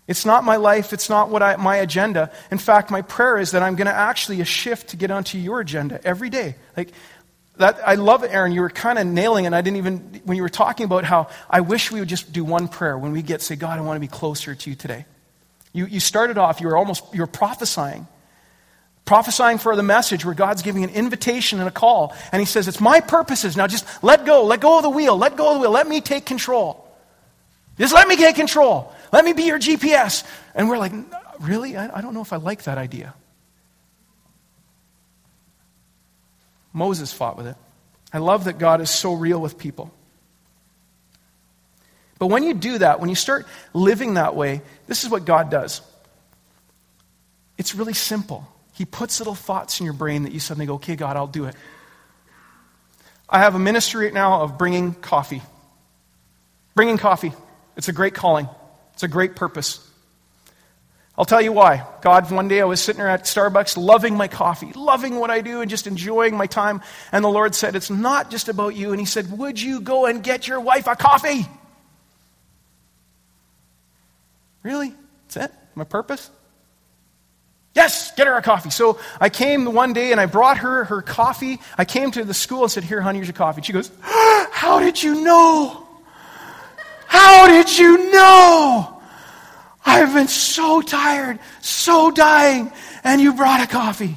It's 0.09 0.27
not 0.27 0.43
my 0.43 0.57
life. 0.57 0.93
It's 0.93 1.09
not 1.09 1.31
what 1.31 1.43
I, 1.43 1.57
my 1.57 1.77
agenda. 1.77 2.33
In 2.51 2.59
fact, 2.59 2.91
my 2.91 3.03
prayer 3.03 3.39
is 3.39 3.53
that 3.53 3.63
I'm 3.63 3.77
going 3.77 3.87
to 3.87 3.95
actually 3.95 4.43
shift 4.45 4.89
to 4.89 4.97
get 4.97 5.11
onto 5.13 5.39
your 5.39 5.61
agenda 5.61 6.01
every 6.05 6.29
day. 6.29 6.57
Like 6.77 6.91
that, 7.57 7.79
I 7.87 7.95
love 7.95 8.25
it, 8.25 8.33
Aaron. 8.33 8.53
You 8.53 8.63
were 8.63 8.71
kind 8.71 8.99
of 8.99 9.07
nailing 9.07 9.45
it. 9.45 9.53
I 9.53 9.61
didn't 9.61 9.77
even 9.77 10.23
when 10.25 10.37
you 10.37 10.43
were 10.43 10.49
talking 10.49 10.85
about 10.85 11.05
how 11.05 11.29
I 11.49 11.61
wish 11.61 11.93
we 11.93 12.01
would 12.01 12.09
just 12.09 12.33
do 12.33 12.43
one 12.43 12.67
prayer 12.67 12.99
when 12.99 13.13
we 13.13 13.23
get 13.23 13.43
say, 13.43 13.55
God, 13.55 13.79
I 13.79 13.83
want 13.83 13.97
to 13.97 14.01
be 14.01 14.09
closer 14.09 14.55
to 14.55 14.71
you 14.71 14.75
today. 14.75 15.07
You, 15.73 15.87
you 15.87 16.01
started 16.01 16.37
off. 16.37 16.61
You 16.61 16.67
were 16.67 16.77
almost 16.77 17.05
you 17.15 17.21
were 17.21 17.27
prophesying, 17.29 18.09
prophesying 19.05 19.59
for 19.59 19.75
the 19.77 19.83
message 19.83 20.25
where 20.25 20.35
God's 20.35 20.63
giving 20.63 20.85
an 20.85 20.91
invitation 20.91 21.59
and 21.59 21.69
a 21.69 21.73
call, 21.73 22.15
and 22.31 22.41
He 22.41 22.47
says, 22.47 22.69
"It's 22.69 22.81
my 22.81 23.01
purposes 23.01 23.57
now. 23.57 23.67
Just 23.67 23.87
let 24.03 24.25
go. 24.25 24.45
Let 24.45 24.61
go 24.61 24.79
of 24.79 24.83
the 24.83 24.91
wheel. 24.91 25.17
Let 25.17 25.37
go 25.37 25.49
of 25.49 25.55
the 25.55 25.61
wheel. 25.61 25.71
Let 25.71 25.89
me 25.89 26.01
take 26.01 26.27
control. 26.27 26.87
Just 27.79 27.95
let 27.95 28.09
me 28.09 28.17
take 28.17 28.37
control." 28.37 28.93
Let 29.13 29.27
me 29.27 29.35
be 29.35 29.43
your 29.45 29.59
GPS. 29.59 30.25
And 30.55 30.69
we're 30.69 30.79
like, 30.79 30.93
really? 31.39 31.77
I, 31.77 31.99
I 31.99 32.01
don't 32.01 32.15
know 32.15 32.23
if 32.23 32.33
I 32.33 32.37
like 32.37 32.65
that 32.65 32.79
idea. 32.79 33.15
Moses 36.73 37.13
fought 37.13 37.37
with 37.37 37.47
it. 37.47 37.57
I 38.13 38.19
love 38.19 38.45
that 38.45 38.59
God 38.59 38.81
is 38.81 38.91
so 38.91 39.13
real 39.13 39.41
with 39.41 39.59
people. 39.59 39.93
But 42.19 42.29
when 42.29 42.43
you 42.43 42.55
do 42.55 42.79
that, 42.79 43.01
when 43.01 43.11
you 43.11 43.15
start 43.15 43.47
living 43.75 44.15
that 44.15 44.35
way, 44.35 44.63
this 44.87 45.05
is 45.05 45.11
what 45.11 45.27
God 45.27 45.51
does. 45.51 45.83
It's 47.59 47.75
really 47.75 47.95
simple. 47.95 48.49
He 48.73 48.85
puts 48.85 49.21
little 49.21 49.35
thoughts 49.35 49.81
in 49.81 49.85
your 49.85 49.95
brain 49.95 50.23
that 50.23 50.33
you 50.33 50.41
suddenly 50.41 50.67
go, 50.67 50.75
okay, 50.75 50.97
God, 50.97 51.17
I'll 51.17 51.27
do 51.27 51.45
it. 51.45 51.55
I 53.29 53.39
have 53.39 53.55
a 53.55 53.59
ministry 53.59 54.07
right 54.07 54.15
now 54.15 54.43
of 54.43 54.59
bringing 54.59 54.95
coffee. 54.95 55.43
Bringing 56.75 56.99
coffee. 56.99 57.33
It's 57.77 57.89
a 57.89 57.93
great 57.93 58.15
calling. 58.15 58.49
It's 58.95 59.03
a 59.03 59.09
great 59.09 59.37
purpose. 59.37 59.87
I'll 61.17 61.27
tell 61.27 61.43
you 61.43 61.53
why. 61.53 61.87
God, 62.01 62.31
one 62.31 62.49
day 62.49 62.61
I 62.61 62.65
was 62.65 62.81
sitting 62.81 62.99
there 62.99 63.09
at 63.09 63.25
Starbucks 63.25 63.77
loving 63.77 64.17
my 64.17 64.29
coffee, 64.29 64.73
loving 64.75 65.17
what 65.17 65.31
I 65.31 65.43
do, 65.43 65.61
and 65.61 65.71
just 65.71 65.87
enjoying 65.87 66.37
my 66.37 66.47
time. 66.47 66.81
And 67.11 67.23
the 67.23 67.29
Lord 67.29 67.55
said, 67.55 67.77
It's 67.77 67.91
not 67.91 68.31
just 68.31 68.49
about 68.49 68.75
you. 68.75 68.93
And 68.93 69.01
He 69.01 69.05
said, 69.07 69.31
Would 69.39 69.61
you 69.61 69.81
go 69.81 70.07
and 70.07 70.23
get 70.23 70.49
your 70.49 70.61
wife 70.61 70.87
a 70.87 70.97
coffee? 70.97 71.47
Really? 74.63 74.95
That's 75.29 75.51
it? 75.51 75.59
My 75.75 75.85
purpose? 75.85 76.31
Yes, 77.75 78.15
get 78.17 78.27
her 78.27 78.35
a 78.35 78.43
coffee. 78.43 78.71
So 78.71 78.99
I 79.21 79.31
came 79.31 79.73
one 79.73 79.95
day 79.95 80.13
and 80.13 80.21
I 80.21 80.27
brought 80.27 80.59
her 80.59 80.85
her 80.85 81.01
coffee. 81.01 81.59
I 81.79 81.85
came 81.85 82.11
to 82.11 82.25
the 82.25 82.35
school 82.35 82.63
and 82.63 82.71
said, 82.71 82.85
Here, 82.85 83.01
honey, 83.01 83.19
here's 83.19 83.29
your 83.29 83.35
coffee. 83.35 83.63
she 83.63 83.73
goes, 83.73 83.91
How 84.01 84.81
did 84.81 85.03
you 85.03 85.23
know? 85.23 85.87
How 87.07 87.47
did 87.47 87.79
you 87.79 88.13
know? 88.13 89.01
I've 89.85 90.15
been 90.15 90.29
so 90.29 90.81
tired, 90.83 91.39
so 91.61 92.11
dying, 92.11 92.71
and 93.03 93.21
you 93.21 93.35
brought 93.35 93.61
a 93.61 93.67
coffee. 93.67 94.17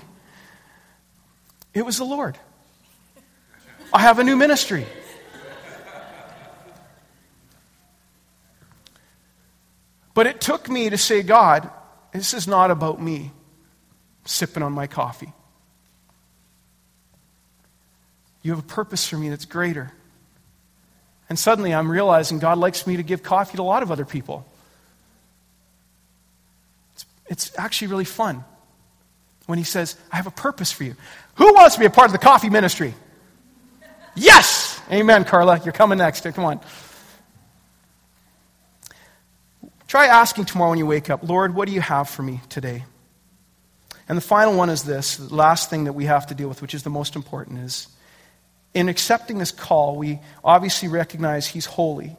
It 1.73 1.85
was 1.85 1.97
the 1.97 2.03
Lord. 2.03 2.37
I 3.91 4.01
have 4.01 4.19
a 4.19 4.23
new 4.23 4.35
ministry. 4.35 4.85
But 10.13 10.27
it 10.27 10.39
took 10.39 10.69
me 10.69 10.89
to 10.89 10.97
say, 10.97 11.23
God, 11.23 11.69
this 12.13 12.33
is 12.33 12.47
not 12.47 12.71
about 12.71 13.01
me 13.01 13.31
sipping 14.25 14.63
on 14.63 14.73
my 14.73 14.87
coffee. 14.87 15.31
You 18.41 18.51
have 18.51 18.59
a 18.59 18.67
purpose 18.67 19.07
for 19.07 19.17
me 19.17 19.29
that's 19.29 19.45
greater. 19.45 19.91
And 21.29 21.39
suddenly 21.39 21.73
I'm 21.73 21.89
realizing 21.89 22.39
God 22.39 22.57
likes 22.57 22.85
me 22.85 22.97
to 22.97 23.03
give 23.03 23.23
coffee 23.23 23.57
to 23.57 23.63
a 23.63 23.63
lot 23.63 23.81
of 23.81 23.91
other 23.91 24.05
people. 24.05 24.45
It's, 26.93 27.05
it's 27.27 27.51
actually 27.57 27.87
really 27.87 28.05
fun 28.05 28.43
when 29.47 29.57
He 29.57 29.63
says, 29.63 29.95
I 30.11 30.17
have 30.17 30.27
a 30.27 30.31
purpose 30.31 30.71
for 30.71 30.83
you. 30.83 30.95
Who 31.35 31.53
wants 31.53 31.75
to 31.75 31.79
be 31.79 31.85
a 31.85 31.89
part 31.89 32.07
of 32.07 32.11
the 32.11 32.19
coffee 32.19 32.49
ministry? 32.49 32.93
Yes! 34.15 34.79
Amen, 34.91 35.25
Carla. 35.25 35.59
You're 35.63 35.73
coming 35.73 35.97
next. 35.97 36.21
Come 36.21 36.45
on. 36.45 36.59
Try 39.87 40.05
asking 40.07 40.45
tomorrow 40.45 40.69
when 40.69 40.79
you 40.79 40.85
wake 40.85 41.09
up, 41.09 41.27
Lord, 41.27 41.55
what 41.55 41.67
do 41.67 41.73
you 41.73 41.81
have 41.81 42.09
for 42.09 42.21
me 42.21 42.41
today? 42.49 42.83
And 44.07 44.17
the 44.17 44.21
final 44.21 44.55
one 44.55 44.69
is 44.69 44.83
this 44.83 45.17
the 45.17 45.33
last 45.33 45.69
thing 45.69 45.85
that 45.85 45.93
we 45.93 46.05
have 46.05 46.27
to 46.27 46.35
deal 46.35 46.47
with, 46.47 46.61
which 46.61 46.73
is 46.73 46.83
the 46.83 46.89
most 46.89 47.15
important, 47.15 47.59
is 47.59 47.87
in 48.73 48.89
accepting 48.89 49.37
this 49.37 49.51
call, 49.51 49.95
we 49.95 50.19
obviously 50.43 50.89
recognize 50.89 51.47
He's 51.47 51.65
holy. 51.65 52.15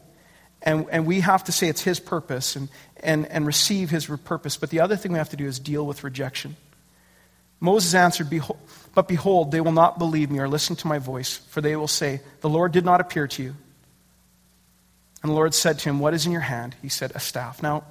And, 0.62 0.86
and 0.90 1.06
we 1.06 1.20
have 1.20 1.44
to 1.44 1.52
say 1.52 1.68
it's 1.68 1.82
His 1.82 2.00
purpose 2.00 2.56
and, 2.56 2.68
and, 2.96 3.26
and 3.26 3.46
receive 3.46 3.90
His 3.90 4.06
purpose. 4.24 4.56
But 4.56 4.70
the 4.70 4.80
other 4.80 4.96
thing 4.96 5.12
we 5.12 5.18
have 5.18 5.28
to 5.30 5.36
do 5.36 5.46
is 5.46 5.60
deal 5.60 5.86
with 5.86 6.02
rejection. 6.02 6.56
Moses 7.60 7.94
answered, 7.94 8.28
behold, 8.28 8.58
But 8.94 9.06
behold, 9.06 9.52
they 9.52 9.60
will 9.60 9.72
not 9.72 9.98
believe 9.98 10.30
me 10.30 10.40
or 10.40 10.48
listen 10.48 10.76
to 10.76 10.86
my 10.86 10.98
voice, 10.98 11.36
for 11.36 11.60
they 11.60 11.76
will 11.76 11.88
say, 11.88 12.20
The 12.40 12.48
Lord 12.48 12.72
did 12.72 12.84
not 12.84 13.00
appear 13.00 13.28
to 13.28 13.42
you. 13.42 13.54
And 15.22 15.30
the 15.30 15.34
Lord 15.34 15.54
said 15.54 15.78
to 15.80 15.88
him, 15.88 15.98
What 15.98 16.14
is 16.14 16.26
in 16.26 16.32
your 16.32 16.40
hand? 16.40 16.74
He 16.82 16.88
said, 16.88 17.12
A 17.14 17.20
staff. 17.20 17.62
Now, 17.62 17.84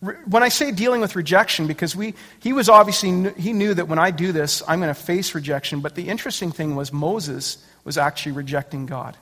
when 0.00 0.42
I 0.42 0.48
say 0.48 0.72
dealing 0.72 1.02
with 1.02 1.14
rejection, 1.14 1.66
because 1.66 1.94
we, 1.94 2.14
he 2.40 2.54
was 2.54 2.70
obviously, 2.70 3.32
he 3.34 3.52
knew 3.52 3.74
that 3.74 3.86
when 3.86 3.98
I 3.98 4.10
do 4.10 4.32
this, 4.32 4.62
I'm 4.66 4.80
going 4.80 4.92
to 4.92 5.00
face 5.00 5.34
rejection. 5.34 5.80
But 5.80 5.94
the 5.94 6.08
interesting 6.08 6.52
thing 6.52 6.74
was 6.74 6.90
Moses 6.90 7.58
was 7.84 7.98
actually 7.98 8.32
rejecting 8.32 8.86
God. 8.86 9.16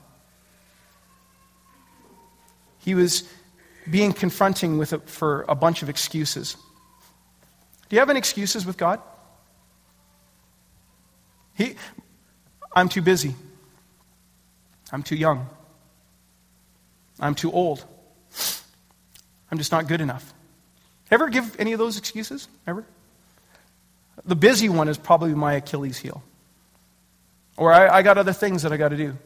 He 2.79 2.95
was 2.95 3.29
being 3.89 4.13
confronting 4.13 4.77
with 4.77 4.93
a, 4.93 4.99
for 4.99 5.43
a 5.49 5.55
bunch 5.55 5.83
of 5.83 5.89
excuses. 5.89 6.55
Do 7.89 7.95
you 7.95 7.99
have 7.99 8.09
any 8.09 8.19
excuses 8.19 8.65
with 8.65 8.77
God? 8.77 9.01
He, 11.55 11.75
I'm 12.73 12.87
too 12.87 13.01
busy. 13.01 13.35
I'm 14.93 15.03
too 15.03 15.15
young. 15.15 15.49
I'm 17.19 17.35
too 17.35 17.51
old. 17.51 17.83
I'm 19.51 19.57
just 19.57 19.73
not 19.73 19.87
good 19.87 19.99
enough. 19.99 20.33
Ever 21.11 21.29
give 21.29 21.59
any 21.59 21.73
of 21.73 21.79
those 21.79 21.97
excuses? 21.97 22.47
Ever? 22.67 22.85
The 24.25 24.35
busy 24.35 24.69
one 24.69 24.87
is 24.87 24.97
probably 24.97 25.33
my 25.33 25.53
Achilles 25.53 25.97
heel. 25.97 26.23
Or 27.57 27.73
I, 27.73 27.97
I 27.97 28.01
got 28.03 28.17
other 28.17 28.33
things 28.33 28.63
that 28.63 28.71
I 28.71 28.77
got 28.77 28.89
to 28.89 28.97
do. 28.97 29.17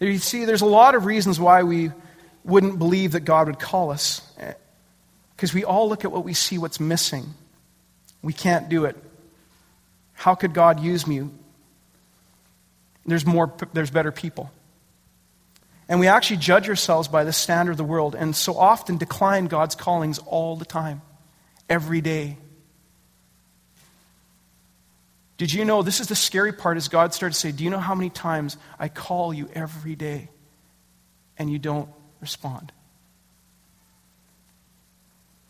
You 0.00 0.18
see, 0.18 0.44
there's 0.44 0.62
a 0.62 0.66
lot 0.66 0.94
of 0.94 1.06
reasons 1.06 1.40
why 1.40 1.62
we 1.62 1.90
wouldn't 2.44 2.78
believe 2.78 3.12
that 3.12 3.20
God 3.20 3.48
would 3.48 3.58
call 3.58 3.90
us. 3.90 4.22
Eh, 4.38 4.52
because 5.34 5.52
we 5.52 5.64
all 5.64 5.88
look 5.88 6.04
at 6.04 6.12
what 6.12 6.24
we 6.24 6.32
see, 6.32 6.58
what's 6.58 6.80
missing. 6.80 7.34
We 8.22 8.32
can't 8.32 8.68
do 8.68 8.84
it. 8.84 8.96
How 10.14 10.34
could 10.34 10.54
God 10.54 10.80
use 10.80 11.06
me? 11.06 11.28
There's 13.04 13.26
more, 13.26 13.52
there's 13.72 13.90
better 13.90 14.12
people. 14.12 14.50
And 15.88 16.00
we 16.00 16.08
actually 16.08 16.38
judge 16.38 16.68
ourselves 16.68 17.06
by 17.06 17.24
the 17.24 17.32
standard 17.32 17.72
of 17.72 17.76
the 17.76 17.84
world 17.84 18.14
and 18.14 18.34
so 18.34 18.56
often 18.58 18.96
decline 18.96 19.46
God's 19.46 19.74
callings 19.74 20.18
all 20.18 20.56
the 20.56 20.64
time, 20.64 21.00
every 21.68 22.00
day. 22.00 22.38
Did 25.36 25.52
you 25.52 25.64
know, 25.64 25.82
this 25.82 26.00
is 26.00 26.08
the 26.08 26.16
scary 26.16 26.52
part, 26.52 26.76
as 26.76 26.88
God 26.88 27.14
started 27.14 27.34
to 27.34 27.40
say, 27.40 27.52
Do 27.52 27.62
you 27.62 27.70
know 27.70 27.78
how 27.78 27.94
many 27.94 28.10
times 28.10 28.56
I 28.78 28.88
call 28.88 29.32
you 29.32 29.48
every 29.52 29.94
day 29.94 30.28
and 31.38 31.50
you 31.50 31.58
don't 31.58 31.88
respond? 32.20 32.72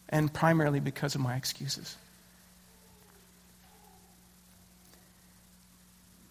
And 0.09 0.33
primarily 0.33 0.81
because 0.81 1.15
of 1.15 1.21
my 1.21 1.37
excuses. 1.37 1.97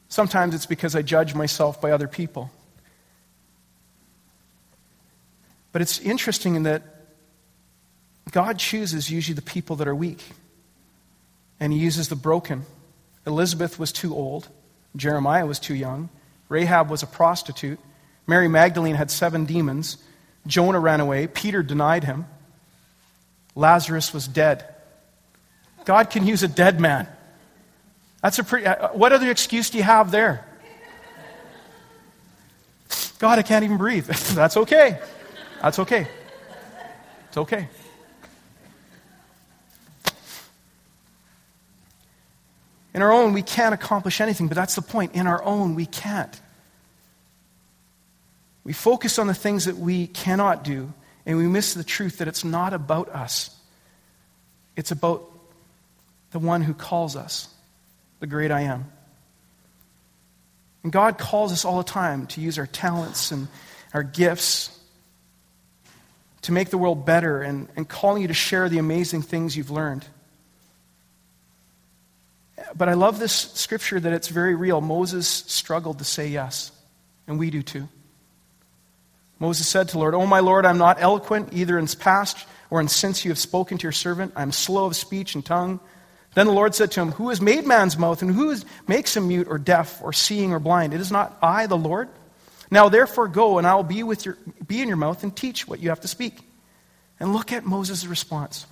Sometimes 0.10 0.54
it's 0.54 0.66
because 0.66 0.96
I 0.96 1.02
judge 1.02 1.34
myself 1.34 1.82
by 1.82 1.92
other 1.92 2.08
people. 2.08 2.52
But 5.76 5.82
it's 5.82 6.00
interesting 6.00 6.56
in 6.56 6.64
that 6.64 6.84
God 8.32 8.58
chooses 8.60 9.12
usually 9.12 9.36
the 9.36 9.42
people 9.42 9.76
that 9.76 9.90
are 9.90 9.94
weak, 9.94 10.24
and 11.60 11.74
He 11.74 11.80
uses 11.80 12.08
the 12.08 12.16
broken. 12.16 12.64
Elizabeth 13.28 13.78
was 13.78 13.92
too 13.92 14.16
old, 14.16 14.48
Jeremiah 14.96 15.46
was 15.46 15.60
too 15.60 15.76
young, 15.76 16.08
Rahab 16.48 16.90
was 16.90 17.04
a 17.04 17.08
prostitute, 17.08 17.78
Mary 18.26 18.48
Magdalene 18.48 18.96
had 18.96 19.12
seven 19.12 19.44
demons, 19.44 19.98
Jonah 20.48 20.80
ran 20.80 21.02
away, 21.02 21.28
Peter 21.28 21.62
denied 21.62 22.06
him, 22.06 22.26
Lazarus 23.54 24.14
was 24.14 24.30
dead. 24.30 24.64
God 25.84 26.10
can 26.10 26.26
use 26.26 26.42
a 26.42 26.48
dead 26.48 26.80
man. 26.80 27.06
That's 28.22 28.40
a 28.40 28.46
pretty, 28.46 28.66
uh, 28.66 28.94
what 28.94 29.12
other 29.12 29.30
excuse 29.30 29.72
do 29.72 29.78
you 29.78 29.84
have 29.84 30.10
there? 30.10 30.48
God, 33.20 33.40
I 33.40 33.42
can't 33.42 33.66
even 33.66 33.76
breathe. 33.76 34.06
That's 34.36 34.56
okay. 34.56 35.02
That's 35.66 35.80
okay. 35.80 36.08
It's 37.28 37.38
okay. 37.38 37.68
In 42.94 43.02
our 43.02 43.12
own, 43.12 43.34
we 43.34 43.42
can't 43.42 43.74
accomplish 43.74 44.22
anything, 44.22 44.48
but 44.48 44.54
that's 44.54 44.76
the 44.76 44.84
point. 44.84 45.16
In 45.16 45.26
our 45.26 45.44
own, 45.44 45.74
we 45.74 45.88
can't. 45.88 46.40
We 48.64 48.74
focus 48.74 49.18
on 49.18 49.26
the 49.26 49.34
things 49.34 49.66
that 49.66 49.76
we 49.76 50.06
cannot 50.06 50.64
do, 50.64 50.94
and 51.26 51.36
we 51.36 51.48
miss 51.48 51.74
the 51.74 51.84
truth 51.84 52.20
that 52.20 52.28
it's 52.28 52.44
not 52.44 52.74
about 52.74 53.10
us. 53.10 53.50
It's 54.76 54.92
about 54.92 55.28
the 56.30 56.38
one 56.38 56.62
who 56.62 56.76
calls 56.76 57.16
us, 57.16 57.50
the 58.20 58.28
great 58.28 58.52
I 58.52 58.62
am. 58.62 58.92
And 60.84 60.92
God 60.92 61.18
calls 61.18 61.52
us 61.52 61.66
all 61.66 61.80
the 61.80 61.92
time 61.92 62.28
to 62.28 62.40
use 62.40 62.60
our 62.60 62.68
talents 62.68 63.32
and 63.32 63.48
our 63.96 64.04
gifts 64.04 64.70
to 66.46 66.52
make 66.52 66.70
the 66.70 66.78
world 66.78 67.06
better 67.06 67.42
and, 67.42 67.68
and 67.76 67.88
calling 67.88 68.22
you 68.22 68.28
to 68.28 68.34
share 68.34 68.70
the 68.70 68.78
amazing 68.78 69.24
things 69.24 69.58
you've 69.58 69.72
learned. 69.72 70.06
But 72.76 72.88
I 72.88 72.94
love 72.94 73.20
this 73.20 73.34
scripture 73.34 74.00
that 74.00 74.14
it's 74.14 74.28
very 74.28 74.56
real. 74.56 74.80
Moses 74.80 75.28
struggled 75.28 76.00
to 76.00 76.04
say 76.04 76.28
yes, 76.28 76.72
and 77.28 77.40
we 77.40 77.50
do 77.50 77.64
too. 77.64 77.90
Moses 79.40 79.68
said 79.68 79.88
to 79.90 79.94
the 79.94 80.00
Lord, 80.00 80.14
Oh, 80.14 80.26
my 80.26 80.40
Lord, 80.40 80.66
I'm 80.66 80.78
not 80.78 81.02
eloquent 81.02 81.50
either 81.52 81.78
in 81.78 81.88
past 81.88 82.38
or 82.70 82.80
in 82.80 82.88
since 82.88 83.26
you 83.26 83.32
have 83.32 83.40
spoken 83.40 83.78
to 83.78 83.84
your 83.84 83.92
servant. 83.92 84.34
I'm 84.36 84.52
slow 84.52 84.86
of 84.86 84.96
speech 84.96 85.36
and 85.36 85.44
tongue. 85.44 85.80
Then 86.36 86.46
the 86.46 86.54
Lord 86.54 86.76
said 86.76 86.92
to 86.92 87.02
him, 87.02 87.12
Who 87.14 87.30
has 87.30 87.42
made 87.42 87.66
man's 87.66 87.98
mouth, 87.98 88.22
and 88.22 88.34
who 88.34 88.56
makes 88.88 89.18
him 89.18 89.28
mute 89.28 89.48
or 89.50 89.58
deaf 89.58 90.02
or 90.02 90.14
seeing 90.14 90.54
or 90.54 90.60
blind? 90.60 90.94
It 90.94 91.02
is 91.02 91.12
not 91.12 91.38
I, 91.42 91.66
the 91.66 91.78
Lord. 91.78 92.08
Now 92.72 92.90
therefore 92.90 93.28
go, 93.28 93.58
and 93.58 93.68
I 93.68 93.76
will 93.76 93.84
be, 93.84 94.04
with 94.04 94.26
your, 94.26 94.38
be 94.66 94.82
in 94.82 94.88
your 94.88 94.98
mouth 94.98 95.24
and 95.24 95.36
teach 95.36 95.68
what 95.68 95.80
you 95.80 95.90
have 95.90 96.02
to 96.02 96.08
speak. 96.08 96.40
And 97.20 97.34
look 97.34 97.52
at 97.52 97.66
Moses' 97.66 98.06
response. 98.06 98.66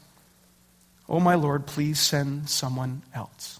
Oh, 1.08 1.20
my 1.20 1.36
Lord, 1.36 1.66
please 1.66 2.00
send 2.00 2.50
someone 2.50 3.04
else. 3.14 3.60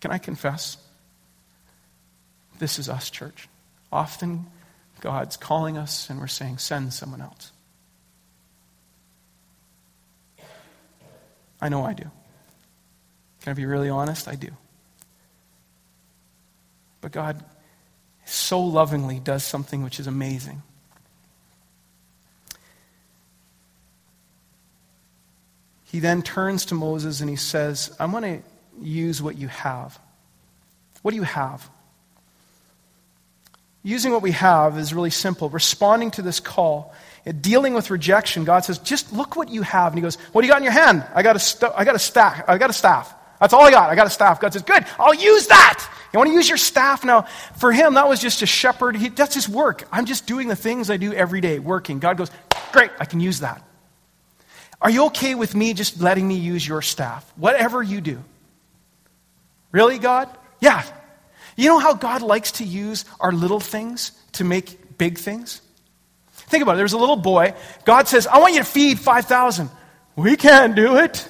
Can 0.00 0.10
I 0.10 0.18
confess? 0.18 0.76
This 2.58 2.78
is 2.78 2.88
us, 2.88 3.10
church. 3.10 3.48
Often 3.92 4.46
God's 5.00 5.36
calling 5.36 5.76
us 5.76 6.10
and 6.10 6.18
we're 6.20 6.26
saying, 6.26 6.58
send 6.58 6.92
someone 6.92 7.20
else. 7.20 7.52
I 11.60 11.68
know 11.68 11.84
I 11.84 11.92
do. 11.92 12.10
Can 13.42 13.50
I 13.50 13.54
be 13.54 13.66
really 13.66 13.88
honest? 13.88 14.26
I 14.26 14.34
do. 14.34 14.48
But 17.00 17.12
God 17.12 17.44
so 18.32 18.60
lovingly 18.60 19.20
does 19.20 19.44
something 19.44 19.82
which 19.82 20.00
is 20.00 20.06
amazing. 20.06 20.62
He 25.84 26.00
then 26.00 26.22
turns 26.22 26.66
to 26.66 26.74
Moses 26.74 27.20
and 27.20 27.28
he 27.28 27.36
says, 27.36 27.94
I'm 28.00 28.10
going 28.10 28.40
to 28.40 28.42
use 28.82 29.20
what 29.20 29.36
you 29.36 29.48
have. 29.48 29.98
What 31.02 31.10
do 31.10 31.18
you 31.18 31.22
have? 31.24 31.68
Using 33.82 34.12
what 34.12 34.22
we 34.22 34.30
have 34.30 34.78
is 34.78 34.94
really 34.94 35.10
simple. 35.10 35.50
Responding 35.50 36.10
to 36.12 36.22
this 36.22 36.40
call, 36.40 36.94
uh, 37.26 37.32
dealing 37.32 37.74
with 37.74 37.90
rejection, 37.90 38.44
God 38.44 38.64
says, 38.64 38.78
just 38.78 39.12
look 39.12 39.36
what 39.36 39.50
you 39.50 39.60
have. 39.62 39.92
And 39.92 39.98
he 39.98 40.02
goes, 40.02 40.14
What 40.32 40.40
do 40.40 40.46
you 40.46 40.52
got 40.52 40.58
in 40.58 40.64
your 40.64 40.72
hand? 40.72 41.04
I 41.14 41.22
got 41.22 41.36
a, 41.36 41.40
st- 41.40 41.72
I 41.76 41.84
got 41.84 41.96
a 41.96 41.98
staff. 41.98 42.44
I 42.48 42.56
got 42.56 42.70
a 42.70 42.72
staff. 42.72 43.12
That's 43.42 43.54
all 43.54 43.62
I 43.62 43.72
got. 43.72 43.90
I 43.90 43.96
got 43.96 44.06
a 44.06 44.10
staff. 44.10 44.40
God 44.40 44.52
says, 44.52 44.62
Good, 44.62 44.86
I'll 45.00 45.14
use 45.14 45.48
that. 45.48 45.84
You 46.12 46.18
want 46.18 46.30
to 46.30 46.34
use 46.34 46.48
your 46.48 46.58
staff 46.58 47.04
now? 47.04 47.22
For 47.56 47.72
him, 47.72 47.94
that 47.94 48.08
was 48.08 48.20
just 48.20 48.40
a 48.42 48.46
shepherd. 48.46 48.94
He, 48.94 49.08
that's 49.08 49.34
his 49.34 49.48
work. 49.48 49.82
I'm 49.90 50.06
just 50.06 50.28
doing 50.28 50.46
the 50.46 50.54
things 50.54 50.90
I 50.90 50.96
do 50.96 51.12
every 51.12 51.40
day, 51.40 51.58
working. 51.58 51.98
God 51.98 52.18
goes, 52.18 52.30
Great, 52.70 52.92
I 53.00 53.04
can 53.04 53.18
use 53.18 53.40
that. 53.40 53.66
Are 54.80 54.90
you 54.90 55.06
okay 55.06 55.34
with 55.34 55.56
me 55.56 55.74
just 55.74 56.00
letting 56.00 56.28
me 56.28 56.36
use 56.36 56.66
your 56.66 56.82
staff? 56.82 57.28
Whatever 57.34 57.82
you 57.82 58.00
do. 58.00 58.22
Really, 59.72 59.98
God? 59.98 60.28
Yeah. 60.60 60.84
You 61.56 61.68
know 61.68 61.78
how 61.80 61.94
God 61.94 62.22
likes 62.22 62.52
to 62.52 62.64
use 62.64 63.04
our 63.18 63.32
little 63.32 63.60
things 63.60 64.12
to 64.34 64.44
make 64.44 64.98
big 64.98 65.18
things? 65.18 65.62
Think 66.30 66.62
about 66.62 66.74
it. 66.74 66.76
There's 66.76 66.92
a 66.92 66.98
little 66.98 67.16
boy. 67.16 67.54
God 67.84 68.06
says, 68.06 68.28
I 68.28 68.38
want 68.38 68.54
you 68.54 68.60
to 68.60 68.64
feed 68.64 69.00
5,000. 69.00 69.68
We 70.14 70.36
can't 70.36 70.76
do 70.76 70.98
it. 70.98 71.26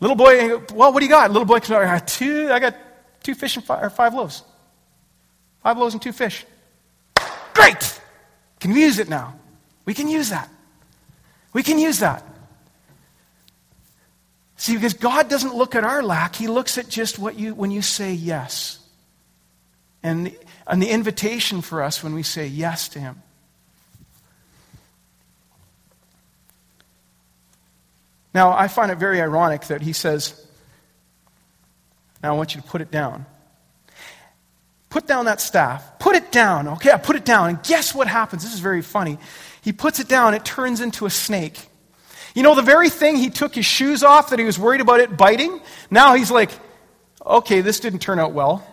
Little 0.00 0.16
boy, 0.16 0.58
well, 0.74 0.92
what 0.92 1.00
do 1.00 1.06
you 1.06 1.10
got? 1.10 1.30
Little 1.30 1.46
boy 1.46 1.60
comes 1.60 1.70
out, 1.70 1.82
I 1.82 1.98
got 1.98 2.08
two, 2.08 2.50
I 2.50 2.58
got 2.58 2.76
two 3.22 3.34
fish 3.34 3.56
and 3.56 3.64
five, 3.64 3.94
five 3.94 4.14
loaves. 4.14 4.42
Five 5.62 5.78
loaves 5.78 5.94
and 5.94 6.02
two 6.02 6.12
fish. 6.12 6.44
Great! 7.54 8.00
Can 8.60 8.72
we 8.72 8.82
use 8.82 8.98
it 8.98 9.08
now? 9.08 9.38
We 9.84 9.94
can 9.94 10.08
use 10.08 10.30
that. 10.30 10.48
We 11.52 11.62
can 11.62 11.78
use 11.78 12.00
that. 12.00 12.24
See, 14.56 14.74
because 14.74 14.94
God 14.94 15.28
doesn't 15.28 15.54
look 15.54 15.74
at 15.74 15.84
our 15.84 16.02
lack, 16.02 16.36
He 16.36 16.48
looks 16.48 16.78
at 16.78 16.88
just 16.88 17.18
what 17.18 17.38
you, 17.38 17.54
when 17.54 17.70
you 17.70 17.82
say 17.82 18.12
yes. 18.12 18.78
And, 20.02 20.36
and 20.66 20.82
the 20.82 20.90
invitation 20.90 21.60
for 21.60 21.82
us 21.82 22.02
when 22.02 22.14
we 22.14 22.22
say 22.22 22.46
yes 22.46 22.88
to 22.90 22.98
Him. 22.98 23.22
Now, 28.34 28.52
I 28.52 28.68
find 28.68 28.90
it 28.90 28.98
very 28.98 29.22
ironic 29.22 29.62
that 29.68 29.80
He 29.80 29.92
says, 29.92 30.44
Now 32.22 32.34
I 32.34 32.36
want 32.36 32.54
you 32.54 32.60
to 32.60 32.66
put 32.66 32.80
it 32.80 32.90
down. 32.90 33.26
Put 34.90 35.06
down 35.06 35.24
that 35.24 35.40
staff. 35.40 35.98
Put 35.98 36.14
it 36.14 36.30
down. 36.30 36.68
Okay, 36.68 36.92
I 36.92 36.98
put 36.98 37.16
it 37.16 37.24
down. 37.24 37.48
And 37.48 37.62
guess 37.62 37.94
what 37.94 38.06
happens? 38.06 38.44
This 38.44 38.54
is 38.54 38.60
very 38.60 38.82
funny. 38.82 39.18
He 39.62 39.72
puts 39.72 39.98
it 39.98 40.08
down, 40.08 40.34
it 40.34 40.44
turns 40.44 40.80
into 40.80 41.06
a 41.06 41.10
snake. 41.10 41.58
You 42.34 42.42
know, 42.42 42.54
the 42.54 42.62
very 42.62 42.90
thing 42.90 43.16
he 43.16 43.30
took 43.30 43.54
his 43.54 43.64
shoes 43.64 44.02
off 44.02 44.30
that 44.30 44.38
he 44.38 44.44
was 44.44 44.58
worried 44.58 44.80
about 44.80 45.00
it 45.00 45.16
biting, 45.16 45.60
now 45.90 46.14
he's 46.14 46.30
like, 46.30 46.50
okay, 47.24 47.60
this 47.60 47.80
didn't 47.80 48.00
turn 48.00 48.18
out 48.18 48.32
well. 48.32 48.66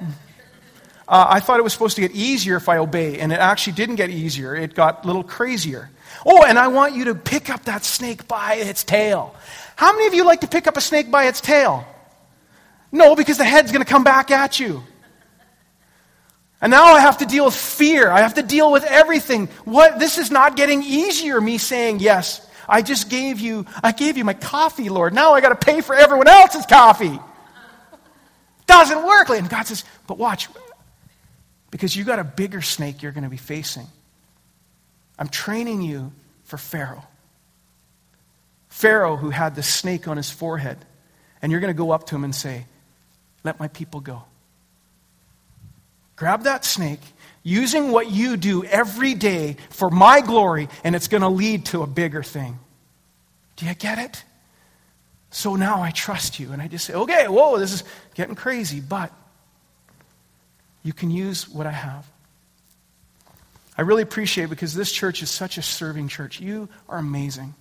Uh, 1.07 1.27
I 1.29 1.39
thought 1.39 1.59
it 1.59 1.63
was 1.63 1.73
supposed 1.73 1.95
to 1.95 2.01
get 2.01 2.11
easier 2.11 2.55
if 2.55 2.69
I 2.69 2.77
obey, 2.77 3.19
and 3.19 3.31
it 3.31 3.39
actually 3.39 3.73
didn't 3.73 3.95
get 3.95 4.09
easier. 4.09 4.55
It 4.55 4.73
got 4.73 5.03
a 5.03 5.07
little 5.07 5.23
crazier. 5.23 5.89
Oh, 6.25 6.43
and 6.43 6.59
I 6.59 6.67
want 6.67 6.95
you 6.95 7.05
to 7.05 7.15
pick 7.15 7.49
up 7.49 7.65
that 7.65 7.83
snake 7.83 8.27
by 8.27 8.55
its 8.55 8.83
tail. 8.83 9.35
How 9.75 9.93
many 9.93 10.07
of 10.07 10.13
you 10.13 10.25
like 10.25 10.41
to 10.41 10.47
pick 10.47 10.67
up 10.67 10.77
a 10.77 10.81
snake 10.81 11.09
by 11.09 11.25
its 11.25 11.41
tail? 11.41 11.85
No, 12.91 13.15
because 13.15 13.37
the 13.37 13.45
head's 13.45 13.71
going 13.71 13.83
to 13.83 13.89
come 13.89 14.03
back 14.03 14.31
at 14.31 14.59
you. 14.59 14.83
And 16.61 16.69
now 16.69 16.93
I 16.93 16.99
have 16.99 17.17
to 17.19 17.25
deal 17.25 17.45
with 17.45 17.55
fear. 17.55 18.11
I 18.11 18.21
have 18.21 18.35
to 18.35 18.43
deal 18.43 18.71
with 18.71 18.83
everything. 18.83 19.47
What? 19.65 19.97
This 19.97 20.19
is 20.19 20.29
not 20.29 20.55
getting 20.55 20.83
easier, 20.83 21.41
me 21.41 21.57
saying 21.57 21.99
yes. 21.99 22.47
I 22.69 22.83
just 22.83 23.09
gave 23.09 23.39
you, 23.39 23.65
I 23.81 23.91
gave 23.91 24.17
you 24.17 24.23
my 24.23 24.35
coffee, 24.35 24.89
Lord. 24.89 25.13
Now 25.13 25.33
I 25.33 25.41
got 25.41 25.49
to 25.49 25.55
pay 25.55 25.81
for 25.81 25.95
everyone 25.95 26.27
else's 26.27 26.65
coffee. 26.67 27.19
Doesn't 28.67 29.05
work. 29.05 29.29
And 29.29 29.49
God 29.49 29.65
says, 29.65 29.83
but 30.05 30.17
watch, 30.17 30.47
because 31.71 31.95
you 31.95 32.03
got 32.03 32.19
a 32.19 32.23
bigger 32.23 32.61
snake 32.61 33.01
you're 33.01 33.11
going 33.11 33.23
to 33.23 33.29
be 33.29 33.37
facing. 33.37 33.87
I'm 35.21 35.27
training 35.27 35.83
you 35.83 36.11
for 36.45 36.57
Pharaoh. 36.57 37.03
Pharaoh, 38.69 39.17
who 39.17 39.29
had 39.29 39.53
the 39.53 39.61
snake 39.61 40.07
on 40.07 40.17
his 40.17 40.31
forehead. 40.31 40.79
And 41.43 41.51
you're 41.51 41.61
going 41.61 41.71
to 41.71 41.77
go 41.77 41.91
up 41.91 42.07
to 42.07 42.15
him 42.15 42.23
and 42.23 42.33
say, 42.33 42.65
Let 43.43 43.59
my 43.59 43.67
people 43.67 43.99
go. 43.99 44.23
Grab 46.15 46.45
that 46.45 46.65
snake 46.65 47.01
using 47.43 47.91
what 47.91 48.09
you 48.09 48.35
do 48.35 48.63
every 48.63 49.13
day 49.13 49.57
for 49.69 49.91
my 49.91 50.21
glory, 50.21 50.67
and 50.83 50.95
it's 50.95 51.07
going 51.07 51.21
to 51.21 51.29
lead 51.29 51.67
to 51.67 51.83
a 51.83 51.87
bigger 51.87 52.23
thing. 52.23 52.57
Do 53.57 53.67
you 53.67 53.75
get 53.75 53.99
it? 53.99 54.23
So 55.29 55.55
now 55.55 55.83
I 55.83 55.91
trust 55.91 56.39
you. 56.39 56.51
And 56.51 56.63
I 56.63 56.67
just 56.67 56.85
say, 56.85 56.95
okay, 56.95 57.27
whoa, 57.27 57.59
this 57.59 57.73
is 57.73 57.83
getting 58.15 58.33
crazy, 58.33 58.79
but 58.79 59.13
you 60.81 60.93
can 60.93 61.11
use 61.11 61.47
what 61.47 61.67
I 61.67 61.71
have. 61.71 62.07
I 63.81 63.83
really 63.83 64.03
appreciate 64.03 64.43
it 64.43 64.49
because 64.51 64.75
this 64.75 64.91
church 64.91 65.23
is 65.23 65.31
such 65.31 65.57
a 65.57 65.63
serving 65.63 66.07
church. 66.07 66.39
You 66.39 66.69
are 66.87 66.99
amazing. 66.99 67.55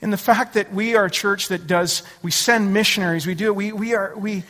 In 0.00 0.08
the 0.08 0.16
fact 0.16 0.54
that 0.54 0.72
we 0.72 0.96
are 0.96 1.04
a 1.04 1.10
church 1.10 1.48
that 1.48 1.66
does, 1.66 2.02
we 2.22 2.30
send 2.30 2.72
missionaries, 2.72 3.26
we 3.26 3.34
do, 3.34 3.48
it, 3.48 3.54
we, 3.54 3.72
we 3.72 3.94
are, 3.94 4.16
we, 4.16 4.44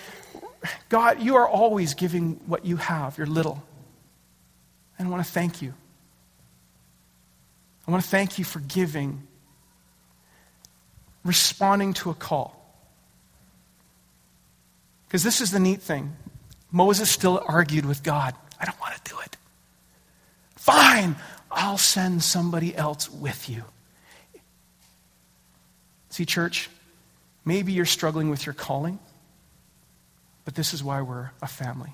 God, 0.90 1.20
you 1.20 1.34
are 1.34 1.48
always 1.48 1.94
giving 1.94 2.34
what 2.46 2.64
you 2.64 2.76
have, 2.76 3.18
your 3.18 3.26
little. 3.26 3.60
And 4.96 5.08
I 5.08 5.10
want 5.10 5.26
to 5.26 5.32
thank 5.32 5.60
you. 5.60 5.74
I 7.88 7.90
want 7.90 8.04
to 8.04 8.08
thank 8.08 8.38
you 8.38 8.44
for 8.44 8.60
giving, 8.60 9.26
responding 11.24 11.94
to 11.94 12.10
a 12.10 12.14
call. 12.14 12.56
Because 15.08 15.24
this 15.24 15.40
is 15.40 15.50
the 15.50 15.58
neat 15.58 15.82
thing. 15.82 16.14
Moses 16.70 17.10
still 17.10 17.42
argued 17.48 17.86
with 17.86 18.04
God. 18.04 18.36
I 18.60 18.66
don't 18.66 18.80
want 18.80 18.94
to 19.02 19.10
do 19.10 19.18
it. 19.20 19.36
Fine, 20.56 21.16
I'll 21.50 21.78
send 21.78 22.22
somebody 22.22 22.76
else 22.76 23.10
with 23.10 23.48
you. 23.48 23.64
See, 26.10 26.26
church, 26.26 26.68
maybe 27.44 27.72
you're 27.72 27.86
struggling 27.86 28.30
with 28.30 28.44
your 28.44 28.52
calling, 28.52 28.98
but 30.44 30.54
this 30.54 30.74
is 30.74 30.84
why 30.84 31.00
we're 31.00 31.30
a 31.40 31.46
family. 31.46 31.90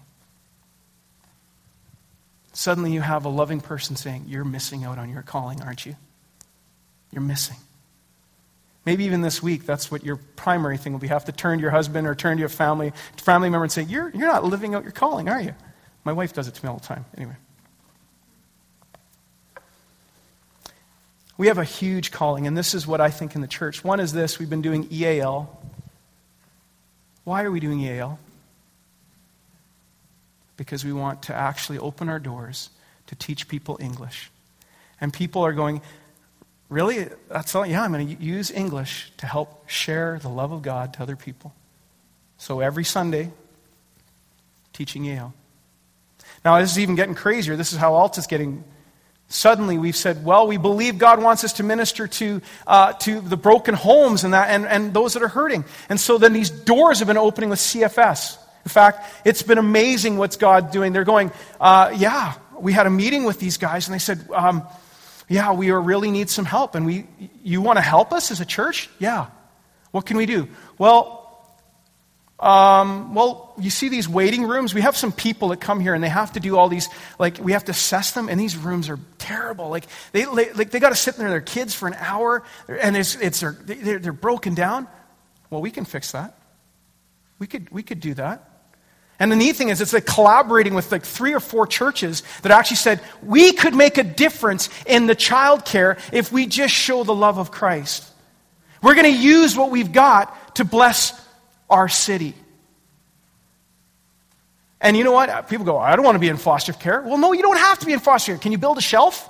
Suddenly 2.52 2.92
you 2.92 3.02
have 3.02 3.26
a 3.26 3.28
loving 3.28 3.60
person 3.60 3.96
saying, 3.96 4.24
You're 4.28 4.44
missing 4.44 4.84
out 4.84 4.98
on 4.98 5.10
your 5.10 5.22
calling, 5.22 5.62
aren't 5.62 5.84
you? 5.84 5.94
You're 7.12 7.22
missing. 7.22 7.56
Maybe 8.86 9.04
even 9.04 9.20
this 9.20 9.42
week, 9.42 9.66
that's 9.66 9.90
what 9.90 10.04
your 10.04 10.16
primary 10.16 10.78
thing 10.78 10.92
will 10.92 11.00
be. 11.00 11.08
You 11.08 11.12
have 11.12 11.24
to 11.24 11.32
turn 11.32 11.58
to 11.58 11.62
your 11.62 11.72
husband 11.72 12.06
or 12.06 12.14
turn 12.14 12.36
to 12.36 12.40
your 12.40 12.48
family, 12.48 12.92
family 13.16 13.50
member 13.50 13.64
and 13.64 13.72
say, 13.72 13.82
you're, 13.82 14.10
you're 14.10 14.28
not 14.28 14.44
living 14.44 14.76
out 14.76 14.84
your 14.84 14.92
calling, 14.92 15.28
are 15.28 15.40
you? 15.40 15.54
My 16.06 16.14
wife 16.14 16.32
does 16.32 16.48
it 16.48 16.54
to 16.54 16.64
me 16.64 16.70
all 16.70 16.78
the 16.78 16.86
time. 16.86 17.04
Anyway. 17.16 17.36
We 21.36 21.48
have 21.48 21.58
a 21.58 21.64
huge 21.64 22.12
calling, 22.12 22.46
and 22.46 22.56
this 22.56 22.72
is 22.72 22.86
what 22.86 23.02
I 23.02 23.10
think 23.10 23.34
in 23.34 23.42
the 23.42 23.46
church. 23.46 23.84
One 23.84 24.00
is 24.00 24.14
this 24.14 24.38
we've 24.38 24.48
been 24.48 24.62
doing 24.62 24.88
EAL. 24.90 25.54
Why 27.24 27.42
are 27.42 27.50
we 27.50 27.60
doing 27.60 27.80
EAL? 27.80 28.18
because 30.56 30.84
we 30.84 30.92
want 30.92 31.22
to 31.22 31.34
actually 31.34 31.78
open 31.78 32.08
our 32.08 32.18
doors 32.18 32.70
to 33.06 33.14
teach 33.14 33.48
people 33.48 33.78
English. 33.80 34.30
And 35.00 35.12
people 35.12 35.42
are 35.42 35.52
going, 35.52 35.82
Really? 36.68 37.08
That's 37.28 37.54
all? 37.54 37.64
Yeah, 37.64 37.84
I'm 37.84 37.92
going 37.92 38.16
to 38.16 38.20
use 38.20 38.50
English 38.50 39.12
to 39.18 39.26
help 39.26 39.68
share 39.68 40.18
the 40.20 40.28
love 40.28 40.50
of 40.50 40.62
God 40.62 40.94
to 40.94 41.02
other 41.02 41.14
people. 41.14 41.54
So 42.38 42.58
every 42.58 42.82
Sunday, 42.82 43.30
teaching 44.72 45.04
EAL. 45.04 45.32
Now, 46.46 46.60
this 46.60 46.70
is 46.70 46.78
even 46.78 46.94
getting 46.94 47.16
crazier. 47.16 47.56
This 47.56 47.72
is 47.72 47.78
how 47.80 47.94
alt 47.94 48.18
is 48.18 48.28
getting. 48.28 48.62
Suddenly, 49.26 49.78
we've 49.78 49.96
said, 49.96 50.24
well, 50.24 50.46
we 50.46 50.58
believe 50.58 50.96
God 50.96 51.20
wants 51.20 51.42
us 51.42 51.54
to 51.54 51.64
minister 51.64 52.06
to, 52.06 52.40
uh, 52.68 52.92
to 52.92 53.20
the 53.20 53.36
broken 53.36 53.74
homes 53.74 54.22
and, 54.22 54.32
that, 54.32 54.50
and, 54.50 54.64
and 54.64 54.94
those 54.94 55.14
that 55.14 55.24
are 55.24 55.28
hurting. 55.28 55.64
And 55.88 55.98
so 55.98 56.18
then 56.18 56.32
these 56.32 56.48
doors 56.48 57.00
have 57.00 57.08
been 57.08 57.16
opening 57.16 57.50
with 57.50 57.58
CFS. 57.58 58.38
In 58.64 58.68
fact, 58.68 59.04
it's 59.24 59.42
been 59.42 59.58
amazing 59.58 60.18
what's 60.18 60.36
God 60.36 60.70
doing. 60.70 60.92
They're 60.92 61.02
going, 61.02 61.32
uh, 61.60 61.92
yeah, 61.96 62.34
we 62.56 62.72
had 62.72 62.86
a 62.86 62.90
meeting 62.90 63.24
with 63.24 63.40
these 63.40 63.56
guys, 63.56 63.88
and 63.88 63.94
they 63.96 63.98
said, 63.98 64.24
um, 64.32 64.62
yeah, 65.28 65.52
we 65.52 65.72
really 65.72 66.12
need 66.12 66.30
some 66.30 66.44
help. 66.44 66.76
And 66.76 66.86
we, 66.86 67.08
you 67.42 67.60
want 67.60 67.78
to 67.78 67.82
help 67.82 68.12
us 68.12 68.30
as 68.30 68.40
a 68.40 68.46
church? 68.46 68.88
Yeah. 69.00 69.26
What 69.90 70.06
can 70.06 70.16
we 70.16 70.26
do? 70.26 70.46
Well, 70.78 71.15
um, 72.38 73.14
well, 73.14 73.54
you 73.58 73.70
see 73.70 73.88
these 73.88 74.08
waiting 74.08 74.44
rooms. 74.44 74.74
We 74.74 74.82
have 74.82 74.96
some 74.96 75.10
people 75.10 75.48
that 75.48 75.60
come 75.60 75.80
here 75.80 75.94
and 75.94 76.04
they 76.04 76.08
have 76.08 76.32
to 76.32 76.40
do 76.40 76.58
all 76.58 76.68
these, 76.68 76.88
like, 77.18 77.38
we 77.38 77.52
have 77.52 77.64
to 77.64 77.70
assess 77.70 78.12
them, 78.12 78.28
and 78.28 78.38
these 78.38 78.56
rooms 78.56 78.88
are 78.88 78.98
terrible. 79.18 79.70
Like, 79.70 79.86
they, 80.12 80.26
like, 80.26 80.70
they 80.70 80.78
got 80.78 80.90
to 80.90 80.96
sit 80.96 81.16
there, 81.16 81.30
their 81.30 81.40
kids 81.40 81.74
for 81.74 81.88
an 81.88 81.94
hour, 81.94 82.42
and 82.68 82.96
it's, 82.96 83.14
it's, 83.14 83.40
they're, 83.40 83.98
they're 83.98 84.12
broken 84.12 84.54
down. 84.54 84.86
Well, 85.48 85.62
we 85.62 85.70
can 85.70 85.84
fix 85.84 86.12
that. 86.12 86.38
We 87.38 87.46
could, 87.46 87.70
we 87.70 87.82
could 87.82 88.00
do 88.00 88.14
that. 88.14 88.50
And 89.18 89.32
the 89.32 89.36
neat 89.36 89.56
thing 89.56 89.70
is, 89.70 89.80
it's 89.80 89.94
like 89.94 90.04
collaborating 90.04 90.74
with 90.74 90.92
like 90.92 91.04
three 91.04 91.32
or 91.32 91.40
four 91.40 91.66
churches 91.66 92.22
that 92.42 92.52
actually 92.52 92.76
said, 92.76 93.00
we 93.22 93.52
could 93.52 93.74
make 93.74 93.96
a 93.96 94.04
difference 94.04 94.68
in 94.84 95.06
the 95.06 95.14
child 95.14 95.64
care 95.64 95.96
if 96.12 96.30
we 96.30 96.46
just 96.46 96.74
show 96.74 97.02
the 97.02 97.14
love 97.14 97.38
of 97.38 97.50
Christ. 97.50 98.06
We're 98.82 98.94
going 98.94 99.10
to 99.10 99.18
use 99.18 99.56
what 99.56 99.70
we've 99.70 99.92
got 99.92 100.56
to 100.56 100.66
bless 100.66 101.18
our 101.68 101.88
city. 101.88 102.34
And 104.80 104.96
you 104.96 105.04
know 105.04 105.12
what? 105.12 105.48
People 105.48 105.64
go, 105.64 105.78
I 105.78 105.96
don't 105.96 106.04
want 106.04 106.16
to 106.16 106.20
be 106.20 106.28
in 106.28 106.36
foster 106.36 106.72
care. 106.72 107.02
Well, 107.02 107.18
no, 107.18 107.32
you 107.32 107.42
don't 107.42 107.56
have 107.56 107.78
to 107.80 107.86
be 107.86 107.92
in 107.92 107.98
foster 107.98 108.32
care. 108.32 108.38
Can 108.38 108.52
you 108.52 108.58
build 108.58 108.78
a 108.78 108.82
shelf? 108.82 109.28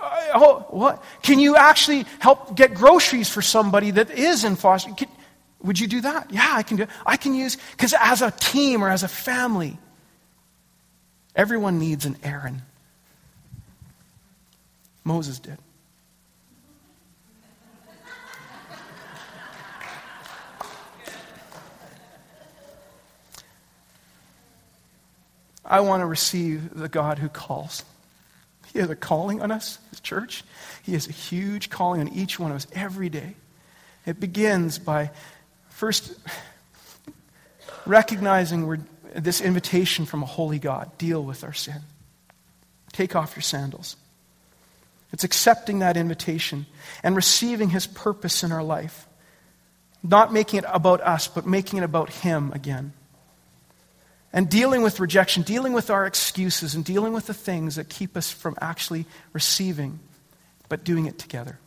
Uh, 0.00 0.28
oh, 0.34 0.66
what? 0.70 1.04
Can 1.22 1.38
you 1.38 1.56
actually 1.56 2.06
help 2.18 2.56
get 2.56 2.74
groceries 2.74 3.28
for 3.28 3.42
somebody 3.42 3.90
that 3.92 4.10
is 4.10 4.44
in 4.44 4.56
foster? 4.56 4.90
Can, 4.92 5.08
would 5.62 5.78
you 5.78 5.86
do 5.86 6.00
that? 6.00 6.30
Yeah, 6.32 6.48
I 6.50 6.62
can 6.62 6.76
do 6.76 6.84
it. 6.84 6.90
I 7.04 7.16
can 7.16 7.34
use, 7.34 7.56
because 7.72 7.94
as 7.98 8.22
a 8.22 8.30
team 8.30 8.82
or 8.82 8.90
as 8.90 9.02
a 9.02 9.08
family, 9.08 9.78
everyone 11.34 11.78
needs 11.78 12.06
an 12.06 12.16
Aaron. 12.22 12.62
Moses 15.04 15.38
did. 15.38 15.58
I 25.66 25.80
want 25.80 26.00
to 26.00 26.06
receive 26.06 26.74
the 26.74 26.88
God 26.88 27.18
who 27.18 27.28
calls. 27.28 27.84
He 28.72 28.78
has 28.78 28.90
a 28.90 28.96
calling 28.96 29.42
on 29.42 29.50
us, 29.50 29.78
his 29.90 30.00
church. 30.00 30.44
He 30.82 30.92
has 30.92 31.08
a 31.08 31.12
huge 31.12 31.70
calling 31.70 32.00
on 32.00 32.08
each 32.08 32.38
one 32.38 32.50
of 32.50 32.56
us 32.56 32.66
every 32.72 33.08
day. 33.08 33.34
It 34.04 34.20
begins 34.20 34.78
by 34.78 35.10
First, 35.76 36.14
recognizing 37.84 38.86
this 39.14 39.42
invitation 39.42 40.06
from 40.06 40.22
a 40.22 40.26
holy 40.26 40.58
God 40.58 40.96
deal 40.96 41.22
with 41.22 41.44
our 41.44 41.52
sin. 41.52 41.82
Take 42.92 43.14
off 43.14 43.36
your 43.36 43.42
sandals. 43.42 43.96
It's 45.12 45.22
accepting 45.22 45.80
that 45.80 45.98
invitation 45.98 46.64
and 47.02 47.14
receiving 47.14 47.68
His 47.68 47.86
purpose 47.86 48.42
in 48.42 48.52
our 48.52 48.62
life. 48.62 49.06
Not 50.02 50.32
making 50.32 50.60
it 50.60 50.64
about 50.66 51.02
us, 51.02 51.28
but 51.28 51.44
making 51.44 51.80
it 51.80 51.82
about 51.82 52.08
Him 52.08 52.52
again. 52.54 52.94
And 54.36 54.50
dealing 54.50 54.82
with 54.82 55.00
rejection, 55.00 55.44
dealing 55.44 55.72
with 55.72 55.88
our 55.88 56.04
excuses, 56.04 56.74
and 56.74 56.84
dealing 56.84 57.14
with 57.14 57.26
the 57.26 57.32
things 57.32 57.76
that 57.76 57.88
keep 57.88 58.18
us 58.18 58.30
from 58.30 58.54
actually 58.60 59.06
receiving, 59.32 59.98
but 60.68 60.84
doing 60.84 61.06
it 61.06 61.18
together. 61.18 61.58